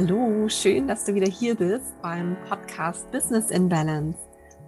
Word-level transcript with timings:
Hallo, 0.00 0.48
schön, 0.48 0.86
dass 0.86 1.06
du 1.06 1.16
wieder 1.16 1.26
hier 1.26 1.56
bist 1.56 2.00
beim 2.02 2.36
Podcast 2.48 3.10
Business 3.10 3.50
in 3.50 3.68
Balance, 3.68 4.16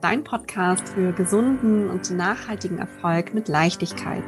dein 0.00 0.25
Podcast 0.25 0.88
für 0.88 1.12
gesunden 1.12 1.88
und 1.88 2.11
nachhaltigen 2.11 2.79
Erfolg 2.79 3.32
mit 3.32 3.46
Leichtigkeit. 3.46 4.24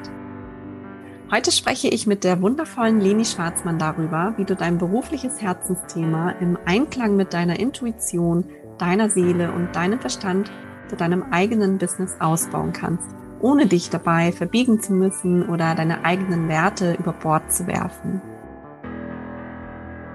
Heute 1.28 1.50
spreche 1.50 1.88
ich 1.88 2.06
mit 2.06 2.22
der 2.22 2.40
wundervollen 2.40 3.00
Leni 3.00 3.24
Schwarzmann 3.24 3.80
darüber, 3.80 4.34
wie 4.36 4.44
du 4.44 4.54
dein 4.54 4.78
berufliches 4.78 5.42
Herzensthema 5.42 6.36
im 6.38 6.56
Einklang 6.66 7.16
mit 7.16 7.34
deiner 7.34 7.58
Intuition, 7.58 8.44
deiner 8.78 9.10
Seele 9.10 9.50
und 9.50 9.74
deinem 9.74 9.98
Verstand 9.98 10.52
zu 10.86 10.94
deinem 10.94 11.24
eigenen 11.32 11.78
Business 11.78 12.14
ausbauen 12.20 12.72
kannst, 12.72 13.08
ohne 13.40 13.66
dich 13.66 13.90
dabei 13.90 14.30
verbiegen 14.30 14.80
zu 14.80 14.92
müssen 14.92 15.48
oder 15.48 15.74
deine 15.74 16.04
eigenen 16.04 16.46
Werte 16.46 16.94
über 16.94 17.12
Bord 17.12 17.52
zu 17.52 17.66
werfen. 17.66 18.22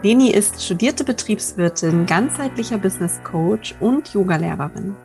Leni 0.04 0.30
ist 0.30 0.64
studierte 0.64 1.04
Betriebswirtin, 1.04 2.06
ganzheitlicher 2.06 2.78
Business 2.78 3.20
Coach 3.24 3.74
und 3.80 4.14
Yogalehrerin. 4.14 4.96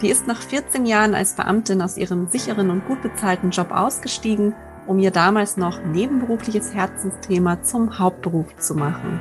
Die 0.00 0.08
ist 0.08 0.28
nach 0.28 0.40
14 0.40 0.86
Jahren 0.86 1.12
als 1.12 1.34
Beamtin 1.34 1.82
aus 1.82 1.96
ihrem 1.96 2.28
sicheren 2.28 2.70
und 2.70 2.86
gut 2.86 3.02
bezahlten 3.02 3.50
Job 3.50 3.72
ausgestiegen, 3.72 4.54
um 4.86 5.00
ihr 5.00 5.10
damals 5.10 5.56
noch 5.56 5.84
nebenberufliches 5.84 6.72
Herzensthema 6.72 7.62
zum 7.62 7.98
Hauptberuf 7.98 8.54
zu 8.58 8.76
machen. 8.76 9.18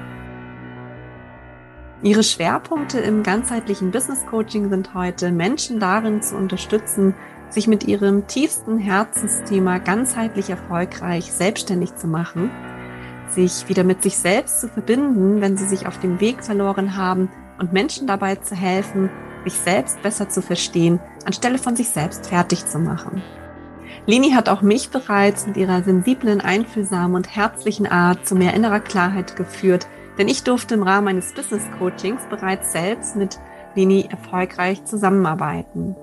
Ihre 2.03 2.21
Schwerpunkte 2.21 2.99
im 2.99 3.23
ganzheitlichen 3.23 3.89
Business 3.89 4.23
Coaching 4.27 4.69
sind 4.69 4.93
heute, 4.93 5.31
Menschen 5.31 5.79
darin 5.79 6.21
zu 6.21 6.37
unterstützen, 6.37 7.15
sich 7.49 7.65
mit 7.65 7.85
ihrem 7.85 8.27
tiefsten 8.27 8.77
Herzensthema 8.77 9.79
ganzheitlich 9.79 10.51
erfolgreich 10.51 11.31
selbstständig 11.31 11.95
zu 11.95 12.05
machen– 12.05 12.51
sich 13.31 13.67
wieder 13.69 13.83
mit 13.83 14.03
sich 14.03 14.17
selbst 14.17 14.61
zu 14.61 14.67
verbinden, 14.67 15.41
wenn 15.41 15.57
sie 15.57 15.65
sich 15.65 15.87
auf 15.87 15.99
dem 15.99 16.19
Weg 16.19 16.43
verloren 16.43 16.95
haben 16.95 17.29
und 17.59 17.73
Menschen 17.73 18.07
dabei 18.07 18.35
zu 18.35 18.55
helfen, 18.55 19.09
sich 19.43 19.53
selbst 19.53 20.01
besser 20.01 20.29
zu 20.29 20.41
verstehen, 20.41 20.99
anstelle 21.25 21.57
von 21.57 21.75
sich 21.75 21.89
selbst 21.89 22.27
fertig 22.27 22.65
zu 22.65 22.79
machen. 22.79 23.21
Leni 24.07 24.31
hat 24.31 24.49
auch 24.49 24.61
mich 24.61 24.89
bereits 24.89 25.47
mit 25.47 25.57
ihrer 25.57 25.81
sensiblen, 25.83 26.41
einfühlsamen 26.41 27.15
und 27.15 27.35
herzlichen 27.35 27.87
Art 27.87 28.27
zu 28.27 28.35
mehr 28.35 28.53
innerer 28.53 28.79
Klarheit 28.79 29.35
geführt, 29.35 29.87
denn 30.17 30.27
ich 30.27 30.43
durfte 30.43 30.75
im 30.75 30.83
Rahmen 30.83 31.07
eines 31.07 31.33
Business 31.33 31.63
Coachings 31.79 32.21
bereits 32.29 32.71
selbst 32.71 33.15
mit 33.15 33.39
Leni 33.75 34.07
erfolgreich 34.09 34.85
zusammenarbeiten. 34.85 35.95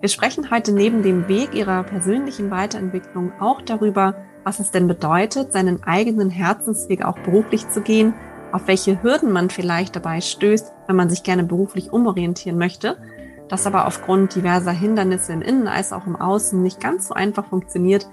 Wir 0.00 0.08
sprechen 0.08 0.50
heute 0.50 0.72
neben 0.72 1.02
dem 1.02 1.26
Weg 1.26 1.54
ihrer 1.54 1.82
persönlichen 1.82 2.50
Weiterentwicklung 2.50 3.32
auch 3.40 3.62
darüber, 3.62 4.14
was 4.46 4.60
es 4.60 4.70
denn 4.70 4.86
bedeutet, 4.86 5.52
seinen 5.52 5.82
eigenen 5.82 6.30
Herzensweg 6.30 7.04
auch 7.04 7.18
beruflich 7.18 7.68
zu 7.68 7.80
gehen, 7.80 8.14
auf 8.52 8.68
welche 8.68 9.02
Hürden 9.02 9.32
man 9.32 9.50
vielleicht 9.50 9.96
dabei 9.96 10.20
stößt, 10.20 10.72
wenn 10.86 10.94
man 10.94 11.10
sich 11.10 11.24
gerne 11.24 11.42
beruflich 11.42 11.92
umorientieren 11.92 12.56
möchte, 12.56 12.96
das 13.48 13.66
aber 13.66 13.88
aufgrund 13.88 14.36
diverser 14.36 14.70
Hindernisse 14.70 15.32
im 15.32 15.42
Innen 15.42 15.66
als 15.66 15.92
auch 15.92 16.06
im 16.06 16.14
Außen 16.14 16.62
nicht 16.62 16.78
ganz 16.78 17.08
so 17.08 17.14
einfach 17.14 17.46
funktioniert 17.46 18.06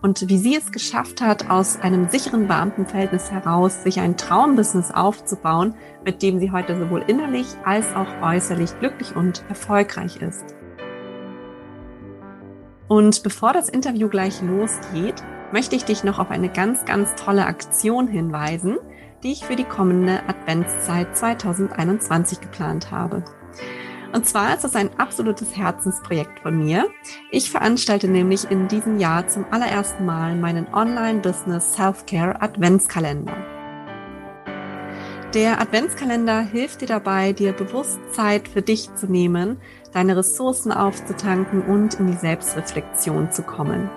und 0.00 0.28
wie 0.28 0.38
sie 0.38 0.54
es 0.54 0.70
geschafft 0.70 1.20
hat, 1.22 1.50
aus 1.50 1.80
einem 1.80 2.08
sicheren 2.08 2.46
Beamtenverhältnis 2.46 3.32
heraus 3.32 3.82
sich 3.82 3.98
ein 3.98 4.16
Traumbusiness 4.16 4.92
aufzubauen, 4.92 5.74
mit 6.04 6.22
dem 6.22 6.38
sie 6.38 6.52
heute 6.52 6.78
sowohl 6.78 7.02
innerlich 7.08 7.48
als 7.64 7.96
auch 7.96 8.22
äußerlich 8.22 8.78
glücklich 8.78 9.16
und 9.16 9.42
erfolgreich 9.48 10.22
ist. 10.22 10.54
Und 12.86 13.24
bevor 13.24 13.52
das 13.52 13.68
Interview 13.68 14.08
gleich 14.08 14.40
losgeht, 14.40 15.24
möchte 15.52 15.76
ich 15.76 15.84
dich 15.84 16.04
noch 16.04 16.18
auf 16.18 16.30
eine 16.30 16.48
ganz, 16.48 16.84
ganz 16.84 17.14
tolle 17.14 17.46
Aktion 17.46 18.08
hinweisen, 18.08 18.78
die 19.22 19.32
ich 19.32 19.44
für 19.44 19.56
die 19.56 19.64
kommende 19.64 20.22
Adventszeit 20.28 21.16
2021 21.16 22.40
geplant 22.40 22.90
habe. 22.90 23.24
Und 24.12 24.26
zwar 24.26 24.54
ist 24.54 24.64
es 24.64 24.74
ein 24.74 24.90
absolutes 24.98 25.56
Herzensprojekt 25.56 26.40
von 26.40 26.58
mir. 26.58 26.88
Ich 27.30 27.50
veranstalte 27.50 28.08
nämlich 28.08 28.50
in 28.50 28.66
diesem 28.66 28.98
Jahr 28.98 29.28
zum 29.28 29.44
allerersten 29.50 30.04
Mal 30.04 30.34
meinen 30.34 30.66
Online-Business 30.74 31.74
Self-Care 31.74 32.42
Adventskalender. 32.42 33.36
Der 35.34 35.60
Adventskalender 35.60 36.40
hilft 36.40 36.80
dir 36.80 36.88
dabei, 36.88 37.32
dir 37.32 37.52
bewusst 37.52 38.00
Zeit 38.10 38.48
für 38.48 38.62
dich 38.62 38.92
zu 38.96 39.06
nehmen, 39.06 39.58
deine 39.92 40.16
Ressourcen 40.16 40.72
aufzutanken 40.72 41.62
und 41.62 41.94
in 41.94 42.08
die 42.08 42.16
Selbstreflexion 42.16 43.30
zu 43.30 43.44
kommen. 43.44 43.88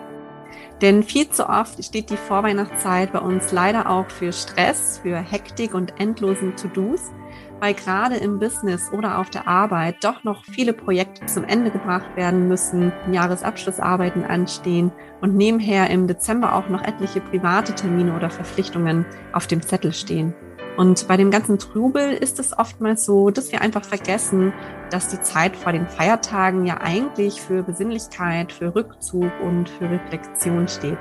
Denn 0.82 1.04
viel 1.04 1.30
zu 1.30 1.48
oft 1.48 1.84
steht 1.84 2.10
die 2.10 2.18
Vorweihnachtszeit 2.18 3.14
bei 3.14 3.20
uns 3.20 3.52
leider 3.52 3.90
auch 3.90 4.10
für 4.10 4.34
Stress, 4.34 5.00
für 5.02 5.18
Hektik 5.18 5.74
und 5.74 6.00
endlosen 6.00 6.56
To-Dos, 6.56 7.12
weil 7.60 7.74
gerade 7.74 8.16
im 8.16 8.40
Business 8.40 8.92
oder 8.92 9.20
auf 9.20 9.30
der 9.30 9.48
Arbeit 9.48 10.04
doch 10.04 10.24
noch 10.26 10.44
viele 10.44 10.74
Projekte 10.74 11.26
zum 11.28 11.46
Ende 11.46 11.72
gebracht 11.72 12.18
werden 12.18 12.50
müssen, 12.50 12.92
Jahresabschlussarbeiten 13.12 14.26
anstehen 14.26 14.92
und 15.22 15.36
nebenher 15.36 15.90
im 15.90 16.08
Dezember 16.08 16.56
auch 16.56 16.68
noch 16.68 16.84
etliche 16.84 17.22
private 17.22 17.74
Termine 17.74 18.14
oder 18.16 18.30
Verpflichtungen 18.30 19.06
auf 19.32 19.48
dem 19.48 19.62
Zettel 19.62 19.94
stehen. 19.94 20.34
Und 20.76 21.08
bei 21.08 21.18
dem 21.18 21.30
ganzen 21.30 21.60
Trubel 21.60 22.14
ist 22.14 22.40
es 22.40 22.58
oftmals 22.58 23.06
so, 23.06 23.30
dass 23.30 23.52
wir 23.52 23.62
einfach 23.62 23.86
vergessen, 23.86 24.54
dass 24.90 25.08
die 25.08 25.22
Zeit 25.22 25.56
vor 25.56 25.72
den 25.72 25.88
Feiertagen 25.88 26.66
ja 26.66 26.82
eigentlich 26.82 27.42
für 27.42 27.62
Besinnlichkeit, 27.62 28.52
für 28.52 28.74
Rückzug 28.74 29.32
und 29.44 29.70
für 29.70 29.90
Reflexion 29.90 30.68
steht. 30.68 30.98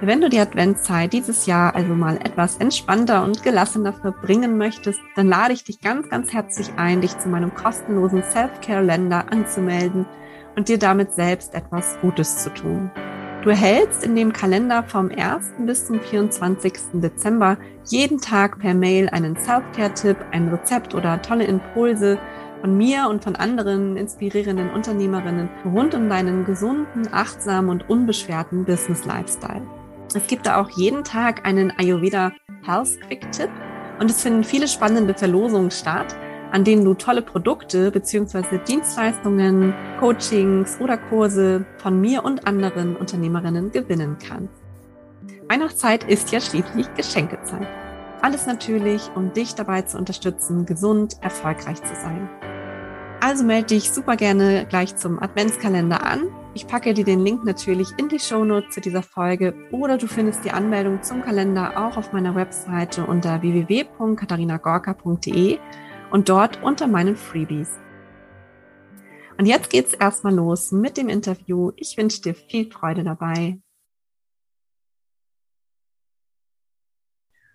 Wenn 0.00 0.20
du 0.20 0.28
die 0.28 0.38
Adventszeit 0.38 1.12
dieses 1.12 1.46
Jahr 1.46 1.74
also 1.74 1.94
mal 1.94 2.18
etwas 2.18 2.58
entspannter 2.58 3.24
und 3.24 3.42
gelassener 3.42 3.92
verbringen 3.92 4.56
möchtest, 4.56 5.00
dann 5.16 5.26
lade 5.26 5.54
ich 5.54 5.64
dich 5.64 5.80
ganz, 5.80 6.08
ganz 6.08 6.32
herzlich 6.32 6.70
ein, 6.76 7.00
dich 7.00 7.18
zu 7.18 7.28
meinem 7.28 7.52
kostenlosen 7.52 8.22
Self-Care-Länder 8.22 9.32
anzumelden 9.32 10.06
und 10.54 10.68
dir 10.68 10.78
damit 10.78 11.14
selbst 11.14 11.54
etwas 11.54 11.98
Gutes 12.00 12.44
zu 12.44 12.50
tun. 12.54 12.90
Du 13.42 13.50
erhältst 13.50 14.02
in 14.02 14.16
dem 14.16 14.32
Kalender 14.32 14.82
vom 14.82 15.12
1. 15.16 15.52
bis 15.60 15.86
zum 15.86 16.00
24. 16.00 16.72
Dezember 16.94 17.56
jeden 17.84 18.20
Tag 18.20 18.58
per 18.58 18.74
Mail 18.74 19.08
einen 19.10 19.36
Self-Care-Tipp, 19.36 20.16
ein 20.32 20.48
Rezept 20.48 20.92
oder 20.92 21.22
tolle 21.22 21.44
Impulse 21.44 22.18
von 22.60 22.76
mir 22.76 23.08
und 23.08 23.22
von 23.22 23.36
anderen 23.36 23.96
inspirierenden 23.96 24.70
Unternehmerinnen 24.70 25.48
rund 25.64 25.94
um 25.94 26.08
deinen 26.08 26.44
gesunden, 26.46 27.08
achtsamen 27.12 27.70
und 27.70 27.88
unbeschwerten 27.88 28.64
Business-Lifestyle. 28.64 29.62
Es 30.16 30.26
gibt 30.26 30.46
da 30.46 30.60
auch 30.60 30.70
jeden 30.70 31.04
Tag 31.04 31.46
einen 31.46 31.72
Ayurveda 31.78 32.32
Health 32.66 33.00
Quick 33.06 33.30
Tipp 33.30 33.50
und 34.00 34.10
es 34.10 34.20
finden 34.20 34.42
viele 34.42 34.66
spannende 34.66 35.14
Verlosungen 35.14 35.70
statt 35.70 36.16
an 36.52 36.64
denen 36.64 36.84
du 36.84 36.94
tolle 36.94 37.22
Produkte 37.22 37.90
beziehungsweise 37.90 38.58
Dienstleistungen, 38.58 39.74
Coachings 40.00 40.78
oder 40.80 40.96
Kurse 40.96 41.64
von 41.78 42.00
mir 42.00 42.24
und 42.24 42.46
anderen 42.46 42.96
Unternehmerinnen 42.96 43.72
gewinnen 43.72 44.16
kannst. 44.18 44.54
Weihnachtszeit 45.48 46.04
ist 46.04 46.32
ja 46.32 46.40
schließlich 46.40 46.92
Geschenkezeit. 46.94 47.66
Alles 48.20 48.46
natürlich, 48.46 49.10
um 49.14 49.32
dich 49.32 49.54
dabei 49.54 49.82
zu 49.82 49.96
unterstützen, 49.96 50.66
gesund, 50.66 51.16
erfolgreich 51.20 51.80
zu 51.82 51.94
sein. 51.94 52.28
Also 53.20 53.44
melde 53.44 53.68
dich 53.68 53.90
super 53.90 54.16
gerne 54.16 54.66
gleich 54.68 54.96
zum 54.96 55.22
Adventskalender 55.22 56.04
an. 56.04 56.24
Ich 56.54 56.66
packe 56.66 56.94
dir 56.94 57.04
den 57.04 57.20
Link 57.20 57.44
natürlich 57.44 57.88
in 57.96 58.08
die 58.08 58.18
Shownotes 58.18 58.74
zu 58.74 58.80
dieser 58.80 59.02
Folge 59.02 59.54
oder 59.70 59.98
du 59.98 60.06
findest 60.06 60.44
die 60.44 60.50
Anmeldung 60.50 61.02
zum 61.02 61.22
Kalender 61.22 61.72
auch 61.76 61.96
auf 61.96 62.12
meiner 62.12 62.34
Webseite 62.34 63.06
unter 63.06 63.42
www.katharinagorka.de 63.42 65.58
und 66.10 66.28
dort 66.28 66.62
unter 66.62 66.86
meinen 66.86 67.16
Freebies. 67.16 67.78
Und 69.38 69.46
jetzt 69.46 69.70
geht's 69.70 69.94
erstmal 69.94 70.34
los 70.34 70.72
mit 70.72 70.96
dem 70.96 71.08
Interview. 71.08 71.72
Ich 71.76 71.96
wünsche 71.96 72.20
dir 72.20 72.34
viel 72.34 72.70
Freude 72.70 73.04
dabei. 73.04 73.58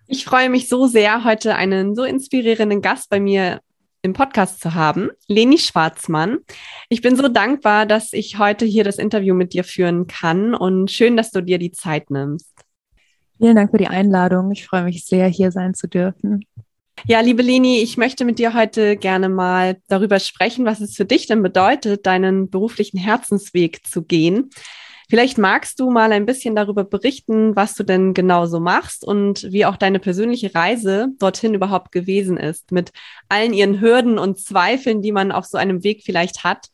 Ich 0.06 0.24
freue 0.24 0.50
mich 0.50 0.68
so 0.68 0.86
sehr, 0.86 1.24
heute 1.24 1.56
einen 1.56 1.94
so 1.94 2.04
inspirierenden 2.04 2.82
Gast 2.82 3.10
bei 3.10 3.20
mir 3.20 3.60
im 4.02 4.12
Podcast 4.12 4.60
zu 4.60 4.74
haben, 4.74 5.10
Leni 5.28 5.56
Schwarzmann. 5.56 6.38
Ich 6.90 7.00
bin 7.00 7.16
so 7.16 7.28
dankbar, 7.28 7.86
dass 7.86 8.12
ich 8.12 8.38
heute 8.38 8.66
hier 8.66 8.84
das 8.84 8.98
Interview 8.98 9.34
mit 9.34 9.54
dir 9.54 9.64
führen 9.64 10.06
kann 10.06 10.54
und 10.54 10.90
schön, 10.90 11.16
dass 11.16 11.30
du 11.30 11.42
dir 11.42 11.58
die 11.58 11.72
Zeit 11.72 12.10
nimmst. 12.10 12.52
Vielen 13.38 13.56
Dank 13.56 13.70
für 13.70 13.78
die 13.78 13.88
Einladung. 13.88 14.52
Ich 14.52 14.66
freue 14.66 14.84
mich 14.84 15.06
sehr, 15.06 15.26
hier 15.28 15.50
sein 15.50 15.72
zu 15.72 15.88
dürfen. 15.88 16.44
Ja, 17.02 17.20
liebe 17.20 17.42
Leni, 17.42 17.80
ich 17.80 17.96
möchte 17.98 18.24
mit 18.24 18.38
dir 18.38 18.54
heute 18.54 18.96
gerne 18.96 19.28
mal 19.28 19.76
darüber 19.88 20.18
sprechen, 20.20 20.64
was 20.64 20.80
es 20.80 20.96
für 20.96 21.04
dich 21.04 21.26
denn 21.26 21.42
bedeutet, 21.42 22.06
deinen 22.06 22.48
beruflichen 22.48 22.98
Herzensweg 22.98 23.86
zu 23.86 24.02
gehen. 24.02 24.50
Vielleicht 25.10 25.36
magst 25.36 25.80
du 25.80 25.90
mal 25.90 26.12
ein 26.12 26.24
bisschen 26.24 26.56
darüber 26.56 26.84
berichten, 26.84 27.54
was 27.56 27.74
du 27.74 27.84
denn 27.84 28.14
genau 28.14 28.46
so 28.46 28.58
machst 28.58 29.04
und 29.04 29.52
wie 29.52 29.66
auch 29.66 29.76
deine 29.76 29.98
persönliche 29.98 30.54
Reise 30.54 31.08
dorthin 31.18 31.52
überhaupt 31.52 31.92
gewesen 31.92 32.38
ist, 32.38 32.72
mit 32.72 32.90
allen 33.28 33.52
ihren 33.52 33.82
Hürden 33.82 34.18
und 34.18 34.38
Zweifeln, 34.38 35.02
die 35.02 35.12
man 35.12 35.30
auf 35.30 35.44
so 35.44 35.58
einem 35.58 35.84
Weg 35.84 36.04
vielleicht 36.04 36.42
hat. 36.42 36.68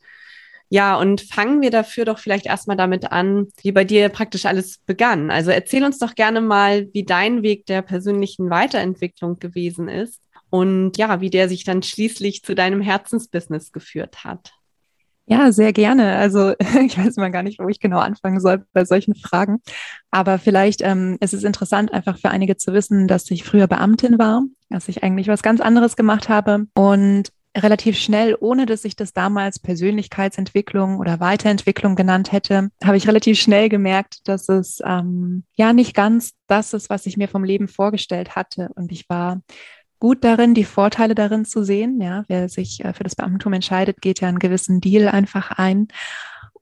Ja, 0.73 0.97
und 0.97 1.21
fangen 1.21 1.61
wir 1.63 1.71
dafür 1.71 2.05
doch 2.05 2.21
vielleicht 2.21 2.47
erstmal 2.47 2.77
damit 2.77 3.11
an, 3.11 3.49
wie 3.61 3.73
bei 3.73 3.83
dir 3.83 4.09
praktisch 4.09 4.47
alles 4.47 4.79
begann. 4.87 5.33
Also 5.33 5.51
erzähl 5.51 5.85
uns 5.85 5.99
doch 5.99 6.15
gerne 6.15 6.41
mal, 6.41 6.89
wie 6.93 7.05
dein 7.05 7.43
Weg 7.43 7.67
der 7.67 7.83
persönlichen 7.83 8.51
Weiterentwicklung 8.51 9.41
gewesen 9.41 9.89
ist 9.89 10.21
und 10.49 10.97
ja, 10.97 11.21
wie 11.21 11.29
der 11.31 11.49
sich 11.49 11.65
dann 11.65 11.83
schließlich 11.83 12.45
zu 12.45 12.55
deinem 12.55 12.81
Herzensbusiness 12.81 13.73
geführt 13.73 14.23
hat. 14.23 14.53
Ja, 15.27 15.51
sehr 15.51 15.73
gerne. 15.73 16.17
Also 16.17 16.55
ich 16.85 16.97
weiß 16.97 17.17
mal 17.17 17.33
gar 17.33 17.43
nicht, 17.43 17.59
wo 17.59 17.69
ich 17.69 17.81
genau 17.81 17.99
anfangen 17.99 18.39
soll 18.41 18.65
bei 18.73 18.85
solchen 18.85 19.17
Fragen. 19.17 19.59
Aber 20.13 20.39
vielleicht 20.39 20.83
ähm, 20.83 21.19
ist 21.21 21.35
es 21.35 21.43
interessant, 21.43 21.93
einfach 21.93 22.17
für 22.17 22.31
einige 22.31 22.57
zu 22.57 22.73
wissen, 22.73 23.09
dass 23.09 23.29
ich 23.33 23.43
früher 23.43 23.67
Beamtin 23.67 24.21
war, 24.21 24.43
dass 24.69 24.89
ich 24.89 25.03
eigentlich 25.03 25.27
was 25.27 25.43
ganz 25.43 25.61
anderes 25.61 25.97
gemacht 25.97 26.29
habe 26.29 26.67
und 26.75 27.31
relativ 27.57 27.99
schnell, 27.99 28.37
ohne 28.39 28.67
dass 28.67 28.85
ich 28.85 28.97
das 28.97 29.13
damals 29.13 29.59
Persönlichkeitsentwicklung 29.59 30.99
oder 30.99 31.21
Weiterentwicklung 31.21 31.97
genannt 31.97 32.33
hätte, 32.33 32.71
habe 32.85 32.97
ich 32.97 33.09
relativ 33.09 33.41
schnell 33.41 33.69
gemerkt, 33.69 34.29
dass 34.29 34.49
es 34.49 34.81
ähm, 34.85 35.45
ja 35.55 35.73
nicht 35.73 35.95
ganz 35.95 36.35
das 36.47 36.73
ist, 36.73 36.91
was 36.91 37.07
ich 37.07 37.17
mir 37.17 37.29
vom 37.29 37.45
Leben 37.45 37.69
vorgestellt 37.69 38.37
hatte. 38.37 38.71
Und 38.75 38.93
ich 38.93 39.09
war 39.09 39.41
gut 39.99 40.25
darin, 40.25 40.55
die 40.55 40.65
Vorteile 40.65 41.15
darin 41.15 41.45
zu 41.45 41.65
sehen. 41.65 42.01
Ja, 42.01 42.25
wer 42.29 42.49
sich 42.49 42.85
äh, 42.85 42.93
für 42.93 43.05
das 43.05 43.17
Beamtentum 43.17 43.53
entscheidet, 43.53 44.01
geht 44.01 44.21
ja 44.21 44.29
einen 44.29 44.39
gewissen 44.39 44.81
Deal 44.81 45.09
einfach 45.09 45.51
ein. 45.51 45.89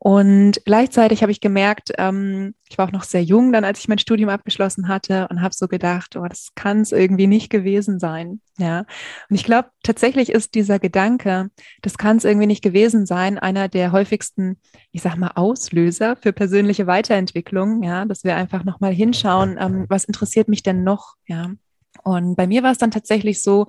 Und 0.00 0.60
gleichzeitig 0.64 1.22
habe 1.22 1.32
ich 1.32 1.40
gemerkt, 1.40 1.92
ähm, 1.98 2.54
ich 2.68 2.78
war 2.78 2.86
auch 2.86 2.92
noch 2.92 3.02
sehr 3.02 3.22
jung 3.22 3.52
dann, 3.52 3.64
als 3.64 3.80
ich 3.80 3.88
mein 3.88 3.98
Studium 3.98 4.28
abgeschlossen 4.30 4.86
hatte 4.86 5.26
und 5.28 5.42
habe 5.42 5.54
so 5.54 5.66
gedacht, 5.66 6.14
oh, 6.16 6.26
das 6.28 6.50
kann 6.54 6.82
es 6.82 6.92
irgendwie 6.92 7.26
nicht 7.26 7.50
gewesen 7.50 7.98
sein. 7.98 8.40
Ja. 8.58 8.84
Und 9.28 9.36
ich 9.36 9.42
glaube, 9.42 9.70
tatsächlich 9.82 10.30
ist 10.30 10.54
dieser 10.54 10.78
Gedanke, 10.78 11.50
das 11.82 11.98
kann 11.98 12.16
es 12.16 12.24
irgendwie 12.24 12.46
nicht 12.46 12.62
gewesen 12.62 13.06
sein, 13.06 13.38
einer 13.38 13.68
der 13.68 13.90
häufigsten, 13.90 14.60
ich 14.92 15.02
sag 15.02 15.16
mal, 15.16 15.32
Auslöser 15.34 16.14
für 16.16 16.32
persönliche 16.32 16.86
Weiterentwicklung, 16.86 17.82
ja, 17.82 18.04
dass 18.04 18.22
wir 18.22 18.36
einfach 18.36 18.64
nochmal 18.64 18.92
hinschauen, 18.92 19.58
ähm, 19.60 19.86
was 19.88 20.04
interessiert 20.04 20.48
mich 20.48 20.62
denn 20.62 20.84
noch, 20.84 21.16
ja. 21.26 21.50
Und 22.02 22.36
bei 22.36 22.46
mir 22.46 22.62
war 22.62 22.72
es 22.72 22.78
dann 22.78 22.90
tatsächlich 22.90 23.42
so, 23.42 23.66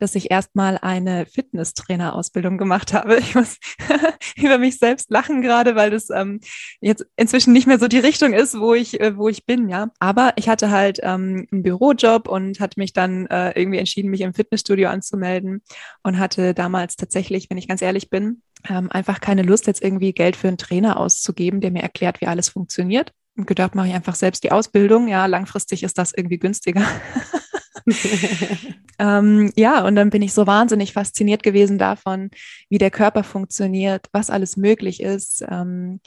dass 0.00 0.14
ich 0.14 0.30
erstmal 0.30 0.78
eine 0.78 1.26
Fitnesstrainer-Ausbildung 1.26 2.58
gemacht 2.58 2.92
habe. 2.92 3.18
Ich 3.18 3.34
muss 3.34 3.58
über 4.36 4.58
mich 4.58 4.78
selbst 4.78 5.10
lachen 5.10 5.42
gerade, 5.42 5.76
weil 5.76 5.90
das 5.90 6.08
ähm, 6.10 6.40
jetzt 6.80 7.06
inzwischen 7.16 7.52
nicht 7.52 7.66
mehr 7.66 7.78
so 7.78 7.86
die 7.86 7.98
Richtung 7.98 8.32
ist, 8.32 8.58
wo 8.58 8.74
ich, 8.74 8.98
äh, 9.00 9.16
wo 9.16 9.28
ich 9.28 9.44
bin, 9.46 9.68
ja. 9.68 9.90
Aber 9.98 10.32
ich 10.36 10.48
hatte 10.48 10.70
halt 10.70 10.98
ähm, 11.02 11.46
einen 11.52 11.62
Bürojob 11.62 12.28
und 12.28 12.60
hatte 12.60 12.80
mich 12.80 12.92
dann 12.92 13.26
äh, 13.26 13.52
irgendwie 13.58 13.78
entschieden, 13.78 14.10
mich 14.10 14.22
im 14.22 14.34
Fitnessstudio 14.34 14.88
anzumelden 14.88 15.62
und 16.02 16.18
hatte 16.18 16.54
damals 16.54 16.96
tatsächlich, 16.96 17.50
wenn 17.50 17.58
ich 17.58 17.68
ganz 17.68 17.82
ehrlich 17.82 18.10
bin, 18.10 18.42
ähm, 18.68 18.90
einfach 18.90 19.20
keine 19.20 19.42
Lust, 19.42 19.66
jetzt 19.66 19.82
irgendwie 19.82 20.12
Geld 20.12 20.36
für 20.36 20.48
einen 20.48 20.58
Trainer 20.58 20.98
auszugeben, 20.98 21.60
der 21.60 21.70
mir 21.70 21.82
erklärt, 21.82 22.20
wie 22.20 22.26
alles 22.26 22.48
funktioniert. 22.48 23.12
Und 23.36 23.46
gedacht, 23.46 23.74
mache 23.74 23.88
ich 23.88 23.94
einfach 23.94 24.16
selbst 24.16 24.44
die 24.44 24.52
Ausbildung. 24.52 25.08
Ja, 25.08 25.26
langfristig 25.26 25.82
ist 25.82 25.98
das 25.98 26.12
irgendwie 26.12 26.38
günstiger. 26.38 26.82
ähm, 28.98 29.52
ja, 29.56 29.84
und 29.84 29.96
dann 29.96 30.10
bin 30.10 30.22
ich 30.22 30.32
so 30.32 30.46
wahnsinnig 30.46 30.92
fasziniert 30.92 31.42
gewesen 31.42 31.78
davon, 31.78 32.30
wie 32.68 32.78
der 32.78 32.90
Körper 32.90 33.24
funktioniert, 33.24 34.06
was 34.12 34.30
alles 34.30 34.56
möglich 34.56 35.02
ist. 35.02 35.44
Ähm, 35.48 36.00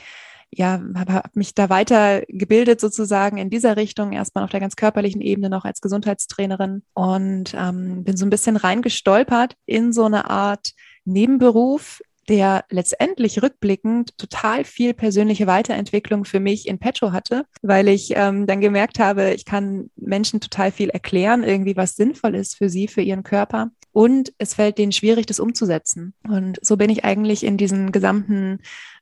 ja, 0.56 0.82
habe 0.96 1.14
hab 1.14 1.36
mich 1.36 1.56
da 1.56 1.70
weiter 1.70 2.22
gebildet 2.28 2.80
sozusagen 2.80 3.38
in 3.38 3.50
dieser 3.50 3.76
Richtung, 3.76 4.12
erstmal 4.12 4.44
auf 4.44 4.52
der 4.52 4.60
ganz 4.60 4.76
körperlichen 4.76 5.22
Ebene 5.22 5.50
noch 5.50 5.66
als 5.66 5.82
Gesundheitstrainerin 5.82 6.84
und 6.94 7.54
ähm, 7.56 8.04
bin 8.04 8.18
so 8.18 8.26
ein 8.26 8.30
bisschen 8.30 8.56
reingestolpert 8.56 9.56
in 9.66 9.94
so 9.94 10.06
eine 10.06 10.30
Art 10.30 10.74
Nebenberuf, 11.06 12.02
der 12.30 12.66
letztendlich 12.70 13.42
rückblickend 13.42 14.18
total 14.18 14.64
viel 14.64 14.94
persönliche 14.94 15.48
Weiterentwicklung 15.48 16.26
für 16.26 16.40
mich 16.40 16.68
in 16.68 16.80
petto 16.80 17.12
hatte, 17.12 17.46
weil 17.62 17.88
ich 17.88 18.14
ähm, 18.16 18.48
dann 18.48 18.62
gemerkt 18.62 19.00
habe, 19.00 19.34
ich 19.34 19.46
kann 19.46 19.90
Menschen 19.96 20.40
total 20.40 20.72
viel 20.72 20.90
erklären, 20.90 21.44
irgendwie 21.44 21.76
was 21.76 21.96
sinnvoll 21.96 22.36
ist 22.36 22.56
für 22.58 22.70
sie, 22.70 22.88
für 22.88 23.02
ihren 23.02 23.24
Körper. 23.24 23.72
Und 23.92 24.34
es 24.40 24.56
fällt 24.56 24.80
denen 24.80 24.92
schwierig, 24.92 25.28
das 25.28 25.40
umzusetzen. 25.40 26.14
Und 26.28 26.58
so 26.62 26.78
bin 26.78 26.90
ich 26.90 27.06
eigentlich 27.06 27.44
in 27.44 27.58
diesen 27.58 27.92
gesamten 27.92 28.60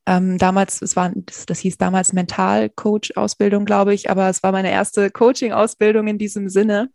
ähm, 0.07 0.37
damals, 0.37 0.81
es 0.81 0.95
war, 0.95 1.11
das, 1.15 1.45
das 1.45 1.59
hieß 1.59 1.77
damals 1.77 2.11
Mental-Coach-Ausbildung, 2.11 3.65
glaube 3.65 3.93
ich, 3.93 4.09
aber 4.09 4.29
es 4.29 4.41
war 4.41 4.51
meine 4.51 4.71
erste 4.71 5.11
Coaching-Ausbildung 5.11 6.07
in 6.07 6.17
diesem 6.17 6.49
Sinne, 6.49 6.89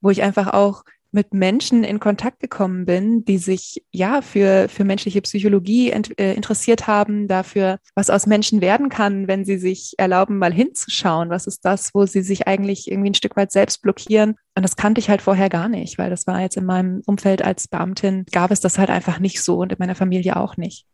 wo 0.00 0.10
ich 0.10 0.22
einfach 0.22 0.52
auch 0.52 0.84
mit 1.12 1.34
Menschen 1.34 1.84
in 1.84 2.00
Kontakt 2.00 2.40
gekommen 2.40 2.86
bin, 2.86 3.24
die 3.24 3.38
sich 3.38 3.84
ja 3.90 4.22
für, 4.22 4.68
für 4.68 4.84
menschliche 4.84 5.20
Psychologie 5.22 5.90
ent, 5.90 6.18
äh, 6.18 6.34
interessiert 6.34 6.86
haben, 6.86 7.28
dafür, 7.28 7.78
was 7.94 8.10
aus 8.10 8.26
Menschen 8.26 8.60
werden 8.60 8.88
kann, 8.88 9.28
wenn 9.28 9.44
sie 9.44 9.58
sich 9.58 9.94
erlauben, 9.98 10.38
mal 10.38 10.52
hinzuschauen. 10.52 11.30
Was 11.30 11.46
ist 11.46 11.64
das, 11.64 11.94
wo 11.94 12.06
sie 12.06 12.22
sich 12.22 12.48
eigentlich 12.48 12.90
irgendwie 12.90 13.10
ein 13.10 13.14
Stück 13.14 13.36
weit 13.36 13.52
selbst 13.52 13.82
blockieren 13.82 14.36
und 14.54 14.62
das 14.62 14.76
kannte 14.76 14.98
ich 14.98 15.08
halt 15.08 15.22
vorher 15.22 15.48
gar 15.48 15.68
nicht, 15.68 15.96
weil 15.96 16.10
das 16.10 16.26
war 16.26 16.40
jetzt 16.40 16.58
in 16.58 16.66
meinem 16.66 17.02
Umfeld 17.06 17.42
als 17.42 17.68
Beamtin, 17.68 18.26
gab 18.32 18.50
es 18.50 18.60
das 18.60 18.78
halt 18.78 18.90
einfach 18.90 19.18
nicht 19.18 19.42
so 19.42 19.56
und 19.56 19.72
in 19.72 19.78
meiner 19.78 19.94
Familie 19.94 20.36
auch 20.36 20.58
nicht. 20.58 20.84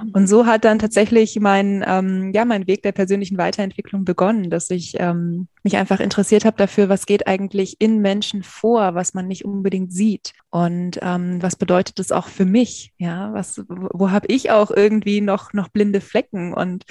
Mhm. 0.00 0.10
Und 0.12 0.26
so 0.28 0.46
hat 0.46 0.64
dann 0.64 0.78
tatsächlich 0.78 1.38
mein, 1.40 1.84
ähm, 1.86 2.30
ja, 2.32 2.44
mein 2.44 2.68
Weg 2.68 2.84
der 2.84 2.92
persönlichen 2.92 3.36
Weiterentwicklung 3.36 4.04
begonnen, 4.04 4.50
dass 4.50 4.70
ich 4.70 4.94
ähm, 5.00 5.48
mich 5.64 5.76
einfach 5.76 5.98
interessiert 5.98 6.44
habe 6.44 6.56
dafür, 6.56 6.88
was 6.88 7.06
geht 7.06 7.26
eigentlich 7.26 7.80
in 7.80 7.98
Menschen 7.98 8.44
vor, 8.44 8.94
was 8.94 9.14
man 9.14 9.26
nicht 9.26 9.44
unbedingt 9.44 9.67
sieht. 9.90 10.32
Und 10.50 10.98
ähm, 11.02 11.42
was 11.42 11.56
bedeutet 11.56 11.98
das 11.98 12.12
auch 12.12 12.26
für 12.26 12.44
mich? 12.44 12.92
Ja, 12.98 13.32
was, 13.32 13.58
wo, 13.68 13.88
wo 13.92 14.10
habe 14.10 14.26
ich 14.28 14.50
auch 14.50 14.70
irgendwie 14.70 15.20
noch, 15.20 15.52
noch 15.52 15.68
blinde 15.68 16.00
Flecken? 16.00 16.54
Und 16.54 16.84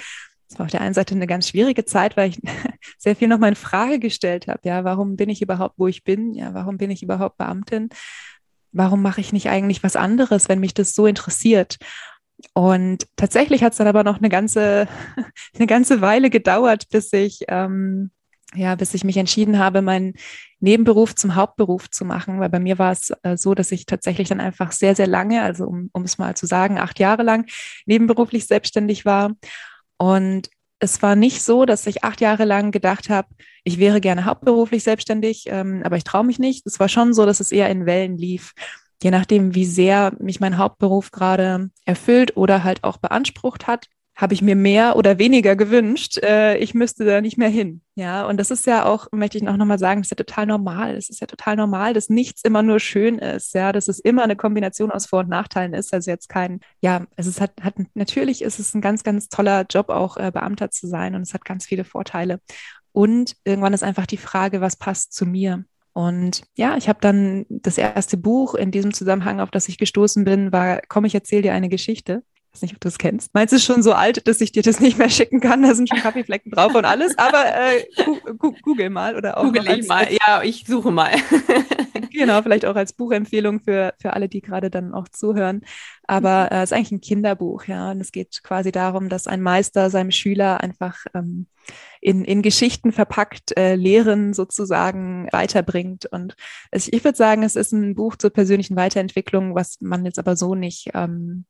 es 0.50 0.58
war 0.58 0.66
auf 0.66 0.70
der 0.70 0.80
einen 0.80 0.94
Seite 0.94 1.14
eine 1.14 1.26
ganz 1.26 1.48
schwierige 1.48 1.84
Zeit, 1.84 2.16
weil 2.16 2.30
ich 2.30 2.40
sehr 2.98 3.16
viel 3.16 3.28
nochmal 3.28 3.50
in 3.50 3.56
Frage 3.56 3.98
gestellt 3.98 4.48
habe. 4.48 4.60
Ja, 4.64 4.84
warum 4.84 5.16
bin 5.16 5.28
ich 5.28 5.42
überhaupt, 5.42 5.74
wo 5.78 5.86
ich 5.86 6.04
bin? 6.04 6.34
Ja, 6.34 6.54
warum 6.54 6.78
bin 6.78 6.90
ich 6.90 7.02
überhaupt 7.02 7.36
Beamtin? 7.36 7.90
Warum 8.72 9.02
mache 9.02 9.20
ich 9.20 9.32
nicht 9.32 9.48
eigentlich 9.48 9.82
was 9.82 9.96
anderes, 9.96 10.48
wenn 10.48 10.60
mich 10.60 10.74
das 10.74 10.94
so 10.94 11.06
interessiert? 11.06 11.78
Und 12.54 13.06
tatsächlich 13.16 13.62
hat 13.62 13.72
es 13.72 13.78
dann 13.78 13.88
aber 13.88 14.04
noch 14.04 14.18
eine 14.18 14.28
ganze, 14.28 14.86
eine 15.54 15.66
ganze 15.66 16.00
Weile 16.00 16.30
gedauert, 16.30 16.88
bis 16.90 17.12
ich, 17.12 17.44
ähm, 17.48 18.10
ja, 18.54 18.74
bis 18.74 18.94
ich 18.94 19.04
mich 19.04 19.16
entschieden 19.16 19.58
habe, 19.58 19.82
meinen 19.82 20.14
Nebenberuf 20.60 21.14
zum 21.14 21.34
Hauptberuf 21.34 21.90
zu 21.90 22.04
machen. 22.04 22.40
Weil 22.40 22.48
bei 22.48 22.60
mir 22.60 22.78
war 22.78 22.92
es 22.92 23.12
äh, 23.22 23.36
so, 23.36 23.54
dass 23.54 23.72
ich 23.72 23.86
tatsächlich 23.86 24.28
dann 24.28 24.40
einfach 24.40 24.72
sehr, 24.72 24.94
sehr 24.94 25.06
lange, 25.06 25.42
also 25.42 25.64
um, 25.64 25.90
um 25.92 26.02
es 26.02 26.18
mal 26.18 26.36
zu 26.36 26.46
sagen, 26.46 26.78
acht 26.78 26.98
Jahre 26.98 27.22
lang 27.22 27.46
nebenberuflich 27.86 28.46
selbstständig 28.46 29.04
war 29.04 29.34
und 29.98 30.48
es 30.80 31.02
war 31.02 31.16
nicht 31.16 31.42
so, 31.42 31.64
dass 31.64 31.86
ich 31.86 32.04
acht 32.04 32.20
Jahre 32.20 32.44
lang 32.44 32.70
gedacht 32.70 33.10
habe, 33.10 33.28
ich 33.64 33.78
wäre 33.78 34.00
gerne 34.00 34.24
hauptberuflich 34.24 34.84
selbstständig, 34.84 35.44
ähm, 35.48 35.82
aber 35.84 35.96
ich 35.96 36.04
traue 36.04 36.24
mich 36.24 36.38
nicht. 36.38 36.66
Es 36.66 36.78
war 36.78 36.88
schon 36.88 37.12
so, 37.14 37.26
dass 37.26 37.40
es 37.40 37.52
eher 37.52 37.68
in 37.68 37.84
Wellen 37.84 38.16
lief. 38.16 38.52
Je 39.02 39.10
nachdem, 39.10 39.54
wie 39.54 39.66
sehr 39.66 40.12
mich 40.20 40.40
mein 40.40 40.58
Hauptberuf 40.58 41.10
gerade 41.10 41.70
erfüllt 41.84 42.36
oder 42.36 42.64
halt 42.64 42.84
auch 42.84 42.96
beansprucht 42.98 43.66
hat, 43.66 43.86
habe 44.18 44.34
ich 44.34 44.42
mir 44.42 44.56
mehr 44.56 44.96
oder 44.96 45.18
weniger 45.18 45.54
gewünscht. 45.54 46.18
Äh, 46.18 46.56
ich 46.58 46.74
müsste 46.74 47.04
da 47.04 47.20
nicht 47.20 47.38
mehr 47.38 47.48
hin. 47.48 47.82
Ja, 47.94 48.26
und 48.26 48.36
das 48.36 48.50
ist 48.50 48.66
ja 48.66 48.84
auch, 48.84 49.06
möchte 49.12 49.38
ich 49.38 49.48
auch 49.48 49.56
nochmal 49.56 49.78
sagen, 49.78 50.00
das 50.00 50.06
ist 50.08 50.10
ja 50.10 50.24
total 50.24 50.46
normal. 50.46 50.96
Es 50.96 51.08
ist 51.08 51.20
ja 51.20 51.28
total 51.28 51.54
normal, 51.54 51.94
dass 51.94 52.08
nichts 52.08 52.42
immer 52.42 52.64
nur 52.64 52.80
schön 52.80 53.18
ist. 53.18 53.54
Ja, 53.54 53.70
dass 53.70 53.86
es 53.86 54.00
immer 54.00 54.24
eine 54.24 54.34
Kombination 54.34 54.90
aus 54.90 55.06
Vor- 55.06 55.20
und 55.20 55.28
Nachteilen 55.28 55.72
ist. 55.72 55.94
Also 55.94 56.10
jetzt 56.10 56.28
kein, 56.28 56.60
ja, 56.80 57.06
es 57.14 57.28
ist 57.28 57.40
hat, 57.40 57.52
hat 57.62 57.76
natürlich 57.94 58.42
ist 58.42 58.58
es 58.58 58.74
ein 58.74 58.80
ganz, 58.80 59.04
ganz 59.04 59.28
toller 59.28 59.64
Job, 59.70 59.88
auch 59.88 60.16
äh, 60.16 60.32
Beamter 60.32 60.72
zu 60.72 60.88
sein 60.88 61.14
und 61.14 61.22
es 61.22 61.32
hat 61.32 61.44
ganz 61.44 61.64
viele 61.64 61.84
Vorteile. 61.84 62.40
Und 62.90 63.36
irgendwann 63.44 63.72
ist 63.72 63.84
einfach 63.84 64.06
die 64.06 64.16
Frage, 64.16 64.60
was 64.60 64.74
passt 64.74 65.12
zu 65.12 65.26
mir? 65.26 65.64
Und 65.92 66.42
ja, 66.56 66.76
ich 66.76 66.88
habe 66.88 66.98
dann 67.00 67.46
das 67.48 67.78
erste 67.78 68.16
Buch 68.16 68.56
in 68.56 68.72
diesem 68.72 68.92
Zusammenhang, 68.92 69.38
auf 69.38 69.52
das 69.52 69.68
ich 69.68 69.78
gestoßen 69.78 70.24
bin, 70.24 70.50
war 70.50 70.80
Komm, 70.88 71.04
ich 71.04 71.14
erzähle 71.14 71.42
dir 71.42 71.52
eine 71.52 71.68
Geschichte 71.68 72.24
weiß 72.52 72.62
nicht, 72.62 72.74
ob 72.74 72.80
du 72.80 72.88
es 72.88 72.98
kennst. 72.98 73.34
Meinst 73.34 73.52
du 73.52 73.58
schon 73.58 73.82
so 73.82 73.92
alt, 73.92 74.26
dass 74.26 74.40
ich 74.40 74.52
dir 74.52 74.62
das 74.62 74.80
nicht 74.80 74.98
mehr 74.98 75.10
schicken 75.10 75.40
kann? 75.40 75.62
Da 75.62 75.74
sind 75.74 75.88
schon 75.88 75.98
Kaffeeflecken 75.98 76.50
drauf 76.50 76.74
und 76.74 76.84
alles. 76.84 77.16
Aber 77.18 77.44
äh, 77.44 77.84
google 78.62 78.90
mal 78.90 79.16
oder 79.16 79.38
auch. 79.38 79.44
Google 79.44 79.68
ich 79.78 79.86
mal. 79.86 80.08
Ja, 80.10 80.42
ich 80.42 80.64
suche 80.66 80.90
mal. 80.90 81.12
genau, 82.12 82.42
vielleicht 82.42 82.64
auch 82.64 82.76
als 82.76 82.92
Buchempfehlung 82.92 83.60
für, 83.60 83.94
für 84.00 84.12
alle, 84.12 84.28
die 84.28 84.40
gerade 84.40 84.70
dann 84.70 84.94
auch 84.94 85.08
zuhören. 85.08 85.62
Aber 86.06 86.44
mhm. 86.44 86.48
es 86.50 86.58
äh, 86.58 86.62
ist 86.64 86.72
eigentlich 86.72 86.92
ein 86.92 87.00
Kinderbuch, 87.00 87.64
ja. 87.64 87.90
Und 87.90 88.00
es 88.00 88.12
geht 88.12 88.42
quasi 88.42 88.72
darum, 88.72 89.08
dass 89.08 89.26
ein 89.26 89.42
Meister 89.42 89.90
seinem 89.90 90.10
Schüler 90.10 90.60
einfach 90.60 91.04
ähm, 91.14 91.46
in, 92.00 92.24
in 92.24 92.42
Geschichten 92.42 92.92
verpackt 92.92 93.56
äh, 93.56 93.74
Lehren 93.74 94.32
sozusagen 94.32 95.28
weiterbringt. 95.32 96.06
Und 96.06 96.34
es, 96.70 96.88
ich 96.90 97.04
würde 97.04 97.16
sagen, 97.16 97.42
es 97.42 97.56
ist 97.56 97.72
ein 97.72 97.94
Buch 97.94 98.16
zur 98.16 98.30
persönlichen 98.30 98.76
Weiterentwicklung, 98.76 99.54
was 99.54 99.80
man 99.80 100.04
jetzt 100.04 100.18
aber 100.18 100.36
so 100.36 100.54
nicht 100.54 100.90
ähm, 100.94 101.44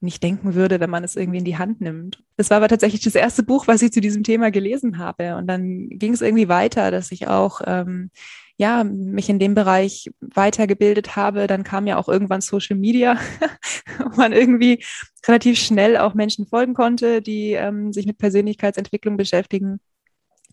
nicht 0.00 0.22
denken 0.22 0.54
würde, 0.54 0.80
wenn 0.80 0.90
man 0.90 1.04
es 1.04 1.16
irgendwie 1.16 1.38
in 1.38 1.44
die 1.44 1.58
Hand 1.58 1.80
nimmt. 1.80 2.22
Das 2.36 2.50
war 2.50 2.58
aber 2.58 2.68
tatsächlich 2.68 3.02
das 3.02 3.14
erste 3.14 3.42
Buch, 3.42 3.66
was 3.66 3.82
ich 3.82 3.92
zu 3.92 4.00
diesem 4.00 4.22
Thema 4.22 4.50
gelesen 4.50 4.98
habe. 4.98 5.36
Und 5.36 5.46
dann 5.48 5.88
ging 5.88 6.12
es 6.12 6.20
irgendwie 6.20 6.48
weiter, 6.48 6.90
dass 6.90 7.10
ich 7.10 7.26
auch 7.26 7.60
ähm, 7.66 8.10
ja, 8.58 8.82
mich 8.82 9.28
in 9.28 9.38
dem 9.38 9.54
Bereich 9.54 10.10
weitergebildet 10.20 11.14
habe, 11.14 11.46
dann 11.46 11.62
kam 11.62 11.86
ja 11.86 11.96
auch 11.96 12.08
irgendwann 12.08 12.40
Social 12.40 12.76
Media, 12.76 13.16
wo 13.98 14.16
man 14.16 14.32
irgendwie 14.32 14.84
relativ 15.26 15.60
schnell 15.60 15.96
auch 15.96 16.14
Menschen 16.14 16.44
folgen 16.44 16.74
konnte, 16.74 17.22
die 17.22 17.52
ähm, 17.52 17.92
sich 17.92 18.04
mit 18.04 18.18
Persönlichkeitsentwicklung 18.18 19.16
beschäftigen. 19.16 19.78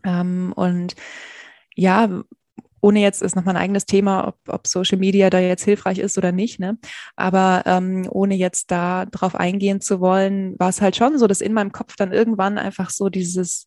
Ähm, 0.04 0.54
und 0.56 0.96
ja, 1.76 2.24
ohne 2.86 3.00
jetzt 3.00 3.24
ist 3.24 3.36
nochmal 3.36 3.56
ein 3.56 3.62
eigenes 3.64 3.88
Thema, 3.88 4.28
ob, 4.28 4.38
ob, 4.48 4.68
Social 4.68 5.00
Media 5.00 5.32
da 5.32 5.40
jetzt 5.40 5.64
hilfreich 5.64 5.98
ist 5.98 6.20
oder 6.20 6.32
nicht, 6.32 6.60
ne? 6.60 6.78
Aber 7.16 7.64
ähm, 7.66 8.08
ohne 8.12 8.36
jetzt 8.36 8.70
da 8.70 9.08
drauf 9.08 9.34
eingehen 9.34 9.82
zu 9.82 10.00
wollen, 10.02 10.54
war 10.60 10.70
es 10.70 10.82
halt 10.82 10.96
schon 10.96 11.18
so, 11.18 11.26
dass 11.26 11.42
in 11.42 11.54
meinem 11.54 11.72
Kopf 11.72 11.96
dann 11.96 12.14
irgendwann 12.14 12.60
einfach 12.60 12.92
so 12.92 13.10
dieses 13.10 13.66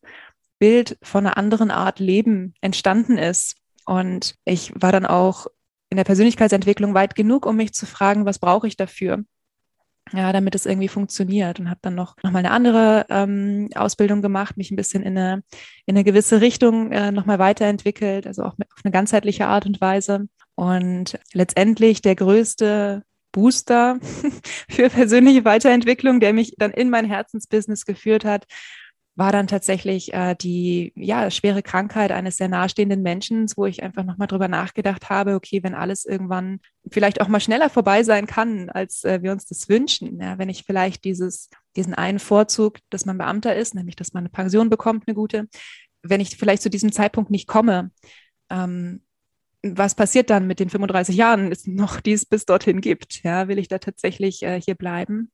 Bild 0.57 0.97
von 1.03 1.25
einer 1.25 1.35
anderen 1.35 1.69
Art 1.69 1.99
Leben 1.99 2.53
entstanden 2.61 3.17
ist. 3.17 3.57
Und 3.85 4.35
ich 4.45 4.71
war 4.73 4.93
dann 4.93 5.05
auch 5.05 5.47
in 5.89 5.97
der 5.97 6.05
Persönlichkeitsentwicklung 6.05 6.93
weit 6.93 7.13
genug, 7.13 7.45
um 7.45 7.57
mich 7.57 7.73
zu 7.73 7.85
fragen, 7.85 8.25
was 8.25 8.39
brauche 8.39 8.67
ich 8.67 8.77
dafür? 8.77 9.25
Ja, 10.13 10.33
damit 10.33 10.55
es 10.55 10.65
irgendwie 10.65 10.87
funktioniert 10.87 11.59
und 11.59 11.69
habe 11.69 11.79
dann 11.81 11.95
noch, 11.95 12.15
noch 12.23 12.31
mal 12.31 12.39
eine 12.39 12.51
andere 12.51 13.05
ähm, 13.09 13.69
Ausbildung 13.75 14.21
gemacht, 14.21 14.57
mich 14.57 14.71
ein 14.71 14.75
bisschen 14.75 15.03
in 15.03 15.17
eine, 15.17 15.43
in 15.85 15.95
eine 15.95 16.03
gewisse 16.03 16.41
Richtung 16.41 16.91
äh, 16.91 17.11
noch 17.11 17.25
mal 17.25 17.39
weiterentwickelt, 17.39 18.25
also 18.27 18.43
auch 18.43 18.57
mit, 18.57 18.69
auf 18.71 18.83
eine 18.83 18.91
ganzheitliche 18.91 19.47
Art 19.47 19.65
und 19.65 19.79
Weise. 19.81 20.27
Und 20.55 21.19
letztendlich 21.33 22.01
der 22.01 22.15
größte 22.15 23.03
Booster 23.31 23.99
für 24.69 24.89
persönliche 24.89 25.45
Weiterentwicklung, 25.45 26.19
der 26.19 26.33
mich 26.33 26.55
dann 26.57 26.71
in 26.71 26.89
mein 26.89 27.05
Herzensbusiness 27.05 27.85
geführt 27.85 28.25
hat, 28.25 28.45
war 29.19 29.33
dann 29.33 29.47
tatsächlich 29.47 30.13
äh, 30.13 30.33
die 30.33 30.93
ja, 30.95 31.29
schwere 31.29 31.61
Krankheit 31.61 32.11
eines 32.11 32.37
sehr 32.37 32.47
nahestehenden 32.47 33.01
Menschen, 33.01 33.47
wo 33.57 33.65
ich 33.65 33.83
einfach 33.83 34.05
nochmal 34.05 34.29
drüber 34.29 34.47
nachgedacht 34.47 35.09
habe, 35.09 35.35
okay, 35.35 35.61
wenn 35.61 35.75
alles 35.75 36.05
irgendwann 36.05 36.61
vielleicht 36.89 37.19
auch 37.19 37.27
mal 37.27 37.41
schneller 37.41 37.69
vorbei 37.69 38.03
sein 38.03 38.27
kann, 38.27 38.69
als 38.69 39.03
äh, 39.03 39.21
wir 39.21 39.33
uns 39.33 39.45
das 39.45 39.67
wünschen, 39.67 40.21
ja, 40.21 40.37
wenn 40.37 40.47
ich 40.47 40.63
vielleicht 40.63 41.03
dieses, 41.03 41.49
diesen 41.75 41.93
einen 41.93 42.19
Vorzug, 42.19 42.77
dass 42.89 43.05
man 43.05 43.17
Beamter 43.17 43.55
ist, 43.55 43.75
nämlich 43.75 43.97
dass 43.97 44.13
man 44.13 44.21
eine 44.21 44.29
Pension 44.29 44.69
bekommt, 44.69 45.03
eine 45.05 45.15
gute, 45.15 45.49
wenn 46.01 46.21
ich 46.21 46.37
vielleicht 46.37 46.61
zu 46.61 46.69
diesem 46.69 46.93
Zeitpunkt 46.93 47.29
nicht 47.29 47.47
komme, 47.47 47.91
ähm, 48.49 49.03
was 49.61 49.95
passiert 49.95 50.29
dann 50.29 50.47
mit 50.47 50.61
den 50.61 50.69
35 50.69 51.17
Jahren, 51.17 51.51
ist 51.51 51.67
noch, 51.67 51.99
die 51.99 52.13
es 52.13 52.25
bis 52.25 52.45
dorthin 52.45 52.79
gibt? 52.79 53.21
Ja, 53.23 53.49
will 53.49 53.59
ich 53.59 53.67
da 53.67 53.79
tatsächlich 53.79 54.43
äh, 54.43 54.61
hier 54.61 54.75
bleiben? 54.75 55.31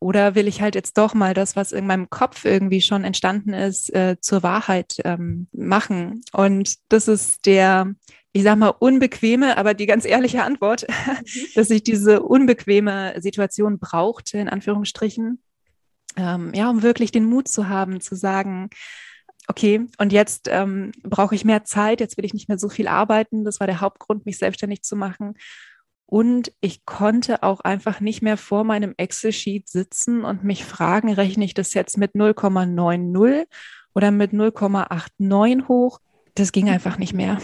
Oder 0.00 0.34
will 0.34 0.46
ich 0.46 0.60
halt 0.60 0.74
jetzt 0.74 0.96
doch 0.96 1.14
mal 1.14 1.34
das, 1.34 1.56
was 1.56 1.72
in 1.72 1.86
meinem 1.86 2.08
Kopf 2.08 2.44
irgendwie 2.44 2.80
schon 2.80 3.04
entstanden 3.04 3.52
ist, 3.52 3.92
äh, 3.94 4.16
zur 4.20 4.42
Wahrheit 4.42 4.96
ähm, 5.04 5.48
machen? 5.52 6.22
Und 6.32 6.76
das 6.88 7.08
ist 7.08 7.46
der, 7.46 7.94
ich 8.32 8.44
sag 8.44 8.58
mal, 8.58 8.68
unbequeme, 8.68 9.56
aber 9.56 9.74
die 9.74 9.86
ganz 9.86 10.04
ehrliche 10.04 10.44
Antwort, 10.44 10.86
mhm. 10.88 11.46
dass 11.54 11.70
ich 11.70 11.82
diese 11.82 12.22
unbequeme 12.22 13.20
Situation 13.20 13.78
brauchte, 13.78 14.38
in 14.38 14.48
Anführungsstrichen, 14.48 15.42
ähm, 16.16 16.52
ja, 16.54 16.70
um 16.70 16.82
wirklich 16.82 17.10
den 17.10 17.24
Mut 17.24 17.48
zu 17.48 17.68
haben, 17.68 18.00
zu 18.00 18.14
sagen, 18.14 18.70
okay, 19.48 19.86
und 19.98 20.12
jetzt 20.12 20.48
ähm, 20.50 20.92
brauche 21.02 21.34
ich 21.34 21.44
mehr 21.44 21.64
Zeit, 21.64 22.00
jetzt 22.00 22.16
will 22.16 22.24
ich 22.24 22.34
nicht 22.34 22.48
mehr 22.48 22.58
so 22.58 22.68
viel 22.68 22.86
arbeiten. 22.86 23.44
Das 23.44 23.60
war 23.60 23.66
der 23.66 23.80
Hauptgrund, 23.80 24.26
mich 24.26 24.38
selbstständig 24.38 24.82
zu 24.82 24.94
machen. 24.94 25.34
Und 26.10 26.52
ich 26.62 26.86
konnte 26.86 27.42
auch 27.42 27.60
einfach 27.60 28.00
nicht 28.00 28.22
mehr 28.22 28.38
vor 28.38 28.64
meinem 28.64 28.94
Excel-Sheet 28.96 29.68
sitzen 29.68 30.24
und 30.24 30.42
mich 30.42 30.64
fragen, 30.64 31.12
rechne 31.12 31.44
ich 31.44 31.52
das 31.52 31.74
jetzt 31.74 31.98
mit 31.98 32.14
0,90 32.14 33.44
oder 33.94 34.10
mit 34.10 34.32
0,89 34.32 35.68
hoch? 35.68 36.00
Das 36.34 36.52
ging 36.52 36.70
einfach 36.70 36.96
nicht 36.96 37.12
mehr. 37.12 37.36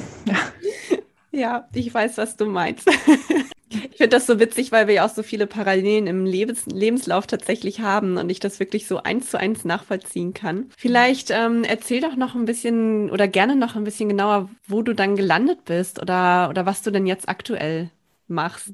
Ja, 1.31 1.69
ich 1.75 1.93
weiß, 1.93 2.17
was 2.19 2.37
du 2.37 2.47
meinst. 2.47 2.89
Ich 3.91 3.97
finde 3.97 4.11
das 4.11 4.27
so 4.27 4.39
witzig, 4.39 4.71
weil 4.71 4.87
wir 4.87 4.95
ja 4.95 5.05
auch 5.05 5.11
so 5.13 5.25
viele 5.25 5.49
Parallelen 5.49 6.07
im 6.07 6.27
Lebens 6.27 6.67
Lebenslauf 6.67 7.27
tatsächlich 7.27 7.81
haben 7.81 8.19
und 8.19 8.31
ich 8.31 8.39
das 8.39 8.61
wirklich 8.61 8.87
so 8.87 9.03
eins 9.03 9.31
zu 9.31 9.41
eins 9.41 9.65
nachvollziehen 9.65 10.33
kann. 10.33 10.71
Vielleicht 10.77 11.31
ähm, 11.33 11.65
erzähl 11.65 12.01
doch 12.01 12.15
noch 12.15 12.37
ein 12.37 12.45
bisschen 12.45 13.11
oder 13.11 13.27
gerne 13.27 13.57
noch 13.57 13.75
ein 13.75 13.83
bisschen 13.83 14.09
genauer, 14.09 14.49
wo 14.69 14.83
du 14.83 14.95
dann 14.95 15.17
gelandet 15.17 15.65
bist 15.65 16.01
oder, 16.01 16.51
oder 16.51 16.67
was 16.67 16.83
du 16.83 16.93
denn 16.93 17.07
jetzt 17.07 17.29
aktuell 17.29 17.91
machst. 18.27 18.73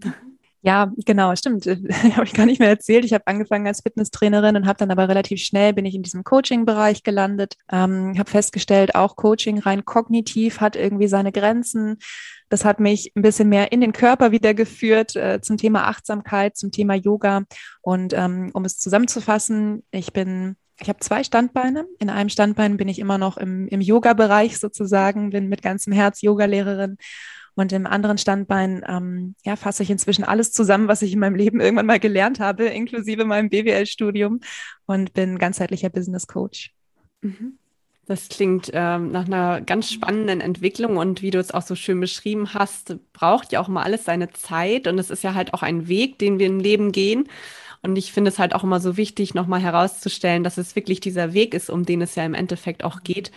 Ja, 0.63 0.93
genau, 1.07 1.35
stimmt. 1.37 1.65
habe 1.67 2.25
ich 2.25 2.35
gar 2.35 2.45
nicht 2.45 2.61
mehr 2.61 2.69
erzählt. 2.69 3.07
Ich 3.07 3.15
habe 3.15 3.27
angefangen 3.27 3.67
als 3.67 3.81
Fitnesstrainerin 3.81 4.57
und 4.57 4.67
habe 4.67 4.77
dann 4.77 4.91
aber 4.91 5.09
relativ 5.09 5.41
schnell 5.41 5.73
bin 5.73 5.87
ich 5.87 5.95
in 5.95 6.03
diesem 6.03 6.23
Coaching-Bereich 6.23 7.03
gelandet. 7.03 7.57
Ähm, 7.73 8.15
habe 8.19 8.31
festgestellt, 8.31 8.95
auch 8.95 9.17
Coaching 9.17 9.59
rein 9.59 9.87
kognitiv 9.87 10.61
hat 10.61 10.77
irgendwie 10.77 11.09
seine 11.09 11.33
Grenzen. 11.33 11.97
Das 12.51 12.67
hat 12.67 12.79
mich 12.79 13.13
ein 13.17 13.23
bisschen 13.23 13.49
mehr 13.49 13.73
in 13.73 13.81
den 13.81 13.95
Körper 13.95 14.33
wieder 14.33 14.53
geführt 14.53 15.17
äh, 15.17 15.41
zum 15.41 15.57
Thema 15.57 15.89
Achtsamkeit, 15.89 16.59
zum 16.59 16.71
Thema 16.71 16.95
Yoga. 16.95 17.45
Und 17.81 18.13
ähm, 18.13 18.51
um 18.53 18.67
es 18.67 18.79
zusammenzufassen, 18.79 19.83
ich 19.93 20.13
bin 20.13 20.57
ich 20.83 20.89
habe 20.89 21.01
zwei 21.01 21.23
Standbeine. 21.25 21.87
In 21.99 22.09
einem 22.09 22.31
Standbein 22.31 22.79
bin 22.79 22.89
ich 22.89 22.99
immer 22.99 23.19
noch 23.19 23.37
im, 23.37 23.69
im 23.69 23.83
Yoga-Bereich 23.83 24.59
sozusagen, 24.59 25.29
bin 25.29 25.49
mit 25.49 25.61
ganzem 25.61 25.93
Herz 25.93 26.23
Yogalehrerin 26.23 26.97
und 27.61 27.73
im 27.73 27.87
anderen 27.87 28.17
Standbein 28.17 28.83
ähm, 28.89 29.35
ja, 29.45 29.55
fasse 29.55 29.83
ich 29.83 29.91
inzwischen 29.91 30.25
alles 30.25 30.51
zusammen, 30.51 30.89
was 30.89 31.03
ich 31.03 31.13
in 31.13 31.19
meinem 31.19 31.35
Leben 31.35 31.61
irgendwann 31.61 31.85
mal 31.85 32.01
gelernt 32.01 32.41
habe, 32.41 32.65
inklusive 32.65 33.27
meinem 33.27 33.51
BWL-Studium 33.51 34.41
und 34.87 35.13
bin 35.13 35.39
ganzheitlicher 35.39 35.91
Business 35.91 36.27
Coach. 36.27 36.73
Mhm. 37.21 37.59
Das 38.07 38.31
klingt 38.31 38.71
ähm, 38.73 39.13
nach 39.13 39.27
einer 39.27 39.61
ganz 39.61 39.93
spannenden 39.93 40.41
Entwicklung 40.41 40.97
und 40.97 41.21
wie 41.21 41.31
du 41.31 41.39
es 41.39 41.53
auch 41.53 41.61
so 41.61 41.75
schön 41.75 42.01
beschrieben 42.01 42.55
hast, 42.55 42.97
braucht 43.13 43.53
ja 43.53 43.61
auch 43.61 43.69
mal 43.69 43.83
alles 43.83 44.07
seine 44.07 44.31
Zeit 44.31 44.87
und 44.87 44.99
es 44.99 45.11
ist 45.11 45.23
ja 45.23 45.35
halt 45.35 45.53
auch 45.53 45.63
ein 45.63 45.87
Weg, 45.87 46.19
den 46.19 46.39
wir 46.39 46.47
im 46.47 46.61
Leben 46.61 46.93
gehen. 46.93 47.29
Und 47.83 47.97
ich 47.97 48.11
finde 48.11 48.31
es 48.31 48.39
halt 48.39 48.55
auch 48.55 48.65
immer 48.65 48.81
so 48.81 48.97
wichtig, 48.97 49.35
nochmal 49.35 49.61
herauszustellen, 49.61 50.45
dass 50.45 50.57
es 50.57 50.77
wirklich 50.77 51.01
dieser 51.01 51.35
Weg 51.35 51.53
ist, 51.53 51.69
um 51.69 51.85
den 51.85 52.01
es 52.01 52.15
ja 52.15 52.25
im 52.25 52.35
Endeffekt 52.35 52.85
auch 52.85 53.03
geht 53.03 53.31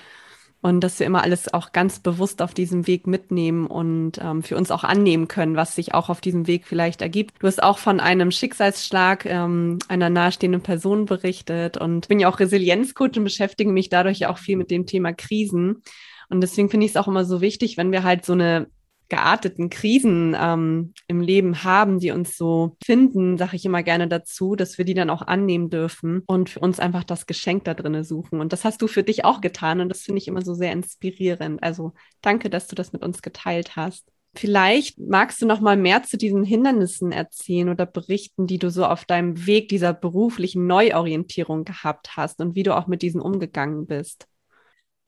und 0.63 0.79
dass 0.79 0.97
wir 0.97 1.05
immer 1.05 1.23
alles 1.23 1.53
auch 1.53 1.73
ganz 1.73 1.99
bewusst 1.99 2.41
auf 2.41 2.53
diesem 2.53 2.87
Weg 2.87 3.05
mitnehmen 3.05 3.67
und 3.67 4.13
ähm, 4.23 4.43
für 4.43 4.55
uns 4.55 4.71
auch 4.71 4.85
annehmen 4.85 5.27
können, 5.27 5.57
was 5.57 5.75
sich 5.75 5.93
auch 5.93 6.07
auf 6.07 6.21
diesem 6.21 6.47
Weg 6.47 6.65
vielleicht 6.65 7.01
ergibt. 7.01 7.35
Du 7.39 7.47
hast 7.47 7.61
auch 7.61 7.77
von 7.77 7.99
einem 7.99 8.31
Schicksalsschlag 8.31 9.25
ähm, 9.25 9.79
einer 9.89 10.09
nahestehenden 10.09 10.61
Person 10.61 11.05
berichtet 11.05 11.75
und 11.75 12.07
bin 12.07 12.21
ja 12.21 12.29
auch 12.29 12.39
Resilienzcoach 12.39 13.17
und 13.17 13.25
beschäftige 13.25 13.69
mich 13.69 13.89
dadurch 13.89 14.19
ja 14.19 14.29
auch 14.29 14.37
viel 14.37 14.55
mit 14.55 14.71
dem 14.71 14.85
Thema 14.85 15.11
Krisen. 15.11 15.83
Und 16.29 16.39
deswegen 16.39 16.69
finde 16.69 16.85
ich 16.85 16.93
es 16.93 16.97
auch 16.97 17.09
immer 17.09 17.25
so 17.25 17.41
wichtig, 17.41 17.75
wenn 17.75 17.91
wir 17.91 18.03
halt 18.03 18.23
so 18.23 18.31
eine 18.31 18.67
gearteten 19.13 19.69
Krisen 19.69 20.35
ähm, 20.35 20.95
im 21.07 21.21
Leben 21.21 21.63
haben, 21.63 21.99
die 21.99 22.09
uns 22.09 22.35
so 22.35 22.77
finden, 22.83 23.37
sage 23.37 23.55
ich 23.55 23.63
immer 23.63 23.83
gerne 23.83 24.07
dazu, 24.07 24.55
dass 24.55 24.79
wir 24.79 24.85
die 24.85 24.95
dann 24.95 25.11
auch 25.11 25.21
annehmen 25.21 25.69
dürfen 25.69 26.23
und 26.25 26.49
für 26.49 26.59
uns 26.59 26.79
einfach 26.79 27.03
das 27.03 27.27
Geschenk 27.27 27.63
da 27.65 27.75
drin 27.75 28.03
suchen. 28.03 28.39
Und 28.39 28.53
das 28.53 28.65
hast 28.65 28.81
du 28.81 28.87
für 28.87 29.03
dich 29.03 29.23
auch 29.23 29.39
getan 29.39 29.81
und 29.81 29.89
das 29.89 30.01
finde 30.01 30.19
ich 30.19 30.27
immer 30.27 30.41
so 30.41 30.55
sehr 30.55 30.71
inspirierend. 30.71 31.61
Also 31.61 31.93
danke, 32.21 32.49
dass 32.49 32.65
du 32.65 32.73
das 32.73 32.91
mit 32.91 33.03
uns 33.03 33.21
geteilt 33.21 33.75
hast. 33.75 34.11
Vielleicht 34.33 34.97
magst 34.97 35.39
du 35.43 35.45
noch 35.45 35.61
mal 35.61 35.77
mehr 35.77 36.01
zu 36.01 36.17
diesen 36.17 36.43
Hindernissen 36.43 37.11
erzählen 37.11 37.69
oder 37.69 37.85
berichten, 37.85 38.47
die 38.47 38.57
du 38.57 38.71
so 38.71 38.83
auf 38.83 39.05
deinem 39.05 39.45
Weg 39.45 39.69
dieser 39.69 39.93
beruflichen 39.93 40.65
Neuorientierung 40.65 41.65
gehabt 41.65 42.17
hast 42.17 42.41
und 42.41 42.55
wie 42.55 42.63
du 42.63 42.75
auch 42.75 42.87
mit 42.87 43.03
diesen 43.03 43.21
umgegangen 43.21 43.85
bist. 43.85 44.27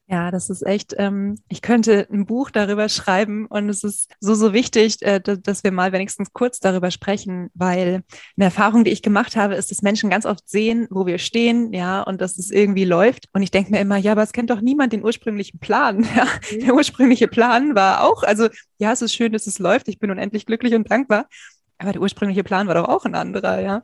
Ja, 0.08 0.30
das 0.30 0.52
ist 0.52 0.62
echt, 0.62 0.94
ähm, 1.00 1.40
ich 1.50 1.64
könnte 1.64 2.08
ein 2.12 2.28
Buch 2.28 2.52
darüber 2.52 2.90
schreiben 2.90 3.48
und 3.48 3.70
es 3.70 3.84
ist 3.84 4.14
so, 4.20 4.36
so 4.36 4.54
wichtig, 4.54 5.02
äh, 5.02 5.20
dass 5.20 5.64
wir 5.64 5.72
mal 5.72 5.94
wenigstens 5.94 6.32
kurz 6.32 6.60
darüber 6.60 6.92
sprechen, 6.92 7.50
weil 7.56 8.04
eine 8.38 8.46
Erfahrung, 8.46 8.84
die 8.84 8.92
ich 8.92 9.02
gemacht 9.02 9.36
habe, 9.36 9.56
ist, 9.56 9.72
dass 9.72 9.82
Menschen 9.82 10.12
ganz 10.12 10.28
oft 10.28 10.48
sehen, 10.48 10.88
wo 10.92 11.08
wir 11.08 11.18
stehen, 11.18 11.74
ja, 11.74 12.04
und 12.04 12.22
dass 12.22 12.38
es 12.38 12.52
irgendwie 12.52 12.86
läuft. 12.86 13.30
Und 13.34 13.42
ich 13.42 13.50
denke 13.50 13.72
mir 13.72 13.80
immer, 13.80 13.98
ja, 13.98 14.12
aber 14.12 14.22
es 14.22 14.32
kennt 14.32 14.52
doch 14.52 14.62
niemand 14.62 14.94
den 14.94 15.04
ursprünglichen 15.04 15.60
Plan. 15.60 16.06
Ja? 16.16 16.26
Mhm. 16.52 16.60
Der 16.60 16.76
ursprüngliche 16.76 17.28
Plan 17.28 17.76
war 17.76 18.04
auch, 18.04 18.22
also 18.24 18.48
ja, 18.78 18.92
es 18.92 19.02
ist 19.02 19.14
schön, 19.14 19.34
dass 19.34 19.48
es 19.48 19.58
läuft, 19.58 19.88
ich 19.88 20.00
bin 20.00 20.12
unendlich 20.12 20.46
glücklich 20.46 20.76
und 20.76 20.90
dankbar. 20.90 21.26
Aber 21.78 21.92
der 21.92 22.02
ursprüngliche 22.02 22.44
Plan 22.44 22.68
war 22.68 22.76
doch 22.76 22.88
auch 22.88 23.06
ein 23.06 23.16
anderer, 23.16 23.60
ja. 23.60 23.82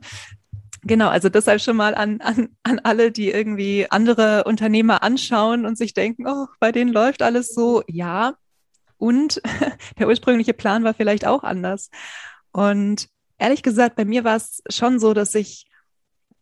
Genau, 0.84 1.08
also 1.08 1.28
deshalb 1.28 1.60
schon 1.60 1.76
mal 1.76 1.94
an, 1.94 2.20
an, 2.20 2.48
an 2.64 2.80
alle, 2.80 3.12
die 3.12 3.30
irgendwie 3.30 3.86
andere 3.90 4.44
Unternehmer 4.44 5.02
anschauen 5.02 5.64
und 5.64 5.78
sich 5.78 5.94
denken, 5.94 6.26
oh, 6.26 6.46
bei 6.58 6.72
denen 6.72 6.92
läuft 6.92 7.22
alles 7.22 7.54
so. 7.54 7.84
Ja, 7.86 8.34
und 8.98 9.40
der 9.98 10.08
ursprüngliche 10.08 10.54
Plan 10.54 10.82
war 10.82 10.94
vielleicht 10.94 11.26
auch 11.26 11.44
anders. 11.44 11.90
Und 12.50 13.08
ehrlich 13.38 13.62
gesagt, 13.62 13.96
bei 13.96 14.04
mir 14.04 14.24
war 14.24 14.36
es 14.36 14.62
schon 14.70 14.98
so, 14.98 15.14
dass 15.14 15.34
ich, 15.36 15.66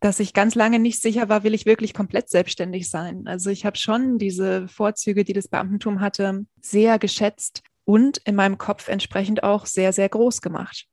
dass 0.00 0.20
ich 0.20 0.32
ganz 0.32 0.54
lange 0.54 0.78
nicht 0.78 1.02
sicher 1.02 1.28
war, 1.28 1.44
will 1.44 1.54
ich 1.54 1.66
wirklich 1.66 1.92
komplett 1.92 2.30
selbstständig 2.30 2.88
sein. 2.88 3.26
Also 3.26 3.50
ich 3.50 3.66
habe 3.66 3.76
schon 3.76 4.18
diese 4.18 4.68
Vorzüge, 4.68 5.24
die 5.24 5.34
das 5.34 5.48
Beamtentum 5.48 6.00
hatte, 6.00 6.46
sehr 6.62 6.98
geschätzt 6.98 7.62
und 7.84 8.18
in 8.24 8.36
meinem 8.36 8.56
Kopf 8.56 8.88
entsprechend 8.88 9.42
auch 9.42 9.66
sehr, 9.66 9.92
sehr 9.92 10.08
groß 10.08 10.40
gemacht. 10.40 10.86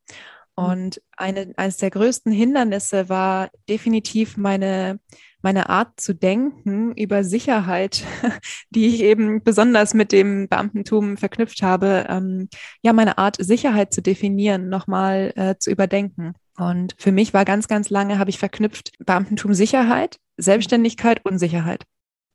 Mhm. 0.57 0.63
Und 0.65 1.01
eine, 1.15 1.53
eines 1.57 1.77
der 1.77 1.91
größten 1.91 2.31
Hindernisse 2.31 3.09
war 3.09 3.49
definitiv 3.69 4.37
meine, 4.37 4.99
meine 5.41 5.69
Art 5.69 5.99
zu 5.99 6.13
denken 6.13 6.93
über 6.93 7.23
Sicherheit, 7.23 8.03
die 8.71 8.87
ich 8.87 9.01
eben 9.01 9.43
besonders 9.43 9.93
mit 9.93 10.11
dem 10.11 10.47
Beamtentum 10.49 11.17
verknüpft 11.17 11.61
habe, 11.61 12.05
ähm, 12.09 12.49
ja, 12.81 12.93
meine 12.93 13.17
Art 13.17 13.37
Sicherheit 13.39 13.93
zu 13.93 14.01
definieren, 14.01 14.69
nochmal 14.69 15.31
äh, 15.35 15.55
zu 15.57 15.71
überdenken. 15.71 16.33
Und 16.57 16.95
für 16.97 17.11
mich 17.11 17.33
war 17.33 17.45
ganz, 17.45 17.67
ganz 17.67 17.89
lange, 17.89 18.17
habe 18.17 18.31
ich 18.31 18.39
verknüpft 18.39 18.91
Beamtentum 19.05 19.53
Sicherheit, 19.53 20.17
Selbstständigkeit, 20.37 21.23
Unsicherheit. 21.23 21.83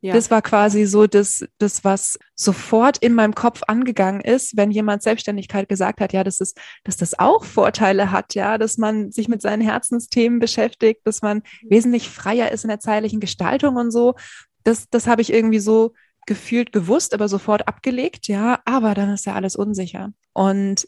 Ja. 0.03 0.15
Das 0.15 0.33
war 0.33 0.43
quasi 0.43 0.85
so 0.85 1.07
das, 1.07 1.45
das, 1.59 1.85
was 1.85 2.19
sofort 2.35 2.99
in 2.99 3.15
meinem 3.15 3.37
Kopf 3.37 3.63
angegangen 3.69 4.21
ist, 4.21 4.57
wenn 4.57 4.73
jemand 4.73 5.05
Selbstständigkeit 5.05 5.69
gesagt 5.69 6.01
hat, 6.01 6.13
ja, 6.13 6.25
dass 6.25 6.41
es, 6.41 6.55
dass 6.83 6.97
das 6.97 7.17
auch 7.21 7.45
Vorteile 7.45 8.11
hat, 8.11 8.35
ja, 8.35 8.59
dass 8.59 8.79
man 8.79 9.13
sich 9.13 9.29
mit 9.29 9.41
seinen 9.41 9.63
Herzensthemen 9.63 10.41
beschäftigt, 10.41 11.03
dass 11.05 11.23
man 11.23 11.43
wesentlich 11.63 12.11
freier 12.11 12.51
ist 12.51 12.65
in 12.65 12.69
der 12.69 12.81
zeitlichen 12.81 13.21
Gestaltung 13.21 13.77
und 13.77 13.93
so. 13.93 14.17
Das, 14.65 14.91
das 14.91 15.07
habe 15.07 15.23
ich 15.23 15.33
irgendwie 15.33 15.61
so 15.61 15.95
gefühlt 16.27 16.73
gewusst, 16.73 17.15
aber 17.15 17.29
sofort 17.29 17.69
abgelegt, 17.69 18.27
ja, 18.27 18.59
aber 18.65 18.95
dann 18.95 19.11
ist 19.11 19.27
ja 19.27 19.35
alles 19.35 19.55
unsicher. 19.55 20.13
Und 20.33 20.85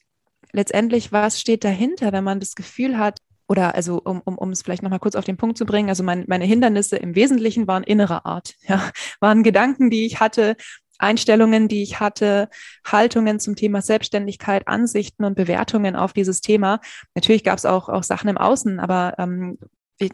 letztendlich, 0.51 1.13
was 1.13 1.41
steht 1.41 1.63
dahinter, 1.63 2.11
wenn 2.11 2.25
man 2.25 2.41
das 2.41 2.57
Gefühl 2.57 2.99
hat, 2.99 3.21
oder 3.47 3.75
also 3.75 4.01
um, 4.03 4.21
um, 4.25 4.39
um 4.39 4.51
es 4.51 4.63
vielleicht 4.63 4.83
nochmal 4.83 5.01
kurz 5.01 5.17
auf 5.17 5.25
den 5.25 5.37
Punkt 5.37 5.59
zu 5.59 5.67
bringen, 5.67 5.89
also 5.89 6.03
mein, 6.03 6.25
meine 6.29 6.45
Hindernisse 6.45 6.97
im 6.97 7.15
Wesentlichen 7.15 7.67
waren 7.67 7.83
innerer 7.83 8.27
Art, 8.27 8.55
ja, 8.69 8.91
waren 9.21 9.43
Gedanken, 9.43 9.91
die 9.91 10.07
ich 10.07 10.21
hatte, 10.21 10.57
Einstellungen, 10.99 11.69
die 11.69 11.83
ich 11.83 12.01
hatte, 12.01 12.49
Haltungen 12.87 13.41
zum 13.41 13.57
Thema 13.57 13.83
Selbstständigkeit, 13.83 14.69
Ansichten 14.69 15.25
und 15.25 15.35
Bewertungen 15.35 15.97
auf 15.97 16.13
dieses 16.13 16.41
Thema. 16.41 16.81
Natürlich 17.15 17.43
gab 17.45 17.59
es 17.59 17.67
auch, 17.67 17.89
auch 17.89 18.05
Sachen 18.05 18.29
im 18.29 18.39
Außen, 18.39 18.79
aber 18.79 19.15
ähm, 19.19 19.59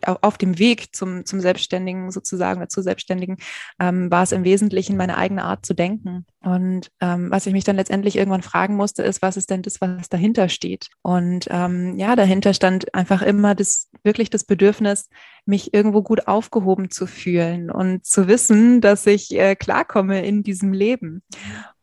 auf 0.04 0.38
dem 0.38 0.58
Weg 0.58 0.94
zum, 0.94 1.25
zum 1.25 1.40
Selbstständigen 1.40 2.10
sozusagen 2.10 2.60
oder 2.60 2.68
zu 2.68 2.82
Selbstständigen 2.82 3.38
ähm, 3.78 4.10
war 4.10 4.22
es 4.22 4.32
im 4.32 4.44
Wesentlichen 4.44 4.96
meine 4.96 5.16
eigene 5.16 5.44
Art 5.44 5.64
zu 5.64 5.75
denken. 5.75 6.26
Und 6.42 6.90
ähm, 7.00 7.30
was 7.30 7.46
ich 7.46 7.52
mich 7.52 7.64
dann 7.64 7.76
letztendlich 7.76 8.16
irgendwann 8.16 8.42
fragen 8.42 8.76
musste, 8.76 9.02
ist, 9.02 9.22
was 9.22 9.37
ist 9.37 9.50
denn 9.50 9.62
das, 9.62 9.80
was 9.80 10.08
dahinter 10.08 10.49
steht? 10.49 10.88
Und 11.02 11.46
ähm, 11.50 11.96
ja, 11.99 12.14
dahinter 12.14 12.52
stand 12.52 12.94
einfach 12.94 13.22
immer 13.22 13.54
das 13.54 13.88
wirklich 14.02 14.30
das 14.30 14.44
Bedürfnis, 14.44 15.08
mich 15.46 15.75
irgendwo 15.75 16.02
gut 16.02 16.28
aufgehoben 16.28 16.90
zu 16.90 17.06
fühlen 17.06 17.70
und 17.70 18.04
zu 18.04 18.28
wissen, 18.28 18.80
dass 18.80 19.06
ich 19.06 19.34
äh, 19.37 19.56
klarkomme 19.56 20.25
in 20.25 20.42
diesem 20.42 20.72
Leben. 20.72 21.22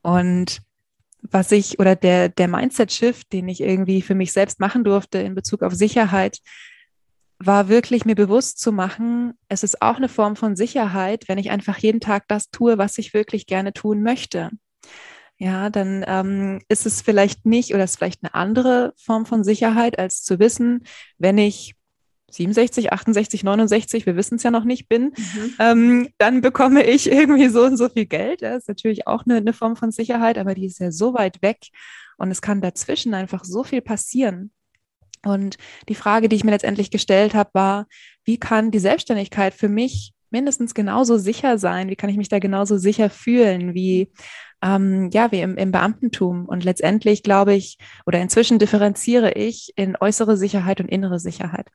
Und 0.02 0.62
was 1.22 1.52
ich 1.52 1.80
oder 1.80 1.96
der, 1.96 2.30
der 2.30 2.48
Mindset-Shift, 2.48 3.34
den 3.34 3.50
ich 3.50 3.62
irgendwie 3.62 4.02
für 4.02 4.16
mich 4.16 4.32
selbst 4.32 4.60
machen 4.60 4.84
durfte 4.84 5.18
in 5.20 5.36
Bezug 5.36 5.64
auf 5.64 5.74
Sicherheit, 5.74 6.40
war 7.40 7.70
wirklich 7.70 8.06
mir 8.06 8.16
bewusst 8.16 8.60
zu 8.60 8.72
machen, 8.72 9.34
es 9.48 9.64
ist 9.64 9.82
auch 9.82 9.98
eine 9.98 10.10
Form 10.10 10.36
von 10.36 10.56
Sicherheit, 10.56 11.26
wenn 11.28 11.38
ich 11.38 11.52
einfach 11.52 11.78
jeden 11.78 12.00
Tag 12.00 12.28
das 12.28 12.50
tue, 12.50 12.78
was 12.78 12.98
ich 12.98 13.14
wirklich 13.14 13.46
gerne 13.46 13.74
tun 13.74 14.02
möchte. 14.02 14.52
Ja, 15.38 15.70
dann 15.70 16.04
ähm, 16.08 16.62
ist 16.68 16.88
es 16.88 17.02
vielleicht 17.02 17.46
nicht 17.46 17.74
oder 17.76 17.84
ist 17.84 17.98
vielleicht 17.98 18.24
eine 18.24 18.34
andere 18.34 18.94
Form 18.98 19.28
von 19.28 19.44
Sicherheit, 19.44 20.00
als 20.00 20.24
zu 20.24 20.40
wissen, 20.40 20.84
wenn 21.20 21.38
ich 21.38 21.76
67, 22.32 22.92
68, 22.92 23.44
69, 23.44 24.06
wir 24.06 24.16
wissen 24.16 24.36
es 24.36 24.44
ja 24.44 24.52
noch 24.52 24.64
nicht, 24.64 24.90
bin, 24.90 25.14
mhm. 25.16 25.54
ähm, 25.60 26.08
dann 26.18 26.42
bekomme 26.42 26.84
ich 26.84 27.10
irgendwie 27.12 27.50
so 27.50 27.64
und 27.64 27.78
so 27.78 27.88
viel 27.88 28.06
Geld. 28.06 28.42
Das 28.42 28.64
ist 28.64 28.68
natürlich 28.68 29.08
auch 29.08 29.26
eine, 29.26 29.38
eine 29.38 29.54
Form 29.54 29.76
von 29.76 29.92
Sicherheit, 29.92 30.38
aber 30.38 30.56
die 30.56 30.66
ist 30.66 30.80
ja 30.80 30.92
so 30.92 31.14
weit 31.14 31.42
weg 31.42 31.68
und 32.18 32.32
es 32.32 32.42
kann 32.42 32.60
dazwischen 32.60 33.14
einfach 33.14 33.44
so 33.44 33.64
viel 33.64 33.82
passieren. 33.82 34.52
Und 35.28 35.58
die 35.90 35.96
Frage, 35.96 36.30
die 36.30 36.36
ich 36.36 36.44
mir 36.44 36.52
letztendlich 36.52 36.92
gestellt 36.92 37.34
habe, 37.34 37.50
war, 37.54 37.88
wie 38.26 38.38
kann 38.38 38.72
die 38.72 38.80
Selbstständigkeit 38.80 39.54
für 39.54 39.70
mich 39.70 40.14
mindestens 40.30 40.74
genauso 40.74 41.18
sicher 41.18 41.58
sein? 41.58 41.90
Wie 41.90 41.96
kann 41.96 42.10
ich 42.10 42.18
mich 42.18 42.30
da 42.30 42.40
genauso 42.40 42.78
sicher 42.78 43.10
fühlen 43.10 43.74
wie 43.74 44.12
ähm, 44.64 45.10
ja 45.14 45.32
wie 45.32 45.42
im, 45.42 45.56
im 45.58 45.72
Beamtentum? 45.72 46.46
Und 46.46 46.64
letztendlich 46.64 47.24
glaube 47.24 47.54
ich 47.54 47.78
oder 48.06 48.20
inzwischen 48.20 48.60
differenziere 48.60 49.34
ich 49.34 49.74
in 49.76 49.96
äußere 50.00 50.38
Sicherheit 50.38 50.80
und 50.82 50.90
innere 50.90 51.20
Sicherheit. 51.20 51.68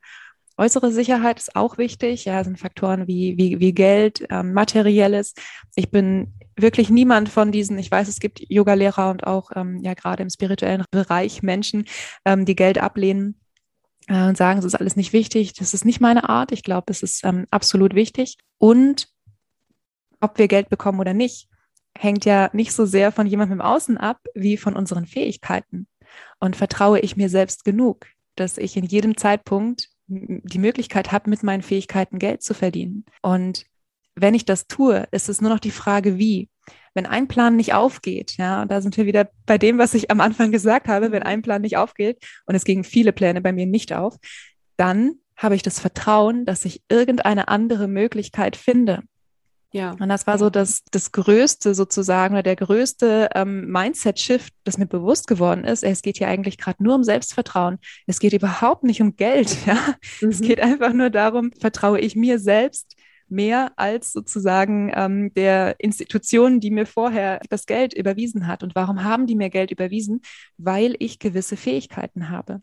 Äußere 0.59 0.93
Sicherheit 0.93 1.39
ist 1.39 1.57
auch 1.57 1.79
wichtig. 1.79 2.27
Ja, 2.27 2.45
sind 2.45 2.59
Faktoren 2.59 3.09
wie, 3.09 3.37
wie, 3.39 3.59
wie 3.59 3.73
Geld, 3.73 4.27
ähm, 4.31 4.53
Materielles. 4.53 5.35
Ich 5.75 5.91
bin 5.91 6.35
wirklich 6.57 6.91
niemand 6.91 7.31
von 7.31 7.53
diesen, 7.53 7.79
ich 7.79 7.91
weiß, 7.91 8.09
es 8.09 8.21
gibt 8.21 8.41
Yoga-Lehrer 8.51 9.11
und 9.11 9.27
auch 9.27 9.51
ähm, 9.55 9.79
ja 9.83 9.95
gerade 9.95 10.23
im 10.23 10.29
spirituellen 10.29 10.85
Bereich 10.91 11.43
Menschen, 11.43 11.87
ähm, 12.27 12.45
die 12.45 12.55
Geld 12.55 12.79
ablehnen 12.79 13.42
äh, 14.13 14.29
und 14.29 14.37
sagen, 14.37 14.59
es 14.59 14.65
ist 14.65 14.75
alles 14.75 14.97
nicht 14.97 15.13
wichtig. 15.13 15.55
Das 15.55 15.73
ist 15.73 15.85
nicht 15.85 16.01
meine 16.01 16.29
Art. 16.29 16.53
Ich 16.53 16.63
glaube, 16.63 16.91
es 16.91 17.03
ist 17.03 17.25
ähm, 17.25 17.47
absolut 17.51 17.95
wichtig. 17.95 18.37
Und 18.59 19.09
ob 20.21 20.39
wir 20.39 20.49
Geld 20.49 20.69
bekommen 20.69 21.01
oder 21.01 21.15
nicht, 21.15 21.49
hängt 21.97 22.25
ja 22.25 22.51
nicht 22.53 22.73
so 22.73 22.85
sehr 22.85 23.11
von 23.11 23.27
jemandem 23.27 23.61
im 23.61 23.67
Außen 23.67 23.97
ab, 23.97 24.21
wie 24.35 24.57
von 24.57 24.77
unseren 24.77 25.07
Fähigkeiten. 25.07 25.87
Und 26.39 26.57
vertraue 26.57 27.01
ich 27.01 27.17
mir 27.17 27.31
selbst 27.31 27.65
genug, 27.65 28.07
dass 28.37 28.59
ich 28.59 28.77
in 28.77 28.85
jedem 28.85 29.17
Zeitpunkt 29.17 29.89
die 30.07 30.59
Möglichkeit 30.59 31.11
habe, 31.11 31.31
mit 31.31 31.43
meinen 31.43 31.63
Fähigkeiten 31.63 32.19
Geld 32.19 32.43
zu 32.43 32.53
verdienen. 32.53 33.07
Und 33.23 33.65
wenn 34.15 34.35
ich 34.35 34.45
das 34.45 34.67
tue, 34.67 35.09
ist 35.11 35.31
es 35.31 35.41
nur 35.41 35.51
noch 35.51 35.61
die 35.61 35.71
Frage, 35.71 36.19
wie. 36.19 36.51
Wenn 36.95 37.07
ein 37.07 37.29
Plan 37.29 37.57
nicht 37.57 37.75
aufgeht, 37.75 38.37
ja, 38.37 38.67
da 38.67 38.81
sind 38.81 38.97
wir 38.97 39.07
wieder 39.07 39.29
bei 39.47 39.59
dem, 39.59 39.79
was 39.79 39.95
ich 39.95 40.11
am 40.11 40.21
Anfang 40.21 40.53
gesagt 40.53 40.89
habe, 40.89 41.11
wenn 41.11 41.23
ein 41.23 41.43
Plan 41.43 41.63
nicht 41.63 41.77
aufgeht 41.77 42.23
und 42.47 42.55
es 42.55 42.65
gingen 42.65 42.85
viele 42.85 43.13
Pläne 43.13 43.41
bei 43.41 43.53
mir 43.53 43.67
nicht 43.67 43.93
auf, 43.93 44.17
dann 44.77 45.15
habe 45.37 45.55
ich 45.55 45.63
das 45.63 45.81
Vertrauen, 45.81 46.45
dass 46.45 46.65
ich 46.65 46.83
irgendeine 46.89 47.49
andere 47.49 47.89
Möglichkeit 47.89 48.57
finde. 48.57 49.03
Ja. 49.73 49.93
Und 49.99 50.09
das 50.11 50.27
war 50.27 50.39
so 50.39 50.51
das, 50.51 50.83
das 50.91 51.13
Größte 51.13 51.75
sozusagen 51.75 52.35
oder 52.35 52.43
der 52.43 52.57
größte 52.57 53.31
ähm, 53.35 53.69
Mindset-Shift, 53.69 54.53
das 54.65 54.77
mir 54.77 54.87
bewusst 54.87 55.27
geworden 55.27 55.65
ist. 55.65 55.83
Es 55.83 56.03
geht 56.03 56.19
hier 56.19 56.29
eigentlich 56.29 56.59
gerade 56.59 56.83
nur 56.83 56.95
um 56.95 57.05
Selbstvertrauen. 57.05 57.79
Es 58.07 58.21
geht 58.21 58.35
überhaupt 58.35 58.85
nicht 58.85 59.01
um 59.01 59.17
Geld. 59.17 59.57
Ja? 59.67 59.79
Mhm. 60.21 60.29
Es 60.29 60.41
geht 60.41 60.61
einfach 60.61 60.93
nur 60.93 61.09
darum, 61.09 61.53
vertraue 61.59 62.01
ich 62.01 62.17
mir 62.17 62.39
selbst 62.39 62.97
mehr 63.33 63.73
als 63.77 64.13
sozusagen 64.13 64.93
ähm, 64.95 65.35
der 65.35 65.77
Institution, 65.79 66.61
die 66.61 66.71
mir 66.71 66.87
vorher 66.87 67.41
das 67.51 67.67
Geld 67.67 67.95
überwiesen 67.95 68.47
hat. 68.47 68.63
Und 68.63 68.75
warum 68.75 69.03
haben 69.03 69.27
die 69.27 69.35
mir 69.35 69.51
Geld 69.51 69.71
überwiesen? 69.71 70.21
Weil 70.59 70.95
ich 70.99 71.19
gewisse 71.19 71.57
Fähigkeiten 71.57 72.29
habe. 72.29 72.63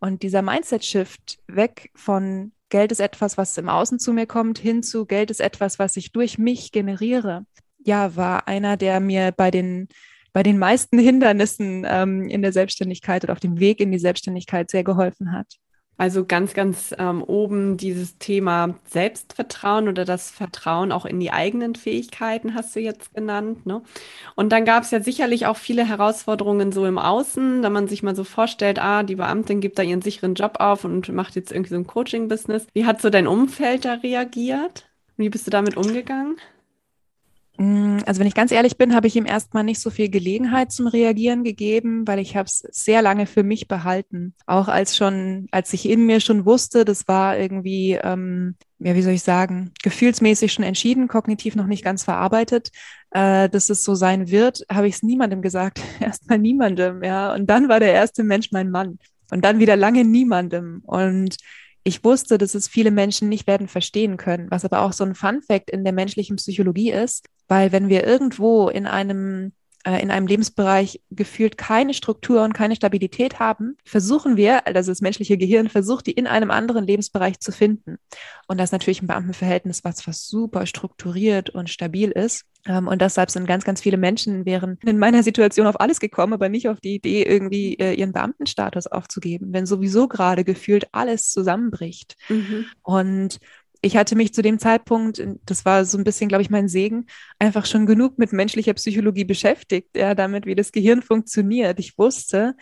Und 0.00 0.22
dieser 0.22 0.42
Mindset-Shift 0.42 1.38
weg 1.46 1.90
von 1.94 2.52
Geld 2.68 2.92
ist 2.92 3.00
etwas, 3.00 3.38
was 3.38 3.56
im 3.56 3.68
Außen 3.68 3.98
zu 3.98 4.12
mir 4.12 4.26
kommt, 4.26 4.58
hin 4.58 4.82
zu 4.82 5.06
Geld 5.06 5.30
ist 5.30 5.40
etwas, 5.40 5.78
was 5.78 5.96
ich 5.96 6.12
durch 6.12 6.38
mich 6.38 6.70
generiere, 6.72 7.46
ja, 7.84 8.14
war 8.16 8.48
einer, 8.48 8.76
der 8.76 9.00
mir 9.00 9.32
bei 9.32 9.50
den, 9.50 9.88
bei 10.32 10.42
den 10.42 10.58
meisten 10.58 10.98
Hindernissen 10.98 11.86
ähm, 11.88 12.28
in 12.28 12.42
der 12.42 12.52
Selbstständigkeit 12.52 13.24
oder 13.24 13.32
auf 13.32 13.40
dem 13.40 13.58
Weg 13.58 13.80
in 13.80 13.90
die 13.90 13.98
Selbstständigkeit 13.98 14.70
sehr 14.70 14.84
geholfen 14.84 15.32
hat. 15.32 15.46
Also 15.98 16.24
ganz, 16.24 16.54
ganz 16.54 16.94
ähm, 16.96 17.24
oben 17.24 17.76
dieses 17.76 18.18
Thema 18.18 18.76
Selbstvertrauen 18.88 19.88
oder 19.88 20.04
das 20.04 20.30
Vertrauen 20.30 20.92
auch 20.92 21.04
in 21.04 21.18
die 21.18 21.32
eigenen 21.32 21.74
Fähigkeiten 21.74 22.54
hast 22.54 22.76
du 22.76 22.80
jetzt 22.80 23.14
genannt. 23.14 23.66
Ne? 23.66 23.82
Und 24.36 24.50
dann 24.52 24.64
gab 24.64 24.84
es 24.84 24.92
ja 24.92 25.00
sicherlich 25.00 25.46
auch 25.46 25.56
viele 25.56 25.84
Herausforderungen 25.84 26.70
so 26.70 26.86
im 26.86 26.98
Außen, 26.98 27.62
da 27.62 27.68
man 27.68 27.88
sich 27.88 28.04
mal 28.04 28.14
so 28.14 28.22
vorstellt, 28.22 28.78
ah, 28.78 29.02
die 29.02 29.16
Beamtin 29.16 29.60
gibt 29.60 29.76
da 29.76 29.82
ihren 29.82 30.00
sicheren 30.00 30.34
Job 30.34 30.58
auf 30.60 30.84
und 30.84 31.12
macht 31.12 31.34
jetzt 31.34 31.50
irgendwie 31.50 31.70
so 31.70 31.76
ein 31.76 31.86
Coaching-Business. 31.88 32.68
Wie 32.72 32.86
hat 32.86 33.02
so 33.02 33.10
dein 33.10 33.26
Umfeld 33.26 33.84
da 33.84 33.94
reagiert? 33.94 34.88
Wie 35.16 35.30
bist 35.30 35.48
du 35.48 35.50
damit 35.50 35.76
umgegangen? 35.76 36.36
Mm, 37.58 37.98
also 38.06 38.20
wenn 38.20 38.28
ich 38.28 38.34
ganz 38.34 38.52
ehrlich 38.52 38.78
bin, 38.78 38.94
habe 38.94 39.08
ich 39.08 39.16
ihm 39.16 39.26
erstmal 39.26 39.64
nicht 39.64 39.80
so 39.80 39.90
viel 39.90 40.08
Gelegenheit 40.08 40.70
zum 40.70 40.86
Reagieren 40.86 41.42
gegeben, 41.42 42.06
weil 42.06 42.20
ich 42.20 42.36
habe 42.36 42.46
es 42.46 42.58
sehr 42.70 43.02
lange 43.02 43.26
für 43.26 43.42
mich 43.42 43.66
behalten. 43.66 44.34
Auch 44.46 44.68
als 44.68 44.96
schon, 44.96 45.48
als 45.50 45.72
ich 45.72 45.88
in 45.88 46.06
mir 46.06 46.20
schon 46.20 46.46
wusste, 46.46 46.84
das 46.84 47.08
war 47.08 47.36
irgendwie, 47.36 47.98
ähm, 48.00 48.54
ja, 48.78 48.94
wie 48.94 49.02
soll 49.02 49.14
ich 49.14 49.24
sagen, 49.24 49.72
gefühlsmäßig 49.82 50.52
schon 50.52 50.64
entschieden, 50.64 51.08
kognitiv 51.08 51.56
noch 51.56 51.66
nicht 51.66 51.82
ganz 51.82 52.04
verarbeitet, 52.04 52.70
äh, 53.10 53.48
dass 53.48 53.70
es 53.70 53.82
so 53.82 53.96
sein 53.96 54.30
wird, 54.30 54.64
habe 54.70 54.86
ich 54.86 54.94
es 54.94 55.02
niemandem 55.02 55.42
gesagt. 55.42 55.80
erstmal 56.00 56.38
niemandem, 56.38 57.02
ja. 57.02 57.34
Und 57.34 57.50
dann 57.50 57.68
war 57.68 57.80
der 57.80 57.92
erste 57.92 58.22
Mensch 58.22 58.52
mein 58.52 58.70
Mann. 58.70 59.00
Und 59.32 59.44
dann 59.44 59.58
wieder 59.58 59.76
lange 59.76 60.04
niemandem. 60.04 60.80
Und 60.86 61.36
ich 61.82 62.04
wusste, 62.04 62.38
dass 62.38 62.54
es 62.54 62.68
viele 62.68 62.92
Menschen 62.92 63.28
nicht 63.28 63.48
werden 63.48 63.66
verstehen 63.66 64.16
können, 64.16 64.48
was 64.48 64.64
aber 64.64 64.82
auch 64.82 64.92
so 64.92 65.02
ein 65.04 65.16
Fun 65.16 65.42
Fact 65.42 65.70
in 65.70 65.82
der 65.82 65.92
menschlichen 65.92 66.36
Psychologie 66.36 66.92
ist, 66.92 67.26
weil 67.48 67.72
wenn 67.72 67.88
wir 67.88 68.06
irgendwo 68.06 68.68
in 68.68 68.86
einem 68.86 69.52
äh, 69.84 70.02
in 70.02 70.10
einem 70.10 70.26
Lebensbereich 70.26 71.00
gefühlt 71.10 71.56
keine 71.56 71.94
Struktur 71.94 72.42
und 72.42 72.52
keine 72.52 72.76
Stabilität 72.76 73.38
haben, 73.38 73.76
versuchen 73.84 74.36
wir, 74.36 74.66
also 74.66 74.90
das 74.90 75.00
menschliche 75.00 75.38
Gehirn 75.38 75.68
versucht, 75.68 76.06
die 76.06 76.12
in 76.12 76.26
einem 76.26 76.50
anderen 76.50 76.84
Lebensbereich 76.84 77.38
zu 77.40 77.52
finden. 77.52 77.96
Und 78.48 78.58
das 78.58 78.68
ist 78.68 78.72
natürlich 78.72 79.02
ein 79.02 79.06
Beamtenverhältnis, 79.06 79.84
was, 79.84 80.06
was 80.06 80.26
super 80.26 80.66
strukturiert 80.66 81.50
und 81.50 81.70
stabil 81.70 82.10
ist. 82.10 82.44
Ähm, 82.66 82.88
und 82.88 83.00
deshalb 83.00 83.30
sind 83.30 83.46
ganz, 83.46 83.64
ganz 83.64 83.80
viele 83.80 83.96
Menschen 83.96 84.44
wären 84.44 84.78
in 84.84 84.98
meiner 84.98 85.22
Situation 85.22 85.66
auf 85.66 85.80
alles 85.80 86.00
gekommen, 86.00 86.32
aber 86.32 86.48
nicht 86.48 86.68
auf 86.68 86.80
die 86.80 86.96
Idee, 86.96 87.22
irgendwie 87.22 87.74
äh, 87.74 87.94
ihren 87.94 88.12
Beamtenstatus 88.12 88.88
aufzugeben, 88.88 89.52
wenn 89.52 89.64
sowieso 89.64 90.08
gerade 90.08 90.44
gefühlt 90.44 90.88
alles 90.92 91.30
zusammenbricht. 91.30 92.16
Mhm. 92.28 92.66
Und 92.82 93.38
ich 93.80 93.96
hatte 93.96 94.16
mich 94.16 94.34
zu 94.34 94.42
dem 94.42 94.58
Zeitpunkt, 94.58 95.22
das 95.46 95.64
war 95.64 95.84
so 95.84 95.98
ein 95.98 96.04
bisschen, 96.04 96.28
glaube 96.28 96.42
ich, 96.42 96.50
mein 96.50 96.68
Segen, 96.68 97.06
einfach 97.38 97.64
schon 97.66 97.86
genug 97.86 98.18
mit 98.18 98.32
menschlicher 98.32 98.74
Psychologie 98.74 99.24
beschäftigt, 99.24 99.96
ja, 99.96 100.14
damit, 100.14 100.46
wie 100.46 100.54
das 100.54 100.72
Gehirn 100.72 101.02
funktioniert. 101.02 101.78
Ich 101.78 101.96
wusste, 101.96 102.56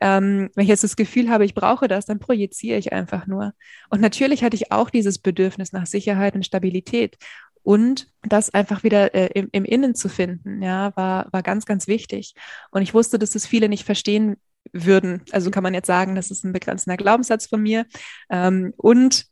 ähm, 0.00 0.50
wenn 0.54 0.64
ich 0.64 0.68
jetzt 0.68 0.84
das 0.84 0.96
Gefühl 0.96 1.28
habe, 1.28 1.44
ich 1.44 1.54
brauche 1.54 1.88
das, 1.88 2.06
dann 2.06 2.18
projiziere 2.18 2.78
ich 2.78 2.92
einfach 2.92 3.26
nur. 3.26 3.52
Und 3.90 4.00
natürlich 4.00 4.42
hatte 4.42 4.56
ich 4.56 4.72
auch 4.72 4.90
dieses 4.90 5.18
Bedürfnis 5.18 5.72
nach 5.72 5.86
Sicherheit 5.86 6.34
und 6.34 6.46
Stabilität. 6.46 7.16
Und 7.62 8.08
das 8.22 8.52
einfach 8.52 8.82
wieder 8.82 9.14
äh, 9.14 9.26
im, 9.34 9.48
im, 9.52 9.64
Innen 9.64 9.94
zu 9.94 10.08
finden, 10.08 10.62
ja, 10.62 10.96
war, 10.96 11.28
war 11.32 11.42
ganz, 11.42 11.66
ganz 11.66 11.86
wichtig. 11.86 12.34
Und 12.72 12.82
ich 12.82 12.94
wusste, 12.94 13.18
dass 13.18 13.30
das 13.30 13.46
viele 13.46 13.68
nicht 13.68 13.84
verstehen 13.84 14.36
würden. 14.72 15.22
Also 15.30 15.50
kann 15.50 15.62
man 15.62 15.74
jetzt 15.74 15.86
sagen, 15.86 16.14
das 16.16 16.30
ist 16.30 16.44
ein 16.44 16.52
begrenzender 16.52 16.96
Glaubenssatz 16.96 17.46
von 17.46 17.62
mir. 17.62 17.86
Ähm, 18.30 18.72
und 18.76 19.26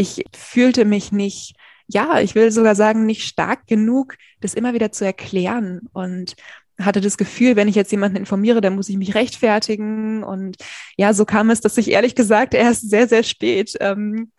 ich 0.00 0.24
fühlte 0.34 0.84
mich 0.84 1.12
nicht, 1.12 1.54
ja, 1.86 2.20
ich 2.20 2.34
will 2.34 2.50
sogar 2.50 2.74
sagen, 2.74 3.04
nicht 3.04 3.24
stark 3.24 3.66
genug, 3.66 4.16
das 4.40 4.54
immer 4.54 4.74
wieder 4.74 4.92
zu 4.92 5.04
erklären 5.04 5.82
und 5.92 6.36
hatte 6.80 7.02
das 7.02 7.18
Gefühl, 7.18 7.56
wenn 7.56 7.68
ich 7.68 7.74
jetzt 7.74 7.92
jemanden 7.92 8.16
informiere, 8.16 8.62
dann 8.62 8.74
muss 8.74 8.88
ich 8.88 8.96
mich 8.96 9.14
rechtfertigen. 9.14 10.24
Und 10.24 10.56
ja, 10.96 11.12
so 11.12 11.26
kam 11.26 11.50
es, 11.50 11.60
dass 11.60 11.76
ich 11.76 11.90
ehrlich 11.90 12.14
gesagt 12.14 12.54
erst 12.54 12.88
sehr, 12.88 13.06
sehr 13.06 13.22
spät 13.22 13.76
ähm, 13.80 14.30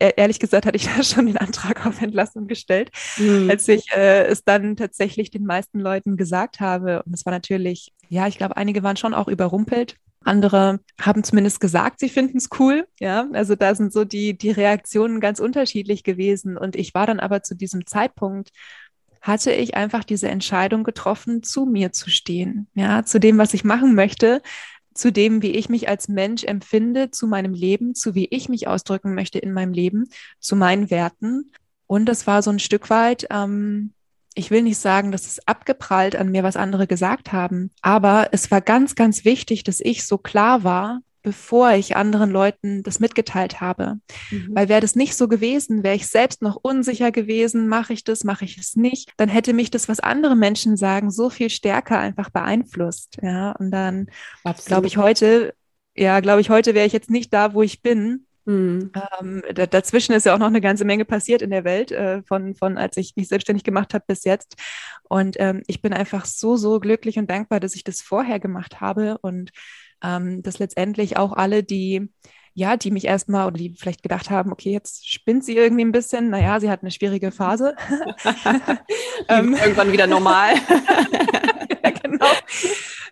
e-, 0.00 0.12
ehrlich 0.16 0.40
gesagt 0.40 0.64
hatte 0.64 0.76
ich 0.76 0.86
da 0.96 1.02
schon 1.02 1.26
den 1.26 1.36
Antrag 1.36 1.84
auf 1.86 2.00
Entlassung 2.00 2.46
gestellt, 2.46 2.90
mhm. 3.18 3.50
als 3.50 3.68
ich 3.68 3.84
äh, 3.94 4.24
es 4.24 4.42
dann 4.44 4.76
tatsächlich 4.76 5.30
den 5.30 5.44
meisten 5.44 5.80
Leuten 5.80 6.16
gesagt 6.16 6.60
habe. 6.60 7.02
Und 7.02 7.12
es 7.12 7.26
war 7.26 7.32
natürlich, 7.32 7.92
ja, 8.08 8.26
ich 8.26 8.38
glaube, 8.38 8.56
einige 8.56 8.82
waren 8.82 8.96
schon 8.96 9.12
auch 9.12 9.28
überrumpelt. 9.28 9.96
Andere 10.24 10.80
haben 11.00 11.24
zumindest 11.24 11.60
gesagt, 11.60 12.00
sie 12.00 12.08
finden 12.08 12.38
es 12.38 12.48
cool. 12.58 12.86
Ja, 13.00 13.28
also 13.32 13.54
da 13.54 13.74
sind 13.74 13.92
so 13.92 14.04
die, 14.04 14.36
die 14.36 14.50
Reaktionen 14.50 15.20
ganz 15.20 15.40
unterschiedlich 15.40 16.04
gewesen. 16.04 16.56
Und 16.56 16.76
ich 16.76 16.94
war 16.94 17.06
dann 17.06 17.20
aber 17.20 17.42
zu 17.42 17.54
diesem 17.54 17.86
Zeitpunkt, 17.86 18.50
hatte 19.20 19.52
ich 19.52 19.76
einfach 19.76 20.04
diese 20.04 20.28
Entscheidung 20.28 20.82
getroffen, 20.84 21.42
zu 21.42 21.64
mir 21.64 21.92
zu 21.92 22.10
stehen. 22.10 22.66
Ja, 22.74 23.04
zu 23.04 23.20
dem, 23.20 23.38
was 23.38 23.54
ich 23.54 23.64
machen 23.64 23.94
möchte, 23.94 24.42
zu 24.94 25.12
dem, 25.12 25.42
wie 25.42 25.52
ich 25.52 25.68
mich 25.68 25.88
als 25.88 26.08
Mensch 26.08 26.44
empfinde, 26.44 27.10
zu 27.10 27.26
meinem 27.26 27.54
Leben, 27.54 27.94
zu 27.94 28.14
wie 28.14 28.26
ich 28.30 28.48
mich 28.48 28.68
ausdrücken 28.68 29.14
möchte 29.14 29.38
in 29.38 29.52
meinem 29.52 29.72
Leben, 29.72 30.08
zu 30.40 30.56
meinen 30.56 30.90
Werten. 30.90 31.52
Und 31.86 32.06
das 32.06 32.26
war 32.26 32.42
so 32.42 32.50
ein 32.50 32.58
Stück 32.58 32.90
weit, 32.90 33.26
ähm, 33.30 33.92
ich 34.34 34.50
will 34.50 34.62
nicht 34.62 34.78
sagen, 34.78 35.12
dass 35.12 35.26
es 35.26 35.46
abgeprallt 35.46 36.16
an 36.16 36.30
mir, 36.30 36.42
was 36.42 36.56
andere 36.56 36.86
gesagt 36.86 37.32
haben, 37.32 37.70
aber 37.80 38.28
es 38.32 38.50
war 38.50 38.60
ganz, 38.60 38.94
ganz 38.94 39.24
wichtig, 39.24 39.64
dass 39.64 39.80
ich 39.80 40.06
so 40.06 40.18
klar 40.18 40.64
war, 40.64 41.00
bevor 41.22 41.70
ich 41.72 41.96
anderen 41.96 42.30
Leuten 42.30 42.82
das 42.82 42.98
mitgeteilt 42.98 43.60
habe. 43.60 44.00
Mhm. 44.30 44.50
Weil 44.54 44.68
wäre 44.68 44.80
das 44.80 44.96
nicht 44.96 45.14
so 45.14 45.28
gewesen, 45.28 45.84
wäre 45.84 45.94
ich 45.94 46.08
selbst 46.08 46.42
noch 46.42 46.56
unsicher 46.60 47.12
gewesen, 47.12 47.68
mache 47.68 47.92
ich 47.92 48.04
das, 48.04 48.24
mache 48.24 48.44
ich 48.44 48.58
es 48.58 48.76
nicht, 48.76 49.12
dann 49.16 49.28
hätte 49.28 49.52
mich 49.52 49.70
das, 49.70 49.88
was 49.88 50.00
andere 50.00 50.36
Menschen 50.36 50.76
sagen, 50.76 51.10
so 51.10 51.30
viel 51.30 51.48
stärker 51.48 51.98
einfach 51.98 52.30
beeinflusst. 52.30 53.18
Ja, 53.22 53.52
und 53.52 53.70
dann 53.70 54.08
glaube 54.66 54.88
ich 54.88 54.96
heute, 54.96 55.54
ja, 55.94 56.20
glaube 56.20 56.40
ich, 56.40 56.50
heute 56.50 56.74
wäre 56.74 56.86
ich 56.86 56.92
jetzt 56.92 57.10
nicht 57.10 57.32
da, 57.32 57.54
wo 57.54 57.62
ich 57.62 57.82
bin, 57.82 58.26
Mhm. 58.44 58.90
Ähm, 59.20 59.42
dazwischen 59.54 60.12
ist 60.12 60.26
ja 60.26 60.34
auch 60.34 60.38
noch 60.38 60.48
eine 60.48 60.60
ganze 60.60 60.84
Menge 60.84 61.04
passiert 61.04 61.42
in 61.42 61.50
der 61.50 61.64
Welt, 61.64 61.92
äh, 61.92 62.22
von, 62.22 62.54
von 62.54 62.78
als 62.78 62.96
ich 62.96 63.14
mich 63.16 63.28
selbstständig 63.28 63.64
gemacht 63.64 63.94
habe 63.94 64.04
bis 64.06 64.24
jetzt. 64.24 64.56
Und 65.04 65.36
ähm, 65.38 65.62
ich 65.66 65.82
bin 65.82 65.92
einfach 65.92 66.24
so, 66.24 66.56
so 66.56 66.80
glücklich 66.80 67.18
und 67.18 67.30
dankbar, 67.30 67.60
dass 67.60 67.74
ich 67.74 67.84
das 67.84 68.00
vorher 68.00 68.40
gemacht 68.40 68.80
habe 68.80 69.18
und 69.18 69.50
ähm, 70.02 70.42
dass 70.42 70.58
letztendlich 70.58 71.16
auch 71.16 71.32
alle, 71.32 71.62
die 71.62 72.10
ja, 72.54 72.76
die 72.76 72.90
mich 72.90 73.06
erstmal 73.06 73.46
oder 73.46 73.56
die 73.56 73.74
vielleicht 73.78 74.02
gedacht 74.02 74.28
haben, 74.28 74.52
okay, 74.52 74.72
jetzt 74.72 75.10
spinnt 75.10 75.44
sie 75.44 75.56
irgendwie 75.56 75.84
ein 75.84 75.92
bisschen. 75.92 76.28
Naja, 76.28 76.60
sie 76.60 76.68
hat 76.70 76.82
eine 76.82 76.90
schwierige 76.90 77.32
Phase. 77.32 77.74
ähm, 79.28 79.54
irgendwann 79.54 79.92
wieder 79.92 80.06
normal. 80.06 80.54
ja, 81.84 81.90
genau. 81.90 82.26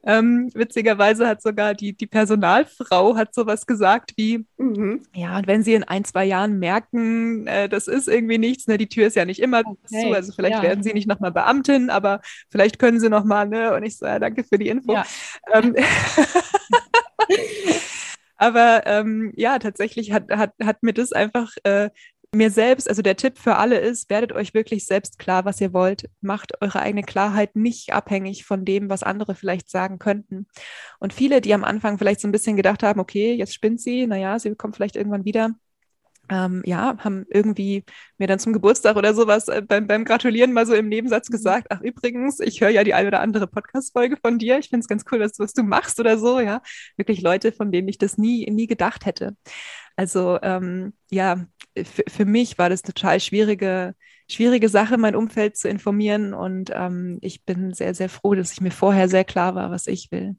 Ähm, 0.04 0.50
witzigerweise 0.54 1.28
hat 1.28 1.42
sogar 1.42 1.74
die, 1.74 1.92
die 1.92 2.06
Personalfrau 2.06 3.16
hat 3.16 3.34
sowas 3.34 3.66
gesagt 3.66 4.12
wie, 4.16 4.46
mhm. 4.56 5.02
ja, 5.14 5.36
und 5.36 5.46
wenn 5.46 5.62
sie 5.62 5.74
in 5.74 5.84
ein, 5.84 6.04
zwei 6.04 6.24
Jahren 6.24 6.58
merken, 6.58 7.46
äh, 7.46 7.68
das 7.68 7.86
ist 7.86 8.08
irgendwie 8.08 8.38
nichts, 8.38 8.66
ne, 8.66 8.78
die 8.78 8.88
Tür 8.88 9.06
ist 9.06 9.16
ja 9.16 9.26
nicht 9.26 9.40
immer 9.40 9.62
okay. 9.64 10.02
zu, 10.02 10.12
also 10.12 10.32
vielleicht 10.32 10.56
ja. 10.56 10.62
werden 10.62 10.82
sie 10.82 10.94
nicht 10.94 11.06
nochmal 11.06 11.32
Beamtin, 11.32 11.90
aber 11.90 12.20
vielleicht 12.48 12.78
können 12.78 12.98
sie 12.98 13.10
nochmal, 13.10 13.48
ne, 13.48 13.74
und 13.74 13.82
ich 13.82 13.98
so, 13.98 14.06
ja, 14.06 14.18
danke 14.18 14.44
für 14.44 14.58
die 14.58 14.68
Info. 14.68 14.92
Ja. 14.92 15.04
Ähm, 15.52 15.76
aber 18.36 18.86
ähm, 18.86 19.32
ja, 19.36 19.58
tatsächlich 19.58 20.12
hat, 20.12 20.30
hat, 20.30 20.54
hat 20.62 20.82
mir 20.82 20.94
das 20.94 21.12
einfach 21.12 21.52
äh, 21.64 21.90
mir 22.32 22.50
selbst, 22.50 22.88
also 22.88 23.02
der 23.02 23.16
Tipp 23.16 23.38
für 23.38 23.56
alle 23.56 23.78
ist, 23.78 24.08
werdet 24.08 24.32
euch 24.32 24.54
wirklich 24.54 24.86
selbst 24.86 25.18
klar, 25.18 25.44
was 25.44 25.60
ihr 25.60 25.72
wollt. 25.72 26.08
Macht 26.20 26.60
eure 26.60 26.80
eigene 26.80 27.02
Klarheit 27.02 27.56
nicht 27.56 27.92
abhängig 27.92 28.44
von 28.44 28.64
dem, 28.64 28.88
was 28.88 29.02
andere 29.02 29.34
vielleicht 29.34 29.68
sagen 29.68 29.98
könnten. 29.98 30.46
Und 31.00 31.12
viele, 31.12 31.40
die 31.40 31.54
am 31.54 31.64
Anfang 31.64 31.98
vielleicht 31.98 32.20
so 32.20 32.28
ein 32.28 32.32
bisschen 32.32 32.56
gedacht 32.56 32.82
haben, 32.82 33.00
okay, 33.00 33.34
jetzt 33.34 33.54
spinnt 33.54 33.80
sie, 33.80 34.06
naja, 34.06 34.38
sie 34.38 34.54
kommt 34.54 34.76
vielleicht 34.76 34.96
irgendwann 34.96 35.24
wieder, 35.24 35.50
ähm, 36.30 36.62
ja, 36.64 36.96
haben 36.98 37.26
irgendwie 37.30 37.84
mir 38.18 38.28
dann 38.28 38.38
zum 38.38 38.52
Geburtstag 38.52 38.96
oder 38.96 39.14
sowas 39.14 39.48
äh, 39.48 39.62
beim, 39.66 39.88
beim 39.88 40.04
Gratulieren 40.04 40.52
mal 40.52 40.66
so 40.66 40.74
im 40.74 40.88
Nebensatz 40.88 41.28
mhm. 41.28 41.32
gesagt, 41.32 41.66
ach 41.70 41.80
übrigens, 41.80 42.38
ich 42.38 42.60
höre 42.60 42.70
ja 42.70 42.84
die 42.84 42.94
eine 42.94 43.08
oder 43.08 43.20
andere 43.20 43.48
Podcast-Folge 43.48 44.16
von 44.16 44.38
dir. 44.38 44.58
Ich 44.58 44.68
finde 44.68 44.84
es 44.84 44.88
ganz 44.88 45.04
cool, 45.10 45.20
was, 45.20 45.38
was 45.40 45.52
du 45.52 45.64
machst 45.64 45.98
oder 45.98 46.18
so, 46.18 46.38
ja. 46.38 46.62
Wirklich 46.96 47.22
Leute, 47.22 47.50
von 47.50 47.72
denen 47.72 47.88
ich 47.88 47.98
das 47.98 48.16
nie, 48.16 48.48
nie 48.50 48.68
gedacht 48.68 49.06
hätte. 49.06 49.36
Also 49.96 50.38
ähm, 50.42 50.94
ja, 51.10 51.44
für 51.84 52.24
mich 52.24 52.58
war 52.58 52.68
das 52.68 52.82
total 52.82 53.20
schwierige, 53.20 53.94
schwierige 54.28 54.68
Sache, 54.68 54.98
mein 54.98 55.16
Umfeld 55.16 55.56
zu 55.56 55.68
informieren. 55.68 56.34
Und 56.34 56.70
ähm, 56.74 57.18
ich 57.20 57.44
bin 57.44 57.74
sehr, 57.74 57.94
sehr 57.94 58.08
froh, 58.08 58.34
dass 58.34 58.52
ich 58.52 58.60
mir 58.60 58.70
vorher 58.70 59.08
sehr 59.08 59.24
klar 59.24 59.54
war, 59.54 59.70
was 59.70 59.86
ich 59.86 60.10
will. 60.10 60.36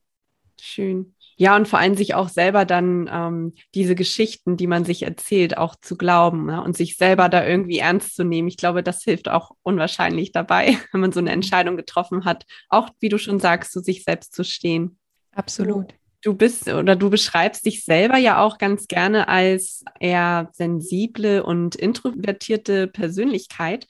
Schön. 0.60 1.16
Ja, 1.38 1.56
und 1.56 1.68
vor 1.68 1.80
allem 1.80 1.96
sich 1.96 2.14
auch 2.14 2.30
selber 2.30 2.66
dann 2.66 3.10
ähm, 3.12 3.54
diese 3.74 3.96
Geschichten, 3.96 4.58
die 4.58 4.68
man 4.68 4.86
sich 4.86 5.02
erzählt, 5.02 5.58
auch 5.58 5.76
zu 5.76 5.98
glauben 5.98 6.46
ne? 6.46 6.64
und 6.64 6.78
sich 6.78 6.98
selber 6.98 7.30
da 7.30 7.44
irgendwie 7.46 7.80
ernst 7.80 8.16
zu 8.16 8.24
nehmen. 8.24 8.48
Ich 8.48 8.58
glaube, 8.58 8.84
das 8.84 9.04
hilft 9.04 9.28
auch 9.28 9.52
unwahrscheinlich 9.64 10.32
dabei, 10.32 10.78
wenn 10.92 11.02
man 11.02 11.12
so 11.12 11.20
eine 11.20 11.32
Entscheidung 11.32 11.78
getroffen 11.78 12.26
hat, 12.26 12.46
auch 12.70 12.90
wie 13.00 13.10
du 13.10 13.18
schon 13.18 13.40
sagst, 13.40 13.72
zu 13.72 13.80
sich 13.80 14.04
selbst 14.04 14.36
zu 14.36 14.44
stehen. 14.44 15.00
Absolut. 15.32 15.96
Du 16.22 16.36
bist 16.36 16.68
oder 16.68 16.96
du 16.96 17.10
beschreibst 17.10 17.66
dich 17.66 17.84
selber 17.84 18.18
ja 18.18 18.44
auch 18.44 18.60
ganz 18.60 18.88
gerne 18.88 19.28
als 19.28 19.84
eher 20.00 20.50
sensible 20.54 21.44
und 21.44 21.76
introvertierte 21.76 22.88
Persönlichkeit. 22.88 23.88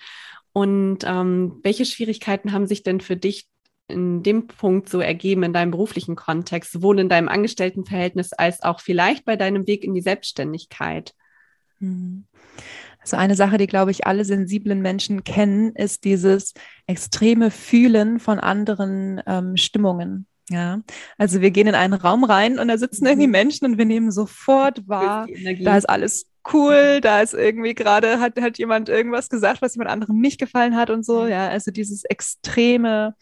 Und 0.54 1.00
ähm, 1.06 1.60
welche 1.64 1.86
Schwierigkeiten 1.86 2.52
haben 2.52 2.68
sich 2.68 2.84
denn 2.84 3.02
für 3.02 3.18
dich 3.18 3.48
in 3.88 4.24
dem 4.24 4.48
Punkt 4.48 4.90
so 4.90 5.00
ergeben 5.00 5.44
in 5.44 5.54
deinem 5.54 5.72
beruflichen 5.72 6.16
Kontext, 6.16 6.72
sowohl 6.72 7.00
in 7.00 7.10
deinem 7.10 7.28
Angestelltenverhältnis 7.28 8.34
als 8.34 8.62
auch 8.64 8.80
vielleicht 8.80 9.26
bei 9.26 9.36
deinem 9.36 9.68
Weg 9.68 9.84
in 9.84 9.94
die 9.94 10.02
Selbstständigkeit? 10.02 11.14
Mhm. 11.80 12.26
Also 13.02 13.18
eine 13.18 13.36
Sache, 13.36 13.58
die, 13.58 13.68
glaube 13.68 13.92
ich, 13.92 14.06
alle 14.06 14.26
sensiblen 14.26 14.82
Menschen 14.82 15.24
kennen, 15.24 15.76
ist 15.76 16.04
dieses 16.04 16.54
extreme 16.86 17.50
Fühlen 17.50 18.20
von 18.20 18.40
anderen 18.40 19.22
ähm, 19.26 19.58
Stimmungen. 19.58 20.28
Ja, 20.50 20.82
also 21.18 21.40
wir 21.40 21.52
gehen 21.52 21.68
in 21.68 21.76
einen 21.76 21.94
Raum 21.94 22.24
rein 22.24 22.60
und 22.60 22.68
da 22.68 22.78
sitzen 22.78 23.06
irgendwie 23.06 23.28
mhm. 23.28 23.32
Menschen 23.32 23.66
und 23.66 23.78
wir 23.78 23.86
nehmen 23.86 24.12
sofort 24.12 24.88
wahr, 24.88 25.28
da 25.64 25.78
ist 25.78 25.90
alles 25.90 26.28
cool, 26.52 27.00
da 27.02 27.22
ist 27.22 27.34
irgendwie 27.34 27.74
gerade, 27.74 28.20
hat, 28.20 28.40
hat 28.42 28.58
jemand 28.58 28.90
irgendwas 28.90 29.30
gesagt, 29.30 29.62
was 29.62 29.76
jemand 29.76 29.92
anderem 29.92 30.20
nicht 30.20 30.40
gefallen 30.40 30.76
hat 30.76 30.90
und 30.90 31.06
so. 31.06 31.26
Ja, 31.28 31.48
also 31.48 31.72
dieses 31.72 32.04
extreme 32.04 33.16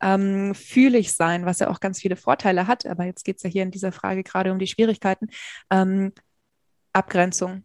ähm, 0.00 0.54
fühlig 0.54 1.12
sein, 1.12 1.46
was 1.46 1.60
ja 1.60 1.70
auch 1.70 1.80
ganz 1.80 2.00
viele 2.00 2.16
Vorteile 2.16 2.66
hat. 2.66 2.86
Aber 2.86 3.04
jetzt 3.04 3.24
geht 3.24 3.36
es 3.36 3.42
ja 3.42 3.50
hier 3.50 3.62
in 3.62 3.70
dieser 3.70 3.92
Frage 3.92 4.22
gerade 4.22 4.52
um 4.52 4.58
die 4.58 4.66
Schwierigkeiten. 4.66 5.28
Ähm, 5.70 6.12
Abgrenzung, 6.92 7.64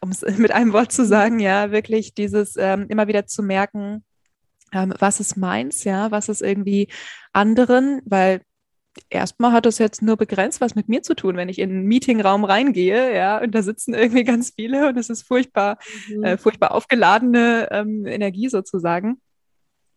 um 0.00 0.10
es 0.10 0.22
mit 0.38 0.52
einem 0.52 0.72
Wort 0.72 0.92
zu 0.92 1.06
sagen, 1.06 1.38
ja, 1.38 1.70
wirklich 1.70 2.14
dieses 2.14 2.56
ähm, 2.56 2.86
immer 2.88 3.06
wieder 3.06 3.26
zu 3.26 3.42
merken, 3.42 4.04
ähm, 4.72 4.94
was 4.98 5.20
ist 5.20 5.36
meins, 5.36 5.84
ja, 5.84 6.10
was 6.10 6.28
ist 6.28 6.42
irgendwie 6.42 6.88
anderen, 7.32 8.00
weil 8.04 8.42
erstmal 9.08 9.52
hat 9.52 9.66
das 9.66 9.78
jetzt 9.78 10.02
nur 10.02 10.16
begrenzt 10.16 10.60
was 10.60 10.74
mit 10.74 10.88
mir 10.88 11.02
zu 11.02 11.14
tun, 11.14 11.36
wenn 11.36 11.48
ich 11.48 11.58
in 11.58 11.70
einen 11.70 11.86
Meetingraum 11.86 12.44
reingehe, 12.44 13.14
ja, 13.14 13.40
und 13.40 13.54
da 13.54 13.62
sitzen 13.62 13.94
irgendwie 13.94 14.24
ganz 14.24 14.52
viele 14.54 14.88
und 14.88 14.96
es 14.96 15.10
ist 15.10 15.26
furchtbar, 15.26 15.78
mhm. 16.08 16.24
äh, 16.24 16.38
furchtbar 16.38 16.72
aufgeladene 16.72 17.68
ähm, 17.70 18.06
Energie 18.06 18.48
sozusagen. 18.48 19.20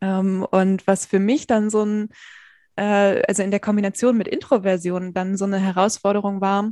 Ähm, 0.01 0.45
und 0.49 0.85
was 0.87 1.05
für 1.05 1.19
mich 1.19 1.47
dann 1.47 1.69
so 1.69 1.83
ein, 1.83 2.09
äh, 2.75 3.21
also 3.27 3.43
in 3.43 3.51
der 3.51 3.59
Kombination 3.59 4.17
mit 4.17 4.27
Introversion 4.27 5.13
dann 5.13 5.37
so 5.37 5.45
eine 5.45 5.59
Herausforderung 5.59 6.41
war, 6.41 6.71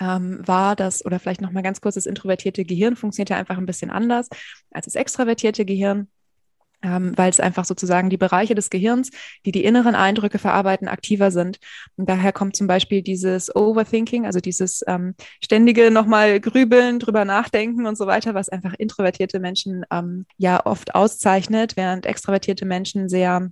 ähm, 0.00 0.46
war 0.46 0.76
das, 0.76 1.04
oder 1.04 1.18
vielleicht 1.18 1.40
nochmal 1.40 1.62
ganz 1.62 1.80
kurz, 1.80 1.96
das 1.96 2.06
introvertierte 2.06 2.64
Gehirn 2.64 2.96
funktioniert 2.96 3.30
ja 3.30 3.36
einfach 3.36 3.58
ein 3.58 3.66
bisschen 3.66 3.90
anders 3.90 4.28
als 4.70 4.84
das 4.84 4.94
extravertierte 4.94 5.64
Gehirn. 5.64 6.08
Ähm, 6.82 7.12
weil 7.16 7.30
es 7.30 7.40
einfach 7.40 7.64
sozusagen 7.64 8.10
die 8.10 8.16
Bereiche 8.16 8.54
des 8.54 8.70
Gehirns, 8.70 9.10
die 9.44 9.52
die 9.52 9.64
inneren 9.64 9.94
Eindrücke 9.94 10.38
verarbeiten, 10.38 10.88
aktiver 10.88 11.30
sind. 11.30 11.58
Und 11.96 12.08
daher 12.08 12.32
kommt 12.32 12.56
zum 12.56 12.66
Beispiel 12.66 13.02
dieses 13.02 13.54
Overthinking, 13.54 14.26
also 14.26 14.40
dieses 14.40 14.84
ähm, 14.86 15.14
ständige 15.42 15.90
nochmal 15.90 16.40
grübeln, 16.40 16.98
drüber 16.98 17.24
nachdenken 17.24 17.86
und 17.86 17.96
so 17.96 18.06
weiter, 18.06 18.34
was 18.34 18.48
einfach 18.48 18.74
introvertierte 18.78 19.40
Menschen 19.40 19.84
ähm, 19.90 20.26
ja 20.36 20.64
oft 20.64 20.94
auszeichnet, 20.94 21.76
während 21.76 22.06
extrovertierte 22.06 22.64
Menschen 22.64 23.08
sehr 23.08 23.50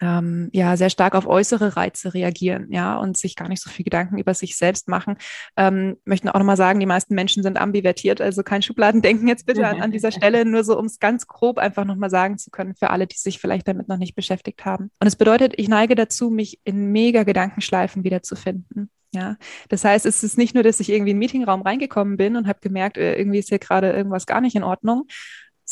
ähm, 0.00 0.48
ja 0.52 0.76
sehr 0.76 0.90
stark 0.90 1.14
auf 1.14 1.26
äußere 1.26 1.76
Reize 1.76 2.14
reagieren, 2.14 2.66
ja, 2.70 2.96
und 2.96 3.16
sich 3.16 3.36
gar 3.36 3.48
nicht 3.48 3.62
so 3.62 3.70
viel 3.70 3.84
Gedanken 3.84 4.18
über 4.18 4.34
sich 4.34 4.56
selbst 4.56 4.88
machen. 4.88 5.16
Ähm, 5.56 5.96
möchten 6.04 6.28
auch 6.28 6.38
nochmal 6.38 6.56
sagen, 6.56 6.80
die 6.80 6.86
meisten 6.86 7.14
Menschen 7.14 7.42
sind 7.42 7.58
ambivertiert, 7.58 8.20
also 8.20 8.42
kein 8.42 8.62
Schubladendenken 8.62 9.28
jetzt 9.28 9.46
bitte 9.46 9.66
an, 9.66 9.80
an 9.80 9.92
dieser 9.92 10.10
Stelle, 10.12 10.44
nur 10.44 10.64
so 10.64 10.78
um 10.78 10.86
es 10.86 10.98
ganz 10.98 11.26
grob 11.26 11.58
einfach 11.58 11.84
nochmal 11.84 12.10
sagen 12.10 12.38
zu 12.38 12.50
können 12.50 12.74
für 12.74 12.90
alle, 12.90 13.06
die 13.06 13.18
sich 13.18 13.38
vielleicht 13.38 13.68
damit 13.68 13.88
noch 13.88 13.98
nicht 13.98 14.14
beschäftigt 14.14 14.64
haben. 14.64 14.90
Und 15.00 15.06
es 15.06 15.16
bedeutet, 15.16 15.54
ich 15.56 15.68
neige 15.68 15.94
dazu, 15.94 16.30
mich 16.30 16.60
in 16.64 16.92
mega 16.92 17.22
Gedankenschleifen 17.22 18.04
wiederzufinden. 18.04 18.90
Ja, 19.12 19.36
das 19.68 19.84
heißt, 19.84 20.06
es 20.06 20.22
ist 20.22 20.38
nicht 20.38 20.54
nur, 20.54 20.62
dass 20.62 20.78
ich 20.78 20.88
irgendwie 20.88 21.10
in 21.10 21.16
den 21.16 21.18
Meetingraum 21.18 21.62
reingekommen 21.62 22.16
bin 22.16 22.36
und 22.36 22.46
habe 22.46 22.60
gemerkt, 22.60 22.96
äh, 22.96 23.16
irgendwie 23.16 23.40
ist 23.40 23.48
hier 23.48 23.58
gerade 23.58 23.90
irgendwas 23.90 24.24
gar 24.24 24.40
nicht 24.40 24.54
in 24.54 24.62
Ordnung, 24.62 25.06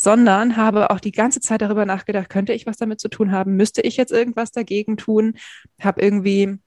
sondern 0.01 0.55
habe 0.55 0.91
auch 0.91 1.01
die 1.01 1.11
ganze 1.11 1.41
Zeit 1.41 1.61
darüber 1.61 1.85
nachgedacht, 1.85 2.29
könnte 2.29 2.53
ich 2.53 2.65
was 2.65 2.77
damit 2.77 3.01
zu 3.01 3.09
tun 3.09 3.33
haben? 3.33 3.57
Müsste 3.57 3.81
ich 3.81 3.97
jetzt 3.97 4.13
irgendwas 4.13 4.51
dagegen 4.51 4.95
tun? 4.95 5.33
Habe 5.81 6.01
irgendwie 6.01 6.57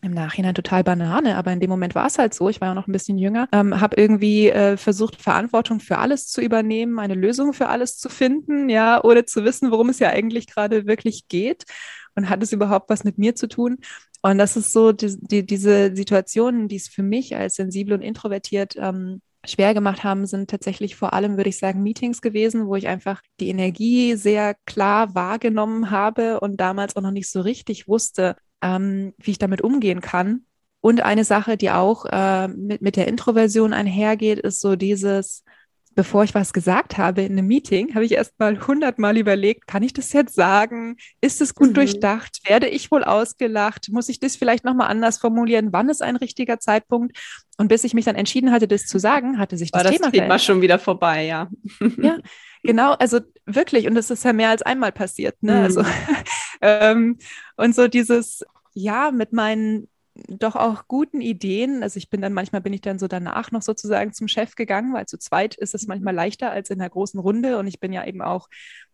im 0.00 0.12
Nachhinein 0.12 0.54
total 0.54 0.82
Banane, 0.82 1.36
aber 1.36 1.52
in 1.52 1.60
dem 1.60 1.68
Moment 1.68 1.94
war 1.94 2.06
es 2.06 2.16
halt 2.16 2.32
so. 2.32 2.48
Ich 2.48 2.62
war 2.62 2.68
ja 2.68 2.74
noch 2.74 2.86
ein 2.88 2.92
bisschen 2.92 3.18
jünger, 3.18 3.48
ähm, 3.52 3.82
habe 3.82 3.96
irgendwie 3.96 4.48
äh, 4.48 4.78
versucht, 4.78 5.20
Verantwortung 5.20 5.78
für 5.78 5.98
alles 5.98 6.28
zu 6.28 6.40
übernehmen, 6.40 6.98
eine 6.98 7.14
Lösung 7.14 7.52
für 7.52 7.68
alles 7.68 7.98
zu 7.98 8.08
finden, 8.08 8.70
ja, 8.70 9.04
ohne 9.04 9.26
zu 9.26 9.44
wissen, 9.44 9.70
worum 9.70 9.90
es 9.90 9.98
ja 9.98 10.08
eigentlich 10.08 10.46
gerade 10.46 10.86
wirklich 10.86 11.28
geht 11.28 11.64
und 12.14 12.30
hat 12.30 12.42
es 12.42 12.52
überhaupt 12.52 12.88
was 12.88 13.04
mit 13.04 13.18
mir 13.18 13.34
zu 13.34 13.46
tun? 13.46 13.76
Und 14.22 14.38
das 14.38 14.56
ist 14.56 14.72
so 14.72 14.92
die, 14.92 15.18
die, 15.20 15.44
diese 15.44 15.94
Situationen, 15.94 16.68
die 16.68 16.76
es 16.76 16.88
für 16.88 17.02
mich 17.02 17.36
als 17.36 17.56
sensibel 17.56 17.92
und 17.92 18.00
introvertiert 18.00 18.74
ähm, 18.78 19.20
schwer 19.46 19.74
gemacht 19.74 20.04
haben, 20.04 20.26
sind 20.26 20.50
tatsächlich 20.50 20.96
vor 20.96 21.12
allem, 21.12 21.36
würde 21.36 21.50
ich 21.50 21.58
sagen, 21.58 21.82
Meetings 21.82 22.22
gewesen, 22.22 22.66
wo 22.66 22.76
ich 22.76 22.88
einfach 22.88 23.22
die 23.40 23.48
Energie 23.48 24.16
sehr 24.16 24.54
klar 24.66 25.14
wahrgenommen 25.14 25.90
habe 25.90 26.40
und 26.40 26.58
damals 26.60 26.96
auch 26.96 27.02
noch 27.02 27.10
nicht 27.10 27.30
so 27.30 27.40
richtig 27.40 27.88
wusste, 27.88 28.36
ähm, 28.62 29.14
wie 29.18 29.32
ich 29.32 29.38
damit 29.38 29.62
umgehen 29.62 30.00
kann. 30.00 30.46
Und 30.80 31.02
eine 31.02 31.24
Sache, 31.24 31.56
die 31.56 31.70
auch 31.70 32.04
äh, 32.06 32.48
mit, 32.48 32.82
mit 32.82 32.96
der 32.96 33.08
Introversion 33.08 33.72
einhergeht, 33.72 34.38
ist 34.38 34.60
so 34.60 34.76
dieses, 34.76 35.44
bevor 35.94 36.24
ich 36.24 36.34
was 36.34 36.52
gesagt 36.52 36.98
habe 36.98 37.22
in 37.22 37.32
einem 37.32 37.46
Meeting, 37.46 37.94
habe 37.94 38.04
ich 38.04 38.12
erst 38.12 38.38
mal 38.38 38.66
hundertmal 38.66 39.16
überlegt, 39.16 39.66
kann 39.66 39.82
ich 39.82 39.92
das 39.92 40.12
jetzt 40.12 40.34
sagen? 40.34 40.96
Ist 41.20 41.40
es 41.40 41.54
gut 41.54 41.70
mhm. 41.70 41.74
durchdacht? 41.74 42.40
Werde 42.46 42.68
ich 42.68 42.90
wohl 42.90 43.04
ausgelacht? 43.04 43.88
Muss 43.90 44.08
ich 44.08 44.20
das 44.20 44.36
vielleicht 44.36 44.64
nochmal 44.64 44.88
anders 44.88 45.18
formulieren? 45.18 45.72
Wann 45.72 45.88
ist 45.88 46.02
ein 46.02 46.16
richtiger 46.16 46.58
Zeitpunkt? 46.58 47.18
Und 47.56 47.68
bis 47.68 47.84
ich 47.84 47.94
mich 47.94 48.04
dann 48.04 48.16
entschieden 48.16 48.50
hatte, 48.50 48.66
das 48.66 48.86
zu 48.86 48.98
sagen, 48.98 49.38
hatte 49.38 49.56
sich 49.56 49.70
das, 49.70 49.84
War 49.84 49.90
das 49.90 50.00
Thema, 50.00 50.10
Thema 50.10 50.38
schon 50.38 50.60
wieder 50.60 50.78
vorbei, 50.78 51.24
ja. 51.24 51.48
Ja, 51.98 52.18
genau, 52.62 52.92
also 52.92 53.20
wirklich, 53.46 53.86
und 53.86 53.94
das 53.94 54.10
ist 54.10 54.24
ja 54.24 54.32
mehr 54.32 54.50
als 54.50 54.62
einmal 54.62 54.92
passiert, 54.92 55.40
ne? 55.42 55.62
Also, 55.62 55.82
mhm. 55.82 55.86
Also, 55.86 56.22
ähm, 56.62 57.18
und 57.56 57.74
so 57.74 57.86
dieses, 57.86 58.44
ja, 58.74 59.12
mit 59.12 59.32
meinen 59.32 59.88
doch 60.14 60.54
auch 60.54 60.86
guten 60.86 61.20
Ideen. 61.20 61.82
Also 61.82 61.96
ich 61.98 62.08
bin 62.08 62.20
dann 62.20 62.32
manchmal 62.32 62.60
bin 62.60 62.72
ich 62.72 62.80
dann 62.80 62.98
so 62.98 63.08
danach 63.08 63.50
noch 63.50 63.62
sozusagen 63.62 64.12
zum 64.12 64.28
Chef 64.28 64.54
gegangen, 64.54 64.94
weil 64.94 65.06
zu 65.06 65.18
zweit 65.18 65.56
ist 65.56 65.74
es 65.74 65.86
manchmal 65.86 66.14
leichter 66.14 66.50
als 66.50 66.70
in 66.70 66.80
einer 66.80 66.90
großen 66.90 67.18
Runde. 67.18 67.58
Und 67.58 67.66
ich 67.66 67.80
bin 67.80 67.92
ja 67.92 68.06
eben 68.06 68.22
auch, 68.22 68.48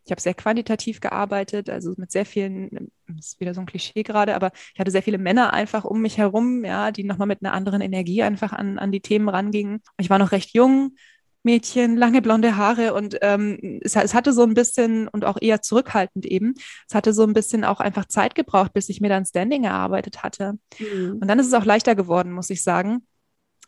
ich 0.04 0.11
habe 0.11 0.20
sehr 0.20 0.35
quantitativ 0.35 1.00
gearbeitet, 1.00 1.68
also 1.68 1.92
mit 1.96 2.11
sehr 2.11 2.24
vielen, 2.24 2.90
ist 3.18 3.38
wieder 3.38 3.54
so 3.54 3.61
ein 3.61 3.66
Klischee 3.66 4.02
gerade, 4.02 4.35
aber 4.35 4.50
ich 4.72 4.80
hatte 4.80 4.90
sehr 4.90 5.02
viele 5.02 5.18
Männer 5.18 5.52
einfach 5.52 5.85
um 5.85 6.00
mich 6.00 6.16
herum, 6.16 6.64
ja, 6.64 6.90
die 6.90 7.04
nochmal 7.04 7.28
mit 7.28 7.42
einer 7.44 7.52
anderen 7.52 7.83
Energie 7.83 8.22
einfach 8.22 8.52
an, 8.52 8.78
an 8.78 8.92
die 8.92 9.02
Themen 9.02 9.28
rangingen. 9.28 9.83
Ich 9.98 10.09
war 10.09 10.18
noch 10.18 10.33
recht 10.33 10.54
jung, 10.54 10.96
Mädchen, 11.42 11.96
lange 11.96 12.22
blonde 12.22 12.57
Haare 12.57 12.94
und 12.94 13.16
ähm, 13.22 13.81
es, 13.83 13.96
es, 13.96 14.14
hatte 14.14 14.33
so 14.33 14.42
ein 14.42 14.55
bisschen 14.55 15.09
und 15.09 15.24
auch 15.24 15.38
eher 15.40 15.62
zurückhaltend 15.62 16.26
eben, 16.26 16.55
es 16.88 16.94
hatte 16.94 17.12
so 17.12 17.22
ein 17.22 17.33
bisschen 17.33 17.64
auch 17.64 17.81
einfach 17.81 18.07
Zeit 18.07 18.35
gebraucht, 18.35 18.72
bis 18.72 18.88
ich 18.88 19.00
mir 19.00 19.09
dann 19.09 19.24
Standing 19.24 19.64
erarbeitet 19.64 20.22
hatte. 20.22 20.59
Mhm. 20.79 21.18
Und 21.20 21.29
dann 21.29 21.38
ist 21.38 21.46
es 21.46 21.55
auch 21.55 21.64
leichter 21.64 21.94
geworden, 21.94 22.33
muss 22.33 22.50
ich 22.50 22.62
sagen. 22.62 23.07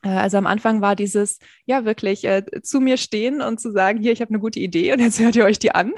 Äh, 0.03 0.11
also 0.11 0.37
am 0.37 0.47
Anfang 0.47 0.81
war 0.81 0.97
dieses, 0.97 1.39
ja 1.65 1.85
wirklich, 1.85 2.25
äh, 2.25 2.45
zu 2.63 2.81
mir 2.81 2.97
stehen 2.97 3.41
und 3.41 3.61
zu 3.61 3.71
sagen, 3.73 4.01
hier, 4.01 4.13
ich 4.13 4.21
habe 4.21 4.31
eine 4.31 4.41
gute 4.41 4.61
Idee 4.61 4.93
und 4.93 5.01
jetzt 5.01 5.21
hört 5.21 5.37
ihr 5.37 5.45
euch 5.45 5.59
die 5.59 5.75
an. 5.75 5.93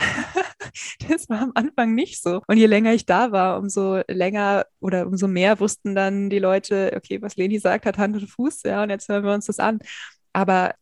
das 1.09 1.29
war 1.29 1.41
am 1.41 1.53
Anfang 1.55 1.95
nicht 1.95 2.23
so. 2.23 2.43
Und 2.47 2.57
je 2.57 2.67
länger 2.67 2.95
ich 2.95 3.07
da 3.07 3.33
war, 3.33 3.59
umso 3.59 4.01
länger 4.09 4.67
oder 4.81 5.07
umso 5.07 5.29
mehr 5.29 5.61
wussten 5.61 5.95
dann 5.95 6.31
die 6.31 6.39
Leute, 6.39 6.93
okay, 6.97 7.21
was 7.23 7.37
Leni 7.37 7.59
sagt, 7.59 7.87
hat 7.87 7.99
Hand 7.99 8.17
und 8.17 8.29
Fuß, 8.29 8.63
ja, 8.65 8.83
und 8.83 8.91
jetzt 8.91 9.09
hören 9.09 9.25
wir 9.25 9.33
uns 9.33 9.47
das 9.47 9.59
an. 9.59 9.81
Aber 10.33 10.75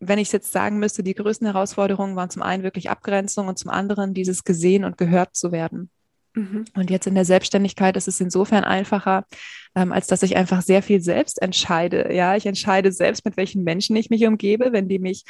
wenn 0.00 0.18
ich 0.18 0.28
es 0.28 0.32
jetzt 0.32 0.52
sagen 0.52 0.78
müsste, 0.78 1.02
die 1.02 1.14
größten 1.14 1.46
Herausforderungen 1.46 2.16
waren 2.16 2.30
zum 2.30 2.42
einen 2.42 2.62
wirklich 2.62 2.90
Abgrenzung 2.90 3.48
und 3.48 3.58
zum 3.58 3.70
anderen 3.70 4.14
dieses 4.14 4.44
gesehen 4.44 4.84
und 4.84 4.98
gehört 4.98 5.36
zu 5.36 5.52
werden. 5.52 5.90
Mhm. 6.34 6.64
Und 6.74 6.90
jetzt 6.90 7.06
in 7.06 7.14
der 7.14 7.24
Selbstständigkeit 7.24 7.96
ist 7.96 8.08
es 8.08 8.20
insofern 8.20 8.64
einfacher, 8.64 9.26
ähm, 9.74 9.92
als 9.92 10.06
dass 10.06 10.22
ich 10.22 10.36
einfach 10.36 10.62
sehr 10.62 10.82
viel 10.82 11.00
selbst 11.00 11.40
entscheide. 11.42 12.12
Ja, 12.12 12.34
ich 12.34 12.46
entscheide 12.46 12.92
selbst, 12.92 13.24
mit 13.24 13.36
welchen 13.36 13.62
Menschen 13.62 13.94
ich 13.96 14.10
mich 14.10 14.26
umgebe, 14.26 14.72
wenn 14.72 14.88
die 14.88 14.98
mich 14.98 15.24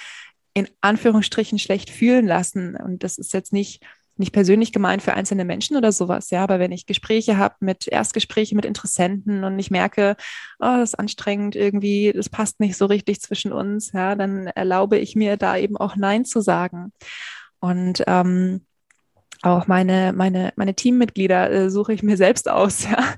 in 0.54 0.68
Anführungsstrichen 0.80 1.58
schlecht 1.58 1.90
fühlen 1.90 2.26
lassen. 2.26 2.76
Und 2.76 3.02
das 3.02 3.18
ist 3.18 3.32
jetzt 3.32 3.52
nicht 3.52 3.82
nicht 4.20 4.32
persönlich 4.32 4.72
gemeint 4.72 5.02
für 5.02 5.14
einzelne 5.14 5.44
Menschen 5.44 5.76
oder 5.76 5.90
sowas, 5.90 6.30
ja, 6.30 6.44
aber 6.44 6.60
wenn 6.60 6.70
ich 6.70 6.86
Gespräche 6.86 7.36
habe 7.36 7.56
mit 7.60 7.88
Erstgespräche 7.88 8.54
mit 8.54 8.64
Interessenten 8.64 9.42
und 9.42 9.58
ich 9.58 9.70
merke, 9.72 10.14
oh, 10.60 10.76
das 10.78 10.90
ist 10.90 10.98
anstrengend 10.98 11.56
irgendwie, 11.56 12.12
das 12.14 12.28
passt 12.28 12.60
nicht 12.60 12.76
so 12.76 12.86
richtig 12.86 13.20
zwischen 13.20 13.52
uns, 13.52 13.92
ja, 13.92 14.14
dann 14.14 14.46
erlaube 14.46 14.98
ich 14.98 15.16
mir 15.16 15.36
da 15.36 15.56
eben 15.56 15.76
auch 15.76 15.96
Nein 15.96 16.24
zu 16.24 16.40
sagen. 16.40 16.92
Und 17.58 18.04
ähm, 18.06 18.64
auch 19.42 19.66
meine, 19.66 20.12
meine, 20.12 20.52
meine 20.56 20.74
Teammitglieder 20.74 21.50
äh, 21.50 21.70
suche 21.70 21.92
ich 21.92 22.02
mir 22.02 22.16
selbst 22.16 22.48
aus, 22.48 22.84
ja. 22.90 23.14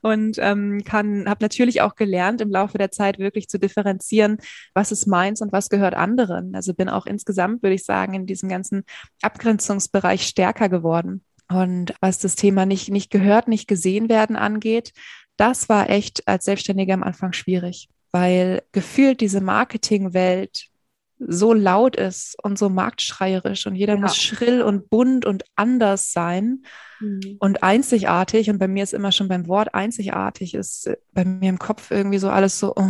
und 0.00 0.38
ähm, 0.38 0.82
kann, 0.84 1.28
habe 1.28 1.44
natürlich 1.44 1.82
auch 1.82 1.96
gelernt, 1.96 2.40
im 2.40 2.50
Laufe 2.50 2.78
der 2.78 2.90
Zeit 2.90 3.18
wirklich 3.18 3.48
zu 3.48 3.58
differenzieren, 3.58 4.38
was 4.74 4.92
ist 4.92 5.06
meins 5.06 5.42
und 5.42 5.52
was 5.52 5.68
gehört 5.68 5.94
anderen. 5.94 6.54
Also 6.54 6.72
bin 6.72 6.88
auch 6.88 7.06
insgesamt, 7.06 7.62
würde 7.62 7.74
ich 7.74 7.84
sagen, 7.84 8.14
in 8.14 8.26
diesem 8.26 8.48
ganzen 8.48 8.84
Abgrenzungsbereich 9.22 10.22
stärker 10.22 10.68
geworden. 10.68 11.22
Und 11.50 11.94
was 12.00 12.18
das 12.18 12.34
Thema 12.34 12.66
nicht, 12.66 12.90
nicht 12.90 13.10
gehört, 13.10 13.48
nicht 13.48 13.68
gesehen 13.68 14.08
werden 14.08 14.36
angeht, 14.36 14.92
das 15.36 15.68
war 15.68 15.88
echt 15.88 16.26
als 16.26 16.44
Selbstständiger 16.44 16.94
am 16.94 17.02
Anfang 17.02 17.32
schwierig, 17.32 17.88
weil 18.12 18.62
gefühlt 18.72 19.20
diese 19.20 19.40
Marketingwelt 19.40 20.68
so 21.18 21.52
laut 21.52 21.96
ist 21.96 22.36
und 22.42 22.58
so 22.58 22.68
marktschreierisch 22.68 23.66
und 23.66 23.74
jeder 23.74 23.94
ja. 23.94 24.00
muss 24.00 24.16
schrill 24.16 24.62
und 24.62 24.88
bunt 24.88 25.24
und 25.24 25.44
anders 25.56 26.12
sein 26.12 26.62
mhm. 27.00 27.36
und 27.40 27.62
einzigartig. 27.62 28.50
Und 28.50 28.58
bei 28.58 28.68
mir 28.68 28.82
ist 28.82 28.94
immer 28.94 29.12
schon 29.12 29.28
beim 29.28 29.48
Wort 29.48 29.74
einzigartig, 29.74 30.54
ist 30.54 30.86
äh, 30.86 30.96
bei 31.12 31.24
mir 31.24 31.48
im 31.50 31.58
Kopf 31.58 31.90
irgendwie 31.90 32.18
so 32.18 32.30
alles 32.30 32.58
so, 32.58 32.74
oh, 32.76 32.82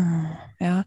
ja. 0.61 0.85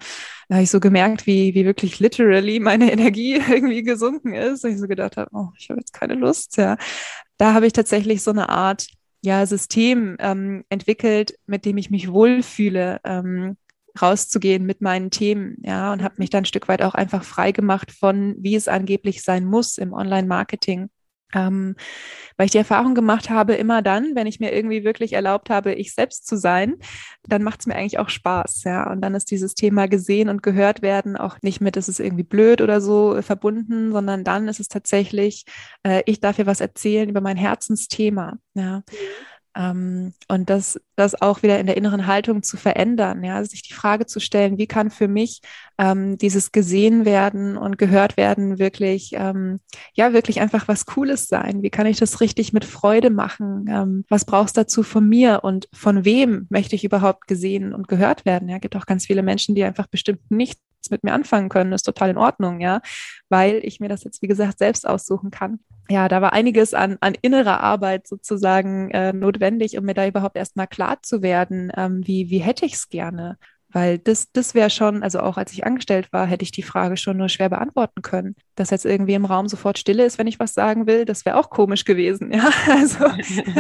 Da 0.48 0.56
habe 0.56 0.64
ich 0.64 0.72
so 0.72 0.80
gemerkt, 0.80 1.26
wie, 1.26 1.56
wie 1.56 1.66
wirklich 1.66 2.00
literally 2.00 2.60
meine 2.60 2.92
Energie 2.92 3.36
irgendwie 3.50 3.84
gesunken 3.84 4.34
ist. 4.34 4.64
Und 4.64 4.72
ich 4.72 4.80
so 4.80 4.88
gedacht 4.88 5.18
habe, 5.18 5.30
oh, 5.34 5.50
ich 5.58 5.70
habe 5.70 5.80
jetzt 5.80 5.94
keine 5.94 6.16
Lust, 6.16 6.58
ja. 6.58 6.78
Da 7.38 7.54
habe 7.54 7.66
ich 7.66 7.74
tatsächlich 7.74 8.22
so 8.22 8.32
eine 8.32 8.50
Art 8.50 8.88
ja, 9.24 9.46
System 9.46 10.18
ähm, 10.20 10.64
entwickelt, 10.70 11.38
mit 11.46 11.66
dem 11.66 11.78
ich 11.78 11.92
mich 11.92 12.12
wohlfühle, 12.12 13.00
ähm, 13.04 13.58
rauszugehen 14.00 14.66
mit 14.66 14.82
meinen 14.82 15.10
Themen, 15.12 15.58
ja, 15.64 15.92
und 15.92 16.04
habe 16.04 16.16
mich 16.18 16.30
dann 16.30 16.44
ein 16.44 16.46
Stück 16.46 16.68
weit 16.68 16.82
auch 16.82 16.94
einfach 16.94 17.24
frei 17.24 17.52
gemacht 17.52 17.92
von, 17.92 18.36
wie 18.40 18.56
es 18.56 18.68
angeblich 18.68 19.24
sein 19.24 19.46
muss 19.46 19.78
im 19.78 19.94
Online-Marketing. 19.94 20.90
Ähm, 21.34 21.76
weil 22.36 22.46
ich 22.46 22.52
die 22.52 22.58
Erfahrung 22.58 22.96
gemacht 22.96 23.30
habe, 23.30 23.54
immer 23.54 23.82
dann, 23.82 24.16
wenn 24.16 24.28
ich 24.28 24.40
mir 24.40 24.52
irgendwie 24.52 24.84
wirklich 24.84 25.14
erlaubt 25.14 25.50
habe, 25.50 25.74
ich 25.74 25.94
selbst 25.94 26.28
zu 26.28 26.36
sein, 26.36 26.76
dann 27.24 27.44
macht 27.44 27.62
es 27.62 27.68
mir 27.68 27.76
eigentlich 27.76 28.00
auch 28.00 28.10
Spaß, 28.10 28.64
ja. 28.66 28.92
Und 28.92 29.02
dann 29.02 29.16
ist 29.16 29.32
dieses 29.32 29.54
Thema 29.54 29.88
gesehen 29.88 30.28
und 30.28 30.44
gehört 30.44 30.82
werden 30.82 31.16
auch 31.16 31.38
nicht 31.42 31.62
mit, 31.62 31.78
es 31.78 31.88
ist 31.88 32.00
irgendwie 32.00 32.24
blöd 32.24 32.62
oder 32.62 32.82
so 32.82 33.16
äh, 33.16 33.22
verbunden, 33.22 33.92
sondern 33.92 34.24
dann 34.24 34.48
ist 34.48 34.60
es 34.60 34.68
tatsächlich, 34.68 35.46
äh, 35.84 36.02
ich 36.06 36.20
darf 36.20 36.36
hier 36.36 36.48
was 36.48 36.62
erzählen 36.62 37.10
über 37.10 37.22
mein 37.22 37.38
Herzensthema, 37.38 38.38
ja. 38.54 38.78
Mhm. 38.78 38.84
Ähm, 39.56 40.14
und 40.28 40.50
das, 40.50 40.80
das 40.96 41.22
auch 41.22 41.44
wieder 41.44 41.60
in 41.60 41.66
der 41.66 41.78
inneren 41.78 42.08
Haltung 42.08 42.44
zu 42.44 42.58
verändern, 42.58 43.24
ja, 43.24 43.44
sich 43.44 43.64
die 43.64 43.74
Frage 43.74 44.06
zu 44.06 44.20
stellen, 44.20 44.58
wie 44.58 44.68
kann 44.68 44.92
für 44.92 45.08
mich 45.08 45.42
ähm, 45.78 46.18
dieses 46.18 46.52
gesehen 46.52 47.06
werden 47.06 47.58
und 47.58 47.78
gehört 47.78 48.18
werden 48.18 48.60
wirklich, 48.60 49.12
ähm, 49.14 49.60
ja, 49.94 50.14
wirklich 50.14 50.40
einfach 50.40 50.68
was 50.68 50.86
Cooles 50.86 51.28
sein? 51.28 51.64
Wie 51.64 51.70
kann 51.70 51.86
ich 51.86 51.98
das 51.98 52.22
richtig 52.22 52.54
mit 52.54 52.66
Freude 52.66 53.10
machen? 53.10 53.66
Ähm, 53.70 54.06
was 54.10 54.26
brauchst 54.26 54.58
dazu 54.58 54.84
von 54.84 55.08
mir 55.08 55.44
und 55.44 55.68
von 55.74 56.06
wem 56.06 56.48
möchte 56.50 56.76
ich 56.76 56.84
überhaupt 56.84 57.28
gesehen 57.28 57.74
und 57.74 57.88
gehört 57.88 58.26
werden? 58.26 58.48
Ja, 58.48 58.58
gibt 58.58 58.76
auch 58.76 58.86
ganz 58.86 59.06
viele 59.06 59.24
Menschen, 59.24 59.56
die 59.56 59.64
einfach 59.64 59.88
bestimmt 59.88 60.32
nicht 60.32 60.60
mit 60.90 61.04
mir 61.04 61.14
anfangen 61.14 61.50
können, 61.50 61.74
ist 61.74 61.84
total 61.84 62.10
in 62.10 62.18
Ordnung, 62.18 62.60
ja, 62.60 62.82
weil 63.30 63.60
ich 63.64 63.80
mir 63.80 63.90
das 63.90 64.04
jetzt, 64.04 64.22
wie 64.22 64.28
gesagt, 64.28 64.58
selbst 64.58 64.88
aussuchen 64.88 65.30
kann. 65.30 65.60
Ja, 65.90 66.08
da 66.08 66.22
war 66.22 66.34
einiges 66.34 66.74
an, 66.74 66.98
an 67.02 67.16
innerer 67.22 67.62
Arbeit 67.62 68.08
sozusagen 68.08 68.90
äh, 68.92 69.14
notwendig, 69.14 69.78
um 69.78 69.86
mir 69.86 69.94
da 69.94 70.08
überhaupt 70.08 70.38
erstmal 70.38 70.68
klar 70.68 71.02
zu 71.02 71.22
werden, 71.22 71.72
ähm, 71.76 72.02
wie, 72.08 72.30
wie 72.30 72.40
hätte 72.40 72.66
ich 72.66 72.74
es 72.74 72.90
gerne. 72.90 73.38
Weil 73.74 74.00
das, 74.00 74.32
das 74.34 74.54
wäre 74.54 74.70
schon, 74.70 75.02
also 75.02 75.22
auch 75.22 75.38
als 75.38 75.54
ich 75.54 75.66
angestellt 75.66 76.12
war, 76.12 76.26
hätte 76.26 76.44
ich 76.44 76.52
die 76.52 76.64
Frage 76.64 76.98
schon 76.98 77.18
nur 77.18 77.30
schwer 77.30 77.50
beantworten 77.50 78.02
können. 78.02 78.36
Dass 78.56 78.70
jetzt 78.70 78.86
irgendwie 78.86 79.14
im 79.14 79.26
Raum 79.26 79.48
sofort 79.48 79.78
Stille 79.78 80.06
ist, 80.06 80.18
wenn 80.18 80.28
ich 80.28 80.40
was 80.40 80.54
sagen 80.54 80.88
will, 80.88 81.06
das 81.06 81.26
wäre 81.26 81.38
auch 81.38 81.50
komisch 81.50 81.86
gewesen. 81.86 82.34
Ja, 82.34 82.50
also 82.70 83.06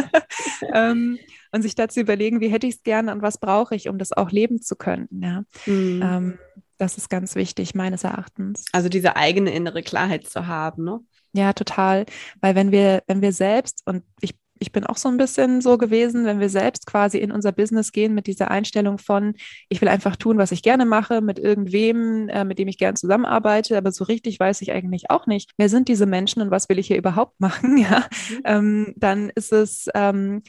ähm, 0.73 1.17
und 1.53 1.61
sich 1.61 1.75
dazu 1.75 1.99
überlegen, 1.99 2.41
wie 2.41 2.49
hätte 2.49 2.67
ich 2.67 2.75
es 2.75 2.83
gerne 2.83 3.11
und 3.11 3.21
was 3.21 3.37
brauche 3.37 3.75
ich, 3.75 3.89
um 3.89 3.97
das 3.97 4.11
auch 4.11 4.31
leben 4.31 4.61
zu 4.61 4.75
können. 4.75 5.07
Ja. 5.11 5.43
Mhm. 5.65 6.01
Ähm, 6.03 6.39
das 6.81 6.97
ist 6.97 7.09
ganz 7.09 7.35
wichtig, 7.35 7.75
meines 7.75 8.03
Erachtens. 8.03 8.65
Also 8.71 8.89
diese 8.89 9.15
eigene 9.15 9.53
innere 9.53 9.83
Klarheit 9.83 10.27
zu 10.27 10.47
haben, 10.47 10.83
ne? 10.83 10.99
Ja, 11.33 11.53
total. 11.53 12.05
Weil 12.41 12.55
wenn 12.55 12.71
wir, 12.71 13.03
wenn 13.07 13.21
wir 13.21 13.31
selbst, 13.31 13.83
und 13.85 14.03
ich 14.19 14.35
ich 14.61 14.71
bin 14.71 14.85
auch 14.85 14.97
so 14.97 15.09
ein 15.09 15.17
bisschen 15.17 15.59
so 15.59 15.79
gewesen, 15.79 16.23
wenn 16.25 16.39
wir 16.39 16.49
selbst 16.49 16.85
quasi 16.85 17.17
in 17.17 17.31
unser 17.31 17.51
Business 17.51 17.91
gehen 17.91 18.13
mit 18.13 18.27
dieser 18.27 18.51
Einstellung 18.51 18.99
von, 18.99 19.33
ich 19.69 19.81
will 19.81 19.89
einfach 19.89 20.15
tun, 20.15 20.37
was 20.37 20.51
ich 20.51 20.61
gerne 20.61 20.85
mache, 20.85 21.21
mit 21.21 21.39
irgendwem, 21.39 22.29
äh, 22.29 22.45
mit 22.45 22.59
dem 22.59 22.67
ich 22.67 22.77
gerne 22.77 22.93
zusammenarbeite, 22.93 23.75
aber 23.75 23.91
so 23.91 24.03
richtig 24.03 24.39
weiß 24.39 24.61
ich 24.61 24.71
eigentlich 24.71 25.09
auch 25.09 25.25
nicht, 25.25 25.49
wer 25.57 25.67
sind 25.67 25.87
diese 25.87 26.05
Menschen 26.05 26.43
und 26.43 26.51
was 26.51 26.69
will 26.69 26.77
ich 26.77 26.85
hier 26.85 26.97
überhaupt 26.97 27.39
machen, 27.39 27.75
ja, 27.79 28.05
mhm. 28.29 28.41
ähm, 28.45 28.93
dann 28.97 29.31
ist 29.33 29.51
es, 29.51 29.89
ähm, 29.95 30.43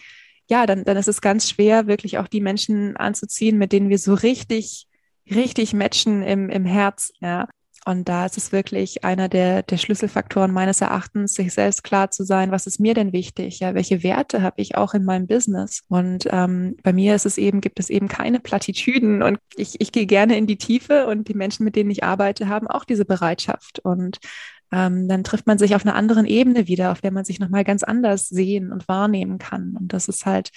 ja, 0.50 0.66
dann, 0.66 0.84
dann 0.84 0.98
ist 0.98 1.08
es 1.08 1.22
ganz 1.22 1.48
schwer, 1.48 1.86
wirklich 1.86 2.18
auch 2.18 2.28
die 2.28 2.42
Menschen 2.42 2.98
anzuziehen, 2.98 3.56
mit 3.56 3.72
denen 3.72 3.88
wir 3.88 3.98
so 3.98 4.12
richtig 4.12 4.88
richtig 5.30 5.72
matchen 5.72 6.22
im, 6.22 6.48
im 6.50 6.64
Herz, 6.64 7.12
ja. 7.20 7.48
Und 7.85 8.08
da 8.08 8.26
ist 8.26 8.38
es 8.38 8.52
wirklich 8.52 9.02
einer 9.02 9.28
der, 9.28 9.64
der 9.64 9.76
Schlüsselfaktoren 9.76 10.52
meines 10.52 10.80
Erachtens, 10.80 11.35
sich 11.35 11.52
selbst 11.52 11.82
klar 11.82 12.12
zu 12.12 12.22
sein, 12.22 12.52
was 12.52 12.68
ist 12.68 12.78
mir 12.78 12.94
denn 12.94 13.12
wichtig? 13.12 13.58
Ja, 13.58 13.74
welche 13.74 14.04
Werte 14.04 14.40
habe 14.40 14.61
ich 14.61 14.76
auch 14.76 14.94
in 14.94 15.04
meinem 15.04 15.26
Business? 15.26 15.82
Und 15.88 16.28
ähm, 16.30 16.76
bei 16.85 16.92
mir 16.92 17.16
ist 17.16 17.26
es 17.26 17.38
eben, 17.38 17.61
gibt 17.61 17.80
es 17.80 17.90
eben 17.90 18.06
keine 18.06 18.38
Plattitüden 18.38 19.22
und 19.22 19.38
ich, 19.56 19.80
ich 19.80 19.90
gehe 19.90 20.06
gerne 20.06 20.38
in 20.38 20.46
die 20.46 20.58
Tiefe 20.58 21.08
und 21.08 21.26
die 21.26 21.35
Menschen, 21.35 21.64
mit 21.64 21.74
denen 21.74 21.90
ich 21.90 22.04
arbeite, 22.04 22.48
haben 22.48 22.68
auch 22.68 22.85
diese 22.85 23.04
Bereitschaft. 23.04 23.80
Und 23.80 24.18
ähm, 24.70 25.08
dann 25.08 25.24
trifft 25.24 25.48
man 25.48 25.58
sich 25.58 25.74
auf 25.74 25.85
einer 25.85 25.96
anderen 25.96 26.24
Ebene 26.24 26.68
wieder, 26.68 26.92
auf 26.92 27.00
der 27.00 27.11
man 27.11 27.24
sich 27.24 27.40
nochmal 27.40 27.64
ganz 27.64 27.82
anders 27.82 28.28
sehen 28.28 28.72
und 28.72 28.87
wahrnehmen 28.87 29.38
kann. 29.38 29.76
Und 29.78 29.92
das 29.92 30.06
ist 30.06 30.24
halt 30.24 30.50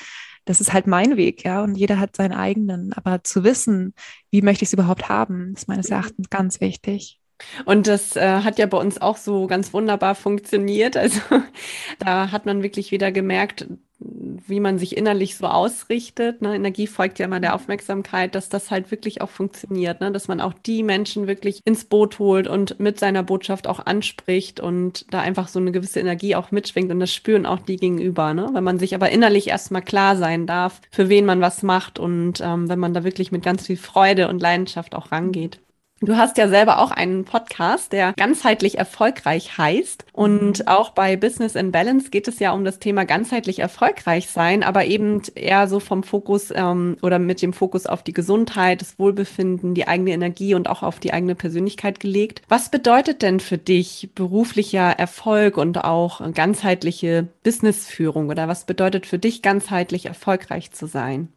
das 0.45 0.61
ist 0.61 0.73
halt 0.73 0.87
mein 0.87 1.17
Weg, 1.17 1.43
ja, 1.43 1.63
und 1.63 1.75
jeder 1.75 1.99
hat 1.99 2.15
seinen 2.15 2.33
eigenen. 2.33 2.93
Aber 2.93 3.23
zu 3.23 3.43
wissen, 3.43 3.93
wie 4.31 4.41
möchte 4.41 4.63
ich 4.63 4.69
es 4.69 4.73
überhaupt 4.73 5.09
haben, 5.09 5.53
ist 5.55 5.67
meines 5.67 5.89
mhm. 5.89 5.93
Erachtens 5.95 6.29
ganz 6.29 6.61
wichtig. 6.61 7.19
Und 7.65 7.87
das 7.87 8.15
äh, 8.15 8.41
hat 8.41 8.59
ja 8.59 8.65
bei 8.65 8.77
uns 8.77 9.01
auch 9.01 9.17
so 9.17 9.47
ganz 9.47 9.73
wunderbar 9.73 10.15
funktioniert. 10.15 10.95
Also 10.95 11.19
da 11.99 12.31
hat 12.31 12.45
man 12.45 12.63
wirklich 12.63 12.91
wieder 12.91 13.11
gemerkt, 13.11 13.67
wie 13.99 14.59
man 14.59 14.77
sich 14.77 14.97
innerlich 14.97 15.37
so 15.37 15.47
ausrichtet. 15.47 16.41
Ne? 16.41 16.55
Energie 16.55 16.87
folgt 16.87 17.19
ja 17.19 17.25
immer 17.25 17.39
der 17.39 17.55
Aufmerksamkeit, 17.55 18.35
dass 18.35 18.49
das 18.49 18.69
halt 18.69 18.91
wirklich 18.91 19.21
auch 19.21 19.29
funktioniert, 19.29 20.01
ne? 20.01 20.11
dass 20.11 20.27
man 20.27 20.41
auch 20.41 20.53
die 20.53 20.83
Menschen 20.83 21.27
wirklich 21.27 21.61
ins 21.65 21.85
Boot 21.85 22.19
holt 22.19 22.47
und 22.47 22.79
mit 22.79 22.99
seiner 22.99 23.23
Botschaft 23.23 23.67
auch 23.67 23.85
anspricht 23.85 24.59
und 24.59 25.05
da 25.13 25.21
einfach 25.21 25.47
so 25.47 25.59
eine 25.59 25.71
gewisse 25.71 25.99
Energie 25.99 26.35
auch 26.35 26.51
mitschwingt 26.51 26.91
und 26.91 26.99
das 26.99 27.13
spüren 27.13 27.45
auch 27.45 27.59
die 27.59 27.77
gegenüber. 27.77 28.33
Ne? 28.33 28.49
Wenn 28.53 28.63
man 28.63 28.79
sich 28.79 28.95
aber 28.95 29.11
innerlich 29.11 29.47
erstmal 29.47 29.81
klar 29.81 30.17
sein 30.17 30.45
darf, 30.45 30.81
für 30.91 31.09
wen 31.09 31.25
man 31.25 31.41
was 31.41 31.63
macht 31.63 31.97
und 31.97 32.41
ähm, 32.41 32.67
wenn 32.69 32.79
man 32.79 32.93
da 32.93 33.03
wirklich 33.03 33.31
mit 33.31 33.43
ganz 33.43 33.65
viel 33.65 33.77
Freude 33.77 34.27
und 34.27 34.41
Leidenschaft 34.41 34.93
auch 34.93 35.11
rangeht. 35.11 35.59
Du 36.01 36.17
hast 36.17 36.37
ja 36.37 36.49
selber 36.49 36.79
auch 36.79 36.91
einen 36.91 37.23
Podcast, 37.23 37.93
der 37.93 38.11
ganzheitlich 38.17 38.77
erfolgreich 38.77 39.57
heißt. 39.57 40.05
Und 40.11 40.67
auch 40.67 40.89
bei 40.89 41.15
Business 41.15 41.55
in 41.55 41.71
Balance 41.71 42.09
geht 42.09 42.27
es 42.27 42.39
ja 42.39 42.51
um 42.51 42.65
das 42.65 42.79
Thema 42.79 43.05
ganzheitlich 43.05 43.59
erfolgreich 43.59 44.29
sein, 44.29 44.61
aber 44.61 44.85
eben 44.85 45.21
eher 45.35 45.69
so 45.69 45.79
vom 45.79 46.03
Fokus 46.03 46.51
ähm, 46.53 46.97
oder 47.01 47.17
mit 47.17 47.41
dem 47.41 47.53
Fokus 47.53 47.85
auf 47.85 48.03
die 48.03 48.11
Gesundheit, 48.11 48.81
das 48.81 48.99
Wohlbefinden, 48.99 49.73
die 49.73 49.87
eigene 49.87 50.11
Energie 50.11 50.53
und 50.53 50.69
auch 50.69 50.83
auf 50.83 50.99
die 50.99 51.13
eigene 51.13 51.33
Persönlichkeit 51.33 52.01
gelegt. 52.01 52.41
Was 52.49 52.69
bedeutet 52.69 53.21
denn 53.21 53.39
für 53.39 53.57
dich 53.57 54.09
beruflicher 54.15 54.91
Erfolg 54.99 55.55
und 55.55 55.85
auch 55.85 56.21
ganzheitliche 56.33 57.29
Businessführung 57.43 58.27
oder 58.27 58.49
was 58.49 58.65
bedeutet 58.65 59.05
für 59.05 59.17
dich 59.17 59.41
ganzheitlich 59.41 60.07
erfolgreich 60.07 60.71
zu 60.73 60.87
sein? 60.87 61.29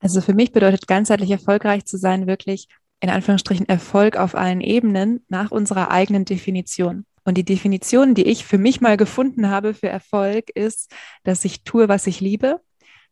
Also 0.00 0.22
für 0.22 0.32
mich 0.32 0.52
bedeutet 0.52 0.86
ganzheitlich 0.86 1.30
erfolgreich 1.30 1.84
zu 1.84 1.98
sein 1.98 2.26
wirklich 2.26 2.68
in 3.00 3.10
Anführungsstrichen 3.10 3.68
Erfolg 3.68 4.16
auf 4.16 4.34
allen 4.34 4.60
Ebenen 4.60 5.24
nach 5.28 5.50
unserer 5.50 5.90
eigenen 5.90 6.24
Definition. 6.24 7.04
Und 7.24 7.36
die 7.36 7.44
Definition, 7.44 8.14
die 8.14 8.24
ich 8.24 8.44
für 8.44 8.58
mich 8.58 8.80
mal 8.80 8.96
gefunden 8.96 9.50
habe 9.50 9.74
für 9.74 9.88
Erfolg, 9.88 10.50
ist, 10.50 10.90
dass 11.24 11.44
ich 11.44 11.62
tue, 11.62 11.88
was 11.88 12.06
ich 12.06 12.20
liebe, 12.20 12.60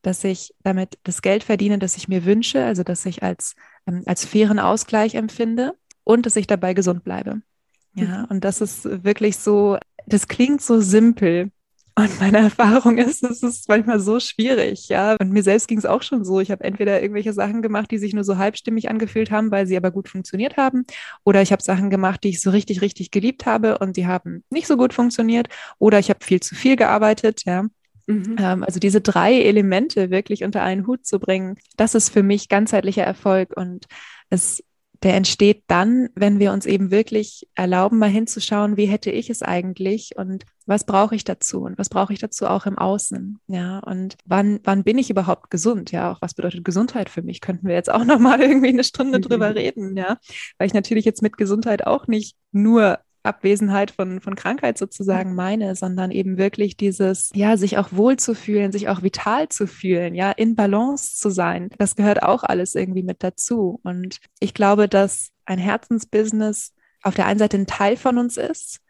dass 0.03 0.25
ich 0.25 0.55
damit 0.63 0.99
das 1.03 1.23
Geld 1.23 1.45
verdiene, 1.45 1.79
das 1.79 1.97
ich 1.97 2.09
mir 2.09 2.25
wünsche, 2.25 2.65
also 2.65 2.83
dass 2.83 3.05
ich 3.07 3.23
als, 3.23 3.55
ähm, 3.87 4.03
als 4.07 4.25
fairen 4.25 4.59
Ausgleich 4.59 5.15
empfinde 5.15 5.75
und 6.05 6.27
dass 6.27 6.37
ich 6.37 6.47
dabei 6.47 6.75
gesund 6.75 7.05
bleibe. 7.05 7.43
Ja, 7.95 8.23
mhm. 8.23 8.25
und 8.31 8.45
das 8.45 8.61
ist 8.61 9.05
wirklich 9.05 9.37
so, 9.37 9.79
das 10.07 10.29
klingt 10.29 10.63
so 10.63 10.81
simpel, 10.81 11.51
und 11.99 12.21
meine 12.21 12.39
Erfahrung 12.39 12.99
ist, 12.99 13.25
es 13.25 13.43
ist 13.43 13.71
manchmal 13.71 14.01
so 14.01 14.21
schwierig, 14.21 14.89
ja. 14.89 15.17
Und 15.19 15.33
mir 15.33 15.43
selbst 15.43 15.67
ging 15.67 15.79
es 15.79 15.87
auch 15.87 16.03
schon 16.03 16.27
so. 16.27 16.41
Ich 16.41 16.51
habe 16.51 16.63
entweder 16.63 17.01
irgendwelche 17.01 17.33
Sachen 17.33 17.63
gemacht, 17.63 17.91
die 17.91 17.97
sich 17.97 18.13
nur 18.13 18.23
so 18.23 18.37
halbstimmig 18.37 18.91
angefühlt 18.91 19.31
haben, 19.31 19.51
weil 19.51 19.67
sie 19.67 19.79
aber 19.79 19.91
gut 19.91 20.11
funktioniert 20.11 20.59
haben. 20.59 20.85
Oder 21.25 21.41
ich 21.41 21.53
habe 21.53 21.63
Sachen 21.63 21.89
gemacht, 21.89 22.23
die 22.23 22.29
ich 22.29 22.43
so 22.43 22.51
richtig, 22.51 22.83
richtig 22.83 23.11
geliebt 23.11 23.47
habe 23.47 23.79
und 23.79 23.97
die 23.97 24.07
haben 24.07 24.45
nicht 24.51 24.67
so 24.67 24.77
gut 24.77 24.93
funktioniert. 24.93 25.49
Oder 25.79 25.99
ich 25.99 26.11
habe 26.11 26.23
viel 26.23 26.41
zu 26.41 26.55
viel 26.55 26.77
gearbeitet, 26.77 27.45
ja. 27.47 27.65
Mhm. 28.07 28.37
Ähm, 28.39 28.63
also 28.63 28.79
diese 28.79 29.01
drei 29.01 29.41
Elemente 29.41 30.11
wirklich 30.11 30.45
unter 30.45 30.63
einen 30.63 30.87
Hut 30.87 31.07
zu 31.07 31.19
bringen, 31.19 31.57
das 31.79 31.95
ist 31.95 32.11
für 32.11 32.23
mich 32.23 32.51
ganzheitlicher 32.51 33.05
Erfolg. 33.05 33.57
Und 33.57 33.87
es 34.29 34.63
der 35.03 35.15
entsteht 35.15 35.65
dann, 35.67 36.09
wenn 36.15 36.39
wir 36.39 36.53
uns 36.53 36.67
eben 36.67 36.91
wirklich 36.91 37.49
erlauben, 37.55 37.99
mal 37.99 38.09
hinzuschauen, 38.09 38.77
wie 38.77 38.87
hätte 38.87 39.11
ich 39.11 39.31
es 39.31 39.43
eigentlich 39.43 40.17
und 40.17 40.45
was 40.67 40.85
brauche 40.85 41.15
ich 41.15 41.25
dazu 41.25 41.63
und 41.63 41.79
was 41.79 41.89
brauche 41.89 42.13
ich 42.13 42.19
dazu 42.19 42.47
auch 42.47 42.67
im 42.67 42.79
Außen, 42.79 43.39
ja 43.47 43.79
und 43.81 44.17
wann 44.25 44.61
wann 44.65 44.85
bin 44.85 44.99
ich 44.99 45.11
überhaupt 45.11 45.51
gesund, 45.51 45.93
ja 45.93 46.13
auch 46.13 46.21
was 46.23 46.35
bedeutet 46.35 46.65
Gesundheit 46.65 47.09
für 47.09 47.23
mich, 47.23 47.41
könnten 47.41 47.69
wir 47.69 47.75
jetzt 47.75 47.91
auch 47.93 48.05
noch 48.05 48.19
mal 48.19 48.41
irgendwie 48.43 48.69
eine 48.69 48.85
Stunde 48.85 49.21
drüber 49.21 49.55
reden, 49.55 49.97
ja, 49.97 50.19
weil 50.59 50.67
ich 50.67 50.75
natürlich 50.75 51.05
jetzt 51.05 51.23
mit 51.23 51.37
Gesundheit 51.37 51.87
auch 51.87 52.07
nicht 52.07 52.37
nur 52.53 52.99
Abwesenheit 53.27 53.91
von, 53.91 54.21
von 54.21 54.35
Krankheit 54.35 54.79
sozusagen 54.79 55.35
meine, 55.35 55.77
sondern 55.77 56.11
eben 56.11 56.39
wirklich 56.39 56.77
dieses, 56.77 57.31
ja, 57.35 57.57
sich 57.57 57.79
auch 57.79 57.93
wohl 57.93 58.17
zu 58.17 58.35
fühlen, 58.35 58.73
sich 58.73 58.89
auch 58.89 59.03
vital 59.03 59.49
zu 59.49 59.67
fühlen, 59.67 60.15
ja, 60.15 60.31
in 60.31 60.55
Balance 60.55 61.17
zu 61.17 61.31
sein. 61.31 61.71
Das 61.79 61.97
gehört 61.97 62.23
auch 62.23 62.43
alles 62.43 62.75
irgendwie 62.75 63.03
mit 63.03 63.23
dazu. 63.23 63.81
Und 63.83 64.19
ich 64.41 64.55
glaube, 64.55 64.89
dass 64.89 65.31
ein 65.45 65.59
Herzensbusiness 65.59 66.73
auf 67.03 67.15
der 67.15 67.27
einen 67.27 67.39
Seite 67.39 67.57
ein 67.57 67.67
Teil 67.67 67.97
von 67.97 68.19
uns 68.19 68.37
ist, 68.37 68.81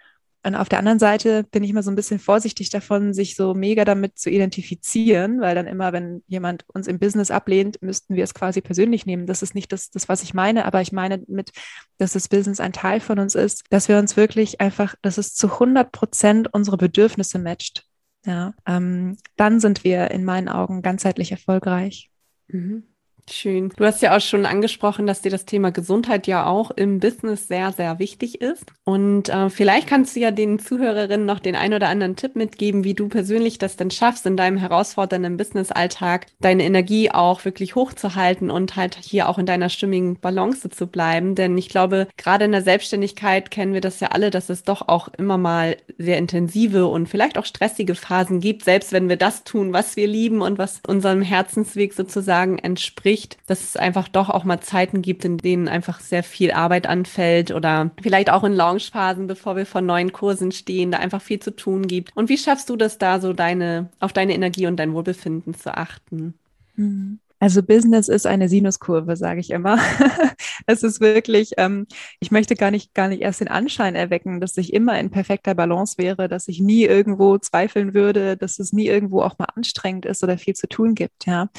und 0.46 0.54
auf 0.54 0.68
der 0.68 0.78
anderen 0.78 1.00
Seite 1.00 1.42
bin 1.42 1.64
ich 1.64 1.70
immer 1.70 1.82
so 1.82 1.90
ein 1.90 1.96
bisschen 1.96 2.20
vorsichtig 2.20 2.70
davon, 2.70 3.12
sich 3.12 3.34
so 3.34 3.52
mega 3.52 3.84
damit 3.84 4.16
zu 4.18 4.30
identifizieren, 4.30 5.40
weil 5.40 5.56
dann 5.56 5.66
immer, 5.66 5.92
wenn 5.92 6.22
jemand 6.28 6.64
uns 6.68 6.86
im 6.86 7.00
Business 7.00 7.32
ablehnt, 7.32 7.82
müssten 7.82 8.14
wir 8.14 8.22
es 8.22 8.32
quasi 8.32 8.60
persönlich 8.60 9.06
nehmen. 9.06 9.26
Das 9.26 9.42
ist 9.42 9.56
nicht 9.56 9.72
das, 9.72 9.90
das 9.90 10.08
was 10.08 10.22
ich 10.22 10.34
meine, 10.34 10.64
aber 10.64 10.80
ich 10.80 10.92
meine 10.92 11.22
mit, 11.26 11.50
dass 11.98 12.12
das 12.12 12.28
Business 12.28 12.60
ein 12.60 12.72
Teil 12.72 13.00
von 13.00 13.18
uns 13.18 13.34
ist, 13.34 13.64
dass 13.70 13.88
wir 13.88 13.98
uns 13.98 14.16
wirklich 14.16 14.60
einfach, 14.60 14.94
dass 15.02 15.18
es 15.18 15.34
zu 15.34 15.54
100 15.54 15.90
Prozent 15.90 16.54
unsere 16.54 16.76
Bedürfnisse 16.76 17.40
matcht. 17.40 17.84
Ja, 18.24 18.54
ähm, 18.66 19.16
dann 19.36 19.58
sind 19.58 19.82
wir 19.82 20.10
in 20.12 20.24
meinen 20.24 20.48
Augen 20.48 20.80
ganzheitlich 20.80 21.32
erfolgreich. 21.32 22.10
Mhm. 22.48 22.84
Schön. 23.28 23.70
Du 23.76 23.84
hast 23.84 24.02
ja 24.02 24.16
auch 24.16 24.20
schon 24.20 24.46
angesprochen, 24.46 25.08
dass 25.08 25.20
dir 25.20 25.32
das 25.32 25.46
Thema 25.46 25.72
Gesundheit 25.72 26.28
ja 26.28 26.46
auch 26.46 26.70
im 26.70 27.00
Business 27.00 27.48
sehr, 27.48 27.72
sehr 27.72 27.98
wichtig 27.98 28.40
ist. 28.40 28.66
Und 28.84 29.28
äh, 29.28 29.50
vielleicht 29.50 29.88
kannst 29.88 30.14
du 30.14 30.20
ja 30.20 30.30
den 30.30 30.60
Zuhörerinnen 30.60 31.26
noch 31.26 31.40
den 31.40 31.56
ein 31.56 31.74
oder 31.74 31.88
anderen 31.88 32.14
Tipp 32.14 32.36
mitgeben, 32.36 32.84
wie 32.84 32.94
du 32.94 33.08
persönlich 33.08 33.58
das 33.58 33.74
denn 33.74 33.90
schaffst, 33.90 34.26
in 34.26 34.36
deinem 34.36 34.58
herausfordernden 34.58 35.36
Business-Alltag 35.36 36.28
deine 36.38 36.62
Energie 36.62 37.10
auch 37.10 37.44
wirklich 37.44 37.74
hochzuhalten 37.74 38.48
und 38.48 38.76
halt 38.76 38.96
hier 39.02 39.28
auch 39.28 39.38
in 39.38 39.46
deiner 39.46 39.70
stimmigen 39.70 40.20
Balance 40.20 40.70
zu 40.70 40.86
bleiben. 40.86 41.34
Denn 41.34 41.58
ich 41.58 41.68
glaube, 41.68 42.06
gerade 42.16 42.44
in 42.44 42.52
der 42.52 42.62
Selbstständigkeit 42.62 43.50
kennen 43.50 43.74
wir 43.74 43.80
das 43.80 43.98
ja 43.98 44.08
alle, 44.12 44.30
dass 44.30 44.50
es 44.50 44.62
doch 44.62 44.86
auch 44.86 45.08
immer 45.18 45.36
mal 45.36 45.76
sehr 45.98 46.18
intensive 46.18 46.86
und 46.86 47.08
vielleicht 47.08 47.38
auch 47.38 47.44
stressige 47.44 47.96
Phasen 47.96 48.38
gibt, 48.38 48.62
selbst 48.62 48.92
wenn 48.92 49.08
wir 49.08 49.16
das 49.16 49.42
tun, 49.42 49.72
was 49.72 49.96
wir 49.96 50.06
lieben 50.06 50.42
und 50.42 50.58
was 50.58 50.80
unserem 50.86 51.22
Herzensweg 51.22 51.92
sozusagen 51.92 52.60
entspricht 52.60 53.15
spricht, 53.16 53.38
dass 53.46 53.62
es 53.62 53.76
einfach 53.76 54.08
doch 54.08 54.28
auch 54.28 54.44
mal 54.44 54.60
Zeiten 54.60 55.00
gibt, 55.02 55.24
in 55.24 55.38
denen 55.38 55.68
einfach 55.68 56.00
sehr 56.00 56.22
viel 56.22 56.52
Arbeit 56.52 56.86
anfällt 56.86 57.50
oder 57.50 57.90
vielleicht 58.02 58.30
auch 58.30 58.44
in 58.44 58.52
Launchphasen, 58.52 59.26
bevor 59.26 59.56
wir 59.56 59.66
vor 59.66 59.80
neuen 59.80 60.12
Kursen 60.12 60.52
stehen, 60.52 60.90
da 60.90 60.98
einfach 60.98 61.22
viel 61.22 61.40
zu 61.40 61.54
tun 61.54 61.86
gibt. 61.86 62.14
Und 62.14 62.28
wie 62.28 62.38
schaffst 62.38 62.68
du 62.68 62.76
das 62.76 62.98
da 62.98 63.20
so 63.20 63.32
deine, 63.32 63.90
auf 64.00 64.12
deine 64.12 64.34
Energie 64.34 64.66
und 64.66 64.76
dein 64.76 64.92
Wohlbefinden 64.92 65.54
zu 65.54 65.76
achten? 65.76 66.34
Mhm. 66.74 67.18
Also 67.38 67.62
Business 67.62 68.08
ist 68.08 68.26
eine 68.26 68.48
Sinuskurve, 68.48 69.14
sage 69.14 69.40
ich 69.40 69.50
immer. 69.50 69.78
es 70.66 70.82
ist 70.82 71.00
wirklich, 71.00 71.52
ähm, 71.58 71.86
ich 72.18 72.30
möchte 72.30 72.54
gar 72.54 72.70
nicht, 72.70 72.94
gar 72.94 73.08
nicht 73.08 73.20
erst 73.20 73.40
den 73.40 73.48
Anschein 73.48 73.94
erwecken, 73.94 74.40
dass 74.40 74.56
ich 74.56 74.72
immer 74.72 74.98
in 74.98 75.10
perfekter 75.10 75.54
Balance 75.54 75.98
wäre, 75.98 76.28
dass 76.28 76.48
ich 76.48 76.60
nie 76.60 76.84
irgendwo 76.84 77.36
zweifeln 77.36 77.92
würde, 77.92 78.38
dass 78.38 78.58
es 78.58 78.72
nie 78.72 78.86
irgendwo 78.86 79.20
auch 79.20 79.38
mal 79.38 79.48
anstrengend 79.54 80.06
ist 80.06 80.24
oder 80.24 80.38
viel 80.38 80.54
zu 80.54 80.66
tun 80.66 80.94
gibt. 80.94 81.26
Ja, 81.26 81.50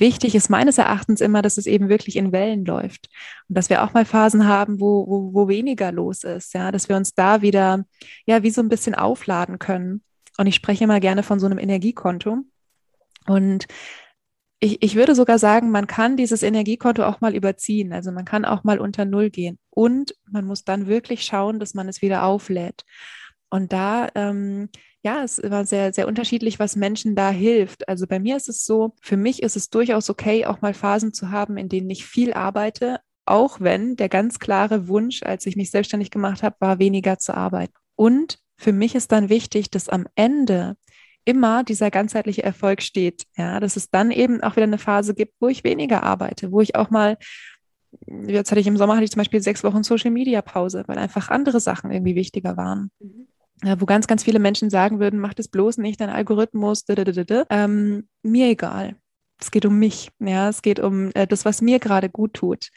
wichtig 0.00 0.34
ist 0.34 0.50
meines 0.50 0.78
Erachtens 0.78 1.20
immer, 1.20 1.42
dass 1.42 1.58
es 1.58 1.66
eben 1.66 1.88
wirklich 1.88 2.16
in 2.16 2.32
Wellen 2.32 2.64
läuft 2.64 3.08
und 3.48 3.56
dass 3.56 3.70
wir 3.70 3.82
auch 3.82 3.92
mal 3.92 4.04
Phasen 4.04 4.46
haben, 4.46 4.80
wo, 4.80 5.06
wo, 5.06 5.34
wo 5.34 5.48
weniger 5.48 5.92
los 5.92 6.24
ist. 6.24 6.54
Ja, 6.54 6.72
dass 6.72 6.88
wir 6.88 6.96
uns 6.96 7.14
da 7.14 7.42
wieder, 7.42 7.84
ja, 8.26 8.42
wie 8.42 8.50
so 8.50 8.60
ein 8.60 8.68
bisschen 8.68 8.94
aufladen 8.94 9.58
können. 9.58 10.02
Und 10.38 10.46
ich 10.46 10.54
spreche 10.54 10.84
immer 10.84 11.00
gerne 11.00 11.22
von 11.22 11.38
so 11.38 11.46
einem 11.46 11.58
Energiekonto. 11.58 12.38
Und 13.26 13.66
ich, 14.58 14.82
ich 14.82 14.94
würde 14.94 15.14
sogar 15.14 15.38
sagen, 15.38 15.70
man 15.70 15.86
kann 15.86 16.16
dieses 16.16 16.42
Energiekonto 16.42 17.04
auch 17.04 17.20
mal 17.20 17.34
überziehen. 17.34 17.92
Also 17.92 18.12
man 18.12 18.24
kann 18.24 18.44
auch 18.44 18.64
mal 18.64 18.78
unter 18.78 19.04
Null 19.04 19.30
gehen. 19.30 19.58
Und 19.70 20.14
man 20.30 20.44
muss 20.44 20.64
dann 20.64 20.86
wirklich 20.86 21.24
schauen, 21.24 21.58
dass 21.58 21.74
man 21.74 21.88
es 21.88 22.02
wieder 22.02 22.24
auflädt. 22.24 22.84
Und 23.48 23.72
da, 23.72 24.08
ähm, 24.14 24.68
ja, 25.02 25.22
es 25.22 25.40
war 25.42 25.64
sehr, 25.64 25.92
sehr 25.92 26.06
unterschiedlich, 26.06 26.58
was 26.58 26.76
Menschen 26.76 27.14
da 27.14 27.30
hilft. 27.30 27.88
Also 27.88 28.06
bei 28.06 28.18
mir 28.18 28.36
ist 28.36 28.48
es 28.48 28.64
so, 28.64 28.94
für 29.00 29.16
mich 29.16 29.42
ist 29.42 29.56
es 29.56 29.70
durchaus 29.70 30.10
okay, 30.10 30.44
auch 30.44 30.60
mal 30.60 30.74
Phasen 30.74 31.14
zu 31.14 31.30
haben, 31.30 31.56
in 31.56 31.68
denen 31.68 31.88
ich 31.88 32.04
viel 32.04 32.34
arbeite, 32.34 33.00
auch 33.24 33.60
wenn 33.60 33.96
der 33.96 34.08
ganz 34.08 34.38
klare 34.38 34.88
Wunsch, 34.88 35.22
als 35.22 35.46
ich 35.46 35.56
mich 35.56 35.70
selbstständig 35.70 36.10
gemacht 36.10 36.42
habe, 36.42 36.56
war, 36.58 36.78
weniger 36.78 37.18
zu 37.18 37.34
arbeiten. 37.34 37.74
Und 37.96 38.38
für 38.56 38.72
mich 38.72 38.94
ist 38.94 39.12
dann 39.12 39.30
wichtig, 39.30 39.70
dass 39.70 39.88
am 39.88 40.06
Ende 40.16 40.76
immer 41.24 41.64
dieser 41.64 41.90
ganzheitliche 41.90 42.42
Erfolg 42.42 42.82
steht. 42.82 43.24
Ja, 43.36 43.60
dass 43.60 43.76
es 43.76 43.90
dann 43.90 44.10
eben 44.10 44.42
auch 44.42 44.56
wieder 44.56 44.64
eine 44.64 44.78
Phase 44.78 45.14
gibt, 45.14 45.34
wo 45.40 45.48
ich 45.48 45.64
weniger 45.64 46.02
arbeite, 46.02 46.52
wo 46.52 46.60
ich 46.60 46.74
auch 46.74 46.90
mal, 46.90 47.16
jetzt 48.08 48.50
hatte 48.50 48.60
ich 48.60 48.66
im 48.66 48.76
Sommer 48.76 48.94
hatte 48.94 49.04
ich 49.04 49.10
zum 49.10 49.20
Beispiel 49.20 49.40
sechs 49.40 49.64
Wochen 49.64 49.82
Social 49.82 50.10
Media 50.10 50.42
Pause, 50.42 50.84
weil 50.86 50.98
einfach 50.98 51.30
andere 51.30 51.60
Sachen 51.60 51.90
irgendwie 51.90 52.16
wichtiger 52.16 52.56
waren. 52.56 52.90
Wo 53.62 53.86
ganz, 53.86 54.06
ganz 54.06 54.24
viele 54.24 54.38
Menschen 54.38 54.70
sagen 54.70 55.00
würden, 55.00 55.20
mach 55.20 55.34
das 55.34 55.48
bloß 55.48 55.78
nicht, 55.78 56.00
dein 56.00 56.08
Algorithmus, 56.08 56.84
ähm, 56.88 58.08
mir 58.22 58.48
egal. 58.48 58.96
Es 59.38 59.50
geht 59.50 59.66
um 59.66 59.78
mich, 59.78 60.10
ja, 60.18 60.48
es 60.48 60.62
geht 60.62 60.80
um 60.80 61.10
äh, 61.14 61.26
das, 61.26 61.44
was 61.44 61.62
mir 61.62 61.78
gerade 61.78 62.08
gut 62.08 62.34
tut. 62.34 62.70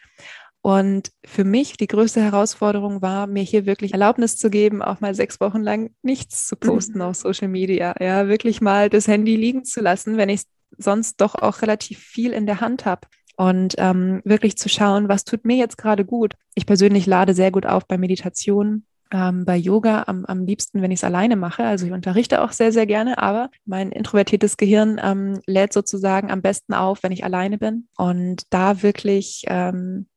Und 0.62 1.12
für 1.26 1.44
mich 1.44 1.76
die 1.76 1.88
größte 1.88 2.22
Herausforderung 2.22 3.02
war, 3.02 3.28
mir 3.28 3.44
hier 3.44 3.66
wirklich 3.66 3.92
Erlaubnis 3.92 4.38
zu 4.38 4.50
geben, 4.50 4.82
auch 4.82 5.02
mal 5.02 5.14
sechs 5.14 5.42
Wochen 5.42 5.62
lang 5.62 5.92
nichts 6.02 6.48
zu 6.48 6.56
posten 6.56 7.00
mhm. 7.00 7.02
auf 7.02 7.16
Social 7.18 7.50
Media. 7.50 7.94
Ja, 8.00 8.30
wirklich 8.30 8.62
mal 8.62 8.90
das 8.90 9.10
Handy 9.10 9.36
liegen 9.36 9.66
zu 9.66 9.82
lassen, 9.82 10.16
wenn 10.16 10.30
ich 10.30 10.44
sonst 10.78 11.20
doch 11.20 11.36
auch 11.36 11.62
relativ 11.62 12.00
viel 12.00 12.32
in 12.32 12.46
der 12.46 12.62
Hand 12.62 12.86
habe. 12.86 13.08
Und 13.36 13.76
ähm, 13.78 14.22
wirklich 14.24 14.58
zu 14.58 14.70
schauen, 14.70 15.10
was 15.10 15.26
tut 15.26 15.44
mir 15.44 15.58
jetzt 15.58 15.78
gerade 15.78 16.06
gut. 16.06 16.36
Ich 16.56 16.66
persönlich 16.66 17.08
lade 17.08 17.34
sehr 17.34 17.52
gut 17.52 17.66
auf 17.66 17.86
bei 17.86 17.98
Meditation, 17.98 18.86
ähm, 19.14 19.46
bei 19.46 19.56
Yoga 19.56 20.04
am, 20.08 20.26
am 20.26 20.46
liebsten, 20.46 20.82
wenn 20.82 20.92
ich 20.92 21.00
es 21.00 21.04
alleine 21.04 21.36
mache. 21.36 21.64
Also 21.64 21.86
ich 21.86 21.92
unterrichte 21.92 22.42
auch 22.42 22.52
sehr, 22.52 22.74
sehr 22.74 22.88
gerne, 22.88 23.20
aber 23.20 23.50
mein 23.66 23.92
introvertiertes 23.92 24.58
Gehirn 24.58 25.00
ähm, 25.02 25.40
lädt 25.46 25.72
sozusagen 25.72 26.32
am 26.32 26.42
besten 26.42 26.74
auf, 26.74 27.04
wenn 27.04 27.12
ich 27.12 27.24
alleine 27.24 27.60
bin. 27.60 27.88
Und 27.96 28.42
da 28.50 28.82
wirklich 28.82 29.44
ähm, 29.48 30.08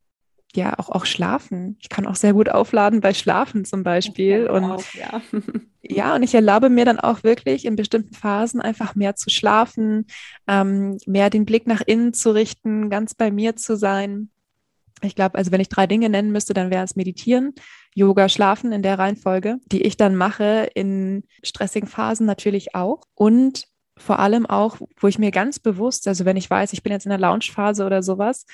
ja 0.55 0.79
auch, 0.79 0.89
auch 0.89 1.05
schlafen. 1.05 1.77
Ich 1.81 1.91
kann 1.91 2.07
auch 2.07 2.15
sehr 2.17 2.33
gut 2.33 2.49
aufladen 2.49 3.01
bei 3.01 3.13
Schlafen 3.13 3.67
zum 3.67 3.83
Beispiel. 3.83 4.49
Und 4.49 4.65
auch, 4.65 4.85
ja. 4.95 5.21
ja, 5.83 6.15
und 6.15 6.23
ich 6.23 6.35
erlaube 6.35 6.71
mir 6.71 6.87
dann 6.87 6.99
auch 6.99 7.23
wirklich 7.23 7.67
in 7.67 7.77
bestimmten 7.77 8.15
Phasen 8.15 8.63
einfach 8.63 8.95
mehr 8.95 9.15
zu 9.15 9.29
schlafen, 9.29 10.07
ähm, 10.49 10.97
mehr 11.07 11.29
den 11.29 11.45
Blick 11.45 11.67
nach 11.67 11.83
innen 11.85 12.15
zu 12.15 12.31
richten, 12.31 12.89
ganz 12.89 13.15
bei 13.15 13.31
mir 13.31 13.57
zu 13.57 13.77
sein. 13.77 14.31
Ich 15.03 15.15
glaube, 15.15 15.37
also 15.37 15.53
wenn 15.53 15.61
ich 15.61 15.69
drei 15.69 15.87
Dinge 15.87 16.09
nennen 16.09 16.33
müsste, 16.33 16.55
dann 16.55 16.71
wäre 16.71 16.85
es 16.85 16.97
Meditieren, 16.97 17.55
Yoga, 17.95 18.29
Schlafen 18.29 18.73
in 18.73 18.83
der 18.83 18.99
Reihenfolge, 18.99 19.57
die 19.67 19.83
ich 19.83 19.97
dann 19.97 20.17
mache 20.17 20.69
in 20.75 21.25
stressigen 21.43 21.89
Phasen 21.89 22.27
natürlich 22.27 22.75
auch. 22.75 23.03
Und 23.15 23.67
vor 23.99 24.19
allem 24.19 24.47
auch, 24.47 24.79
wo 25.01 25.09
ich 25.09 25.19
mir 25.19 25.31
ganz 25.31 25.59
bewusst, 25.59 26.07
also 26.09 26.25
wenn 26.25 26.37
ich 26.37 26.51
weiß, 26.51 26.73
ich 26.73 26.83
bin 26.83 26.93
jetzt 26.93 27.07
in 27.07 27.11
der 27.11 27.19
Launchphase 27.19 27.85
oder 27.85 28.03
sowas, 28.03 28.47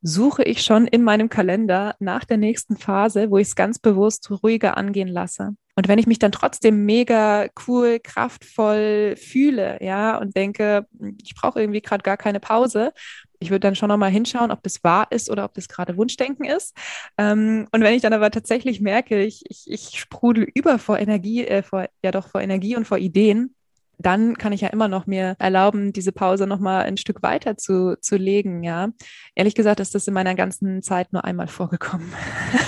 suche 0.00 0.42
ich 0.42 0.62
schon 0.62 0.86
in 0.86 1.02
meinem 1.02 1.28
Kalender 1.28 1.96
nach 1.98 2.24
der 2.24 2.36
nächsten 2.36 2.76
Phase, 2.76 3.30
wo 3.30 3.38
ich 3.38 3.48
es 3.48 3.56
ganz 3.56 3.78
bewusst 3.78 4.30
ruhiger 4.30 4.76
angehen 4.76 5.08
lasse. 5.08 5.56
Und 5.74 5.86
wenn 5.86 5.98
ich 5.98 6.08
mich 6.08 6.18
dann 6.18 6.32
trotzdem 6.32 6.84
mega 6.86 7.46
cool, 7.66 8.00
kraftvoll 8.00 9.14
fühle, 9.16 9.78
ja, 9.80 10.18
und 10.18 10.36
denke, 10.36 10.86
ich 11.22 11.34
brauche 11.34 11.60
irgendwie 11.60 11.80
gerade 11.80 12.02
gar 12.02 12.16
keine 12.16 12.40
Pause, 12.40 12.92
ich 13.38 13.50
würde 13.50 13.60
dann 13.60 13.76
schon 13.76 13.88
nochmal 13.88 14.10
hinschauen, 14.10 14.50
ob 14.50 14.62
das 14.62 14.82
wahr 14.82 15.06
ist 15.10 15.30
oder 15.30 15.44
ob 15.44 15.54
das 15.54 15.68
gerade 15.68 15.96
Wunschdenken 15.96 16.44
ist. 16.44 16.76
Ähm, 17.16 17.68
und 17.70 17.82
wenn 17.82 17.94
ich 17.94 18.02
dann 18.02 18.12
aber 18.12 18.30
tatsächlich 18.30 18.80
merke, 18.80 19.22
ich, 19.22 19.44
ich, 19.48 19.64
ich 19.68 20.00
sprudel 20.00 20.48
über 20.52 20.78
vor 20.78 20.98
Energie, 20.98 21.46
äh, 21.46 21.62
vor, 21.62 21.86
ja 22.02 22.10
doch 22.10 22.28
vor 22.28 22.40
Energie 22.40 22.76
und 22.76 22.86
vor 22.86 22.98
Ideen, 22.98 23.54
dann 23.98 24.38
kann 24.38 24.52
ich 24.52 24.60
ja 24.60 24.68
immer 24.68 24.88
noch 24.88 25.06
mir 25.06 25.34
erlauben, 25.38 25.92
diese 25.92 26.12
Pause 26.12 26.46
noch 26.46 26.60
mal 26.60 26.82
ein 26.82 26.96
Stück 26.96 27.22
weiter 27.22 27.56
zu, 27.56 27.98
zu 28.00 28.16
legen, 28.16 28.62
ja. 28.62 28.90
Ehrlich 29.34 29.54
gesagt 29.54 29.80
ist 29.80 29.94
das 29.94 30.06
in 30.06 30.14
meiner 30.14 30.34
ganzen 30.34 30.82
Zeit 30.82 31.12
nur 31.12 31.24
einmal 31.24 31.48
vorgekommen, 31.48 32.12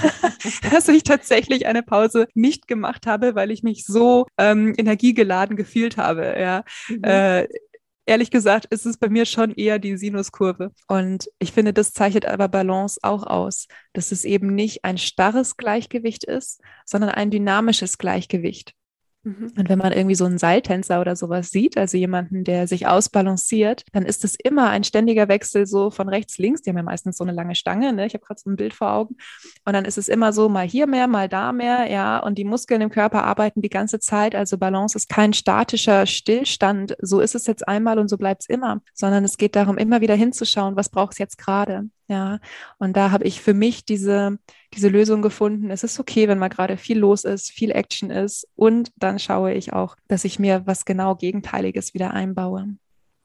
dass 0.71 0.89
ich 0.89 1.05
tatsächlich 1.05 1.67
eine 1.67 1.83
Pause 1.83 2.27
nicht 2.35 2.67
gemacht 2.67 3.07
habe, 3.07 3.35
weil 3.35 3.51
ich 3.51 3.63
mich 3.63 3.87
so 3.87 4.27
ähm, 4.39 4.75
energiegeladen 4.77 5.57
gefühlt 5.57 5.97
habe, 5.97 6.35
ja. 6.39 6.65
Mhm. 6.89 7.05
Äh, 7.05 7.49
ehrlich 8.07 8.33
gesagt 8.33 8.67
ist 8.67 8.87
es 8.87 8.97
bei 8.97 9.09
mir 9.09 9.25
schon 9.25 9.53
eher 9.53 9.79
die 9.79 9.97
Sinuskurve. 9.97 10.73
Und 10.89 11.31
ich 11.39 11.53
finde, 11.53 11.73
das 11.73 11.93
zeichnet 11.93 12.27
aber 12.27 12.49
Balance 12.49 12.99
auch 13.03 13.25
aus, 13.25 13.69
dass 13.93 14.11
es 14.11 14.25
eben 14.25 14.55
nicht 14.55 14.85
ein 14.85 14.99
starres 14.99 15.57
Gleichgewicht 15.57 16.25
ist, 16.25 16.61
sondern 16.85 17.11
ein 17.11 17.31
dynamisches 17.31 17.99
Gleichgewicht. 17.99 18.75
Mhm. 19.23 19.53
Und 19.59 19.69
wenn 19.69 19.79
man 19.79 19.93
irgendwie 19.93 20.15
so 20.15 20.25
einen 20.25 20.39
Seiltänzer 20.39 21.01
oder 21.01 21.15
sowas 21.15 21.51
sieht, 21.51 21.77
also 21.77 21.99
jemanden, 21.99 22.43
der 22.45 22.67
sich 22.67 22.87
ausbalanciert, 22.87 23.85
dann 23.93 24.07
ist 24.07 24.25
es 24.25 24.35
immer 24.35 24.71
ein 24.71 24.83
ständiger 24.83 25.29
Wechsel 25.29 25.67
so 25.67 25.91
von 25.91 26.09
rechts, 26.09 26.39
links. 26.39 26.63
Die 26.63 26.71
haben 26.71 26.79
ja 26.79 26.83
meistens 26.83 27.19
so 27.19 27.25
eine 27.25 27.33
lange 27.33 27.55
Stange, 27.55 27.93
ne? 27.93 28.07
Ich 28.07 28.15
habe 28.15 28.25
gerade 28.25 28.41
so 28.41 28.49
ein 28.49 28.57
Bild 28.57 28.73
vor 28.73 28.93
Augen. 28.93 29.17
Und 29.65 29.75
dann 29.75 29.85
ist 29.85 29.99
es 29.99 30.09
immer 30.09 30.33
so, 30.33 30.49
mal 30.49 30.67
hier 30.67 30.87
mehr, 30.87 31.07
mal 31.07 31.29
da 31.29 31.53
mehr, 31.53 31.91
ja. 31.91 32.19
Und 32.19 32.39
die 32.39 32.45
Muskeln 32.45 32.81
im 32.81 32.91
Körper 32.91 33.25
arbeiten 33.25 33.61
die 33.61 33.69
ganze 33.69 34.01
Zeit. 34.01 34.35
Also 34.35 34.57
Balance 34.57 34.97
ist 34.97 35.09
kein 35.09 35.35
statischer 35.35 36.07
Stillstand. 36.07 36.97
So 37.01 37.21
ist 37.21 37.35
es 37.35 37.47
jetzt 37.47 37.69
einmal 37.69 37.99
und 37.99 38.09
so 38.09 38.17
bleibt 38.17 38.43
es 38.43 38.49
immer, 38.49 38.81
sondern 38.95 39.25
es 39.25 39.37
geht 39.37 39.55
darum, 39.55 39.77
immer 39.77 40.01
wieder 40.01 40.15
hinzuschauen, 40.15 40.77
was 40.77 40.89
braucht 40.89 41.13
es 41.13 41.19
jetzt 41.19 41.37
gerade. 41.37 41.91
Ja, 42.11 42.41
und 42.79 42.97
da 42.97 43.13
habe 43.13 43.23
ich 43.23 43.41
für 43.41 43.55
mich 43.55 43.85
diese, 43.85 44.37
diese 44.75 44.89
Lösung 44.89 45.23
gefunden. 45.23 45.71
Es 45.71 45.85
ist 45.85 46.01
okay, 46.01 46.27
wenn 46.27 46.41
mal 46.41 46.49
gerade 46.49 46.77
viel 46.77 46.99
los 46.99 47.23
ist, 47.23 47.53
viel 47.53 47.71
Action 47.71 48.11
ist. 48.11 48.49
Und 48.57 48.91
dann 48.97 49.21
schaue 49.21 49.55
ich 49.55 49.73
auch, 49.73 49.95
dass 50.09 50.25
ich 50.25 50.41
mir 50.41 50.67
was 50.67 50.85
genau 50.85 51.15
Gegenteiliges 51.15 51.95
wieder 51.95 52.13
einbaue. 52.13 52.75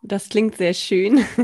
Das 0.04 0.30
klingt 0.30 0.56
sehr 0.56 0.74
schön. 0.74 1.26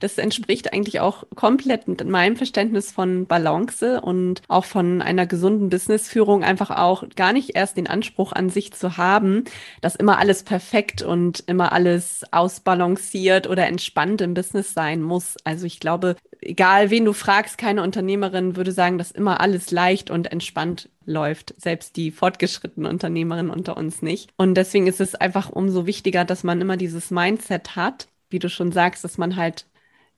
Das 0.00 0.18
entspricht 0.18 0.72
eigentlich 0.72 1.00
auch 1.00 1.24
komplett 1.34 2.04
meinem 2.04 2.36
Verständnis 2.36 2.90
von 2.90 3.26
Balance 3.26 4.00
und 4.00 4.42
auch 4.48 4.64
von 4.64 5.02
einer 5.02 5.26
gesunden 5.26 5.68
Businessführung, 5.68 6.44
einfach 6.44 6.70
auch 6.70 7.04
gar 7.14 7.32
nicht 7.32 7.54
erst 7.54 7.76
den 7.76 7.86
Anspruch 7.86 8.32
an 8.32 8.48
sich 8.48 8.72
zu 8.72 8.96
haben, 8.96 9.44
dass 9.80 9.96
immer 9.96 10.18
alles 10.18 10.44
perfekt 10.44 11.02
und 11.02 11.44
immer 11.46 11.72
alles 11.72 12.24
ausbalanciert 12.30 13.48
oder 13.48 13.66
entspannt 13.66 14.20
im 14.22 14.34
Business 14.34 14.72
sein 14.74 15.02
muss. 15.02 15.36
Also 15.44 15.66
ich 15.66 15.78
glaube, 15.80 16.16
egal 16.46 16.90
wen 16.90 17.04
du 17.04 17.12
fragst, 17.12 17.58
keine 17.58 17.82
Unternehmerin 17.82 18.56
würde 18.56 18.72
sagen, 18.72 18.98
dass 18.98 19.10
immer 19.10 19.40
alles 19.40 19.70
leicht 19.70 20.10
und 20.10 20.32
entspannt 20.32 20.88
läuft, 21.04 21.54
selbst 21.58 21.96
die 21.96 22.10
fortgeschrittenen 22.10 22.90
Unternehmerinnen 22.90 23.50
unter 23.50 23.76
uns 23.76 24.02
nicht. 24.02 24.30
Und 24.36 24.54
deswegen 24.54 24.86
ist 24.86 25.00
es 25.00 25.14
einfach 25.14 25.50
umso 25.50 25.86
wichtiger, 25.86 26.24
dass 26.24 26.44
man 26.44 26.60
immer 26.60 26.76
dieses 26.76 27.10
Mindset 27.10 27.76
hat, 27.76 28.08
wie 28.30 28.38
du 28.38 28.48
schon 28.48 28.72
sagst, 28.72 29.04
dass 29.04 29.18
man 29.18 29.36
halt 29.36 29.66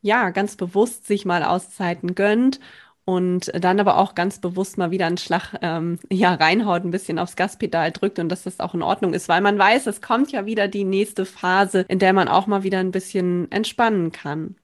ja 0.00 0.30
ganz 0.30 0.56
bewusst 0.56 1.06
sich 1.06 1.24
mal 1.24 1.42
Auszeiten 1.42 2.14
gönnt 2.14 2.60
und 3.08 3.50
dann 3.54 3.80
aber 3.80 3.96
auch 3.96 4.14
ganz 4.14 4.38
bewusst 4.38 4.76
mal 4.76 4.90
wieder 4.90 5.06
einen 5.06 5.16
Schlag 5.16 5.54
ähm, 5.62 5.98
ja 6.10 6.34
reinhaut, 6.34 6.84
ein 6.84 6.90
bisschen 6.90 7.18
aufs 7.18 7.36
Gaspedal 7.36 7.90
drückt 7.90 8.18
und 8.18 8.28
dass 8.28 8.42
das 8.42 8.60
auch 8.60 8.74
in 8.74 8.82
Ordnung 8.82 9.14
ist, 9.14 9.30
weil 9.30 9.40
man 9.40 9.58
weiß, 9.58 9.86
es 9.86 10.02
kommt 10.02 10.30
ja 10.30 10.44
wieder 10.44 10.68
die 10.68 10.84
nächste 10.84 11.24
Phase, 11.24 11.86
in 11.88 11.98
der 11.98 12.12
man 12.12 12.28
auch 12.28 12.46
mal 12.46 12.64
wieder 12.64 12.80
ein 12.80 12.90
bisschen 12.90 13.50
entspannen 13.50 14.12
kann. 14.12 14.56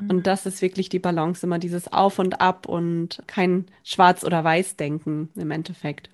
Und 0.00 0.16
mhm. 0.16 0.22
das 0.22 0.46
ist 0.46 0.62
wirklich 0.62 0.88
die 0.88 0.98
Balance, 0.98 1.44
immer 1.44 1.58
dieses 1.58 1.92
Auf 1.92 2.18
und 2.18 2.40
Ab 2.40 2.66
und 2.66 3.22
kein 3.26 3.66
Schwarz- 3.82 4.24
oder 4.24 4.44
Weiß-Denken 4.44 5.30
im 5.34 5.50
Endeffekt. 5.50 6.10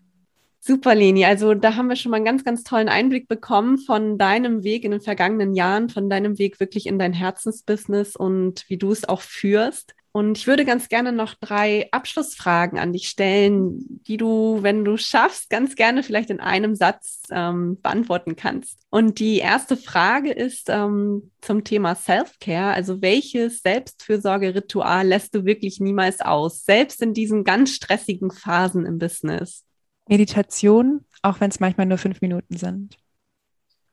Super, 0.66 0.94
Leni. 0.94 1.26
Also 1.26 1.52
da 1.52 1.76
haben 1.76 1.88
wir 1.88 1.96
schon 1.96 2.10
mal 2.10 2.16
einen 2.16 2.24
ganz, 2.24 2.42
ganz 2.42 2.64
tollen 2.64 2.88
Einblick 2.88 3.28
bekommen 3.28 3.76
von 3.76 4.16
deinem 4.16 4.64
Weg 4.64 4.84
in 4.84 4.92
den 4.92 5.02
vergangenen 5.02 5.54
Jahren, 5.54 5.90
von 5.90 6.08
deinem 6.08 6.38
Weg 6.38 6.58
wirklich 6.58 6.86
in 6.86 6.98
dein 6.98 7.12
Herzensbusiness 7.12 8.16
und 8.16 8.64
wie 8.68 8.78
du 8.78 8.90
es 8.90 9.06
auch 9.06 9.20
führst. 9.20 9.94
Und 10.16 10.38
ich 10.38 10.46
würde 10.46 10.64
ganz 10.64 10.88
gerne 10.88 11.10
noch 11.10 11.34
drei 11.34 11.88
Abschlussfragen 11.90 12.78
an 12.78 12.92
dich 12.92 13.08
stellen, 13.08 14.00
die 14.06 14.16
du, 14.16 14.58
wenn 14.60 14.84
du 14.84 14.96
schaffst, 14.96 15.50
ganz 15.50 15.74
gerne 15.74 16.04
vielleicht 16.04 16.30
in 16.30 16.38
einem 16.38 16.76
Satz 16.76 17.22
ähm, 17.32 17.80
beantworten 17.82 18.36
kannst. 18.36 18.78
Und 18.90 19.18
die 19.18 19.38
erste 19.38 19.76
Frage 19.76 20.30
ist 20.30 20.70
ähm, 20.70 21.32
zum 21.40 21.64
Thema 21.64 21.96
Self-Care. 21.96 22.74
Also 22.74 23.02
welches 23.02 23.62
Selbstfürsorgeritual 23.62 25.04
lässt 25.04 25.34
du 25.34 25.44
wirklich 25.44 25.80
niemals 25.80 26.20
aus, 26.20 26.64
selbst 26.64 27.02
in 27.02 27.12
diesen 27.12 27.42
ganz 27.42 27.72
stressigen 27.72 28.30
Phasen 28.30 28.86
im 28.86 29.00
Business? 29.00 29.64
Meditation, 30.08 31.04
auch 31.22 31.40
wenn 31.40 31.50
es 31.50 31.58
manchmal 31.58 31.86
nur 31.86 31.98
fünf 31.98 32.20
Minuten 32.20 32.56
sind. 32.56 32.96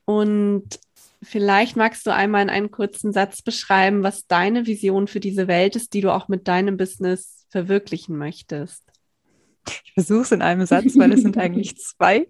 Und 0.06 0.80
Vielleicht 1.24 1.76
magst 1.76 2.06
du 2.08 2.14
einmal 2.14 2.42
in 2.42 2.50
einem 2.50 2.72
kurzen 2.72 3.14
Satz 3.14 3.42
beschreiben, 3.42 4.02
was 4.02 4.26
deine 4.28 4.66
Vision 4.66 5.08
für 5.08 5.20
diese 5.20 5.48
Welt 5.48 5.76
ist, 5.76 5.94
die 5.94 6.02
du 6.02 6.12
auch 6.14 6.28
mit 6.28 6.48
deinem 6.48 6.78
Business 6.78 7.46
verwirklichen 7.50 8.18
möchtest. 8.18 8.84
Ich 9.86 9.94
versuche 9.94 10.22
es 10.22 10.32
in 10.32 10.42
einem 10.42 10.66
Satz, 10.66 10.98
weil 10.98 11.12
es 11.14 11.22
sind 11.22 11.38
eigentlich 11.38 11.78
zwei. 11.78 12.28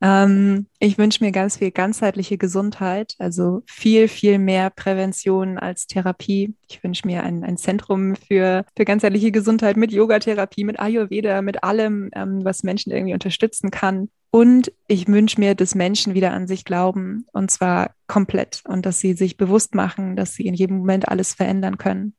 Ähm, 0.00 0.66
ich 0.78 0.98
wünsche 0.98 1.24
mir 1.24 1.32
ganz 1.32 1.56
viel 1.56 1.70
ganzheitliche 1.70 2.38
Gesundheit, 2.38 3.16
also 3.18 3.62
viel, 3.66 4.06
viel 4.06 4.38
mehr 4.38 4.70
Prävention 4.70 5.58
als 5.58 5.86
Therapie. 5.86 6.54
Ich 6.68 6.84
wünsche 6.84 7.06
mir 7.06 7.24
ein, 7.24 7.42
ein 7.42 7.56
Zentrum 7.56 8.14
für, 8.14 8.64
für 8.76 8.84
ganzheitliche 8.84 9.32
Gesundheit 9.32 9.76
mit 9.76 9.92
Yogatherapie, 9.92 10.64
mit 10.64 10.78
Ayurveda, 10.78 11.42
mit 11.42 11.64
allem, 11.64 12.10
ähm, 12.14 12.44
was 12.44 12.62
Menschen 12.62 12.92
irgendwie 12.92 13.14
unterstützen 13.14 13.70
kann. 13.70 14.08
Und 14.34 14.72
ich 14.88 15.06
wünsche 15.06 15.38
mir, 15.38 15.54
dass 15.54 15.76
Menschen 15.76 16.14
wieder 16.14 16.32
an 16.32 16.48
sich 16.48 16.64
glauben 16.64 17.24
und 17.32 17.52
zwar 17.52 17.94
komplett 18.08 18.62
und 18.66 18.84
dass 18.84 18.98
sie 18.98 19.12
sich 19.12 19.36
bewusst 19.36 19.76
machen, 19.76 20.16
dass 20.16 20.34
sie 20.34 20.46
in 20.46 20.54
jedem 20.54 20.78
Moment 20.78 21.06
alles 21.06 21.34
verändern 21.34 21.78
können. 21.78 22.16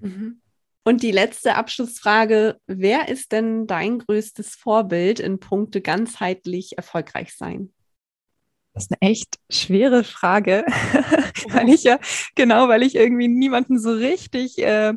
Mhm. 0.00 0.40
Und 0.82 1.04
die 1.04 1.12
letzte 1.12 1.54
Abschlussfrage, 1.54 2.56
wer 2.66 3.06
ist 3.06 3.30
denn 3.30 3.68
dein 3.68 4.00
größtes 4.00 4.56
Vorbild 4.56 5.20
in 5.20 5.38
Punkte 5.38 5.80
ganzheitlich 5.80 6.76
erfolgreich 6.76 7.36
sein? 7.36 7.72
Das 8.72 8.86
ist 8.86 8.90
eine 8.90 9.12
echt 9.12 9.38
schwere 9.48 10.02
Frage, 10.02 10.64
weil 11.50 11.68
ich 11.68 11.84
ja, 11.84 12.00
genau, 12.34 12.66
weil 12.66 12.82
ich 12.82 12.96
irgendwie 12.96 13.28
niemanden 13.28 13.78
so 13.78 13.92
richtig 13.92 14.58
äh, 14.58 14.94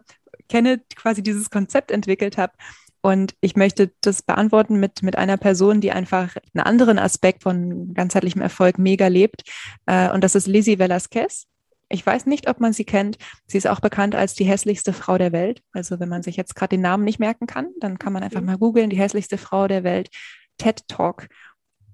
kenne, 0.49 0.81
quasi 0.95 1.21
dieses 1.21 1.51
Konzept 1.51 1.91
entwickelt 1.91 2.39
habe. 2.39 2.53
Und 3.01 3.35
ich 3.41 3.55
möchte 3.55 3.91
das 4.01 4.21
beantworten 4.21 4.79
mit, 4.79 5.03
mit 5.03 5.17
einer 5.17 5.37
Person, 5.37 5.81
die 5.81 5.91
einfach 5.91 6.35
einen 6.53 6.65
anderen 6.65 6.99
Aspekt 6.99 7.43
von 7.43 7.93
ganzheitlichem 7.93 8.41
Erfolg 8.41 8.79
mega 8.79 9.07
lebt. 9.07 9.43
Äh, 9.85 10.11
und 10.11 10.23
das 10.23 10.35
ist 10.35 10.47
Lizzie 10.47 10.79
Velasquez. 10.79 11.47
Ich 11.89 12.05
weiß 12.05 12.25
nicht, 12.25 12.49
ob 12.49 12.59
man 12.59 12.73
sie 12.73 12.83
kennt. 12.83 13.17
Sie 13.45 13.57
ist 13.57 13.67
auch 13.67 13.79
bekannt 13.79 14.13
als 14.13 14.33
die 14.33 14.43
hässlichste 14.43 14.91
Frau 14.91 15.17
der 15.17 15.31
Welt. 15.31 15.61
Also 15.71 15.99
wenn 15.99 16.09
man 16.09 16.23
sich 16.23 16.35
jetzt 16.35 16.55
gerade 16.55 16.71
den 16.71 16.81
Namen 16.81 17.05
nicht 17.05 17.19
merken 17.19 17.47
kann, 17.47 17.69
dann 17.79 17.97
kann 17.97 18.11
man 18.13 18.23
einfach 18.23 18.41
mhm. 18.41 18.47
mal 18.47 18.57
googeln, 18.57 18.89
die 18.89 18.97
hässlichste 18.97 19.37
Frau 19.37 19.67
der 19.67 19.83
Welt, 19.83 20.09
TED 20.57 20.87
Talk. 20.87 21.27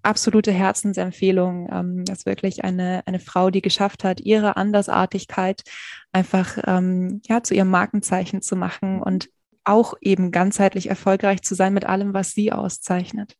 Absolute 0.01 0.51
Herzensempfehlung. 0.51 1.69
Ähm, 1.71 2.05
das 2.05 2.19
ist 2.19 2.25
wirklich 2.25 2.63
eine, 2.63 3.03
eine 3.05 3.19
Frau, 3.19 3.51
die 3.51 3.61
geschafft 3.61 4.03
hat, 4.03 4.19
ihre 4.19 4.57
Andersartigkeit 4.57 5.63
einfach 6.11 6.57
ähm, 6.65 7.21
ja, 7.27 7.43
zu 7.43 7.53
ihrem 7.53 7.69
Markenzeichen 7.69 8.41
zu 8.41 8.55
machen 8.55 9.01
und 9.01 9.29
auch 9.65 9.93
eben 10.01 10.31
ganzheitlich 10.31 10.89
erfolgreich 10.89 11.41
zu 11.41 11.55
sein 11.55 11.73
mit 11.73 11.85
allem, 11.85 12.13
was 12.13 12.31
sie 12.31 12.51
auszeichnet. 12.51 13.37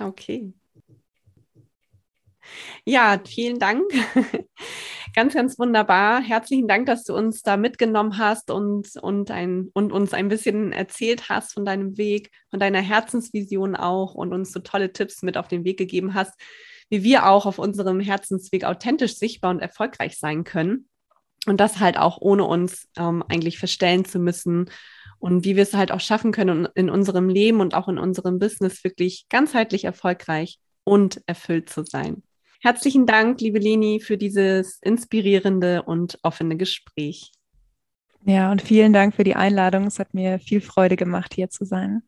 Okay. 0.00 0.52
Ja, 2.84 3.20
vielen 3.24 3.58
Dank. 3.58 3.84
ganz, 5.14 5.34
ganz 5.34 5.58
wunderbar. 5.58 6.20
Herzlichen 6.20 6.68
Dank, 6.68 6.86
dass 6.86 7.04
du 7.04 7.14
uns 7.14 7.42
da 7.42 7.56
mitgenommen 7.56 8.18
hast 8.18 8.50
und, 8.50 8.96
und, 8.96 9.30
ein, 9.30 9.70
und 9.74 9.92
uns 9.92 10.12
ein 10.12 10.28
bisschen 10.28 10.72
erzählt 10.72 11.28
hast 11.28 11.52
von 11.52 11.64
deinem 11.64 11.96
Weg, 11.96 12.30
von 12.50 12.60
deiner 12.60 12.80
Herzensvision 12.80 13.76
auch 13.76 14.14
und 14.14 14.32
uns 14.32 14.52
so 14.52 14.60
tolle 14.60 14.92
Tipps 14.92 15.22
mit 15.22 15.36
auf 15.36 15.48
den 15.48 15.64
Weg 15.64 15.78
gegeben 15.78 16.14
hast, 16.14 16.34
wie 16.90 17.02
wir 17.02 17.26
auch 17.26 17.46
auf 17.46 17.58
unserem 17.58 18.00
Herzensweg 18.00 18.64
authentisch 18.64 19.16
sichtbar 19.16 19.50
und 19.50 19.60
erfolgreich 19.60 20.18
sein 20.18 20.44
können. 20.44 20.88
Und 21.46 21.58
das 21.58 21.80
halt 21.80 21.98
auch 21.98 22.18
ohne 22.20 22.44
uns 22.44 22.88
ähm, 22.96 23.24
eigentlich 23.28 23.58
verstellen 23.58 24.04
zu 24.04 24.18
müssen 24.18 24.70
und 25.22 25.44
wie 25.44 25.54
wir 25.54 25.62
es 25.62 25.72
halt 25.72 25.92
auch 25.92 26.00
schaffen 26.00 26.32
können, 26.32 26.66
in 26.74 26.90
unserem 26.90 27.28
Leben 27.28 27.60
und 27.60 27.74
auch 27.74 27.86
in 27.86 27.96
unserem 27.96 28.40
Business 28.40 28.82
wirklich 28.82 29.26
ganzheitlich 29.28 29.84
erfolgreich 29.84 30.58
und 30.82 31.22
erfüllt 31.26 31.70
zu 31.70 31.84
sein. 31.84 32.24
Herzlichen 32.60 33.06
Dank, 33.06 33.40
liebe 33.40 33.60
Leni, 33.60 34.00
für 34.00 34.18
dieses 34.18 34.80
inspirierende 34.82 35.84
und 35.84 36.18
offene 36.24 36.56
Gespräch. 36.56 37.30
Ja, 38.24 38.50
und 38.50 38.62
vielen 38.62 38.92
Dank 38.92 39.14
für 39.14 39.22
die 39.22 39.36
Einladung. 39.36 39.86
Es 39.86 40.00
hat 40.00 40.12
mir 40.12 40.40
viel 40.40 40.60
Freude 40.60 40.96
gemacht, 40.96 41.34
hier 41.34 41.48
zu 41.48 41.64
sein. 41.64 42.02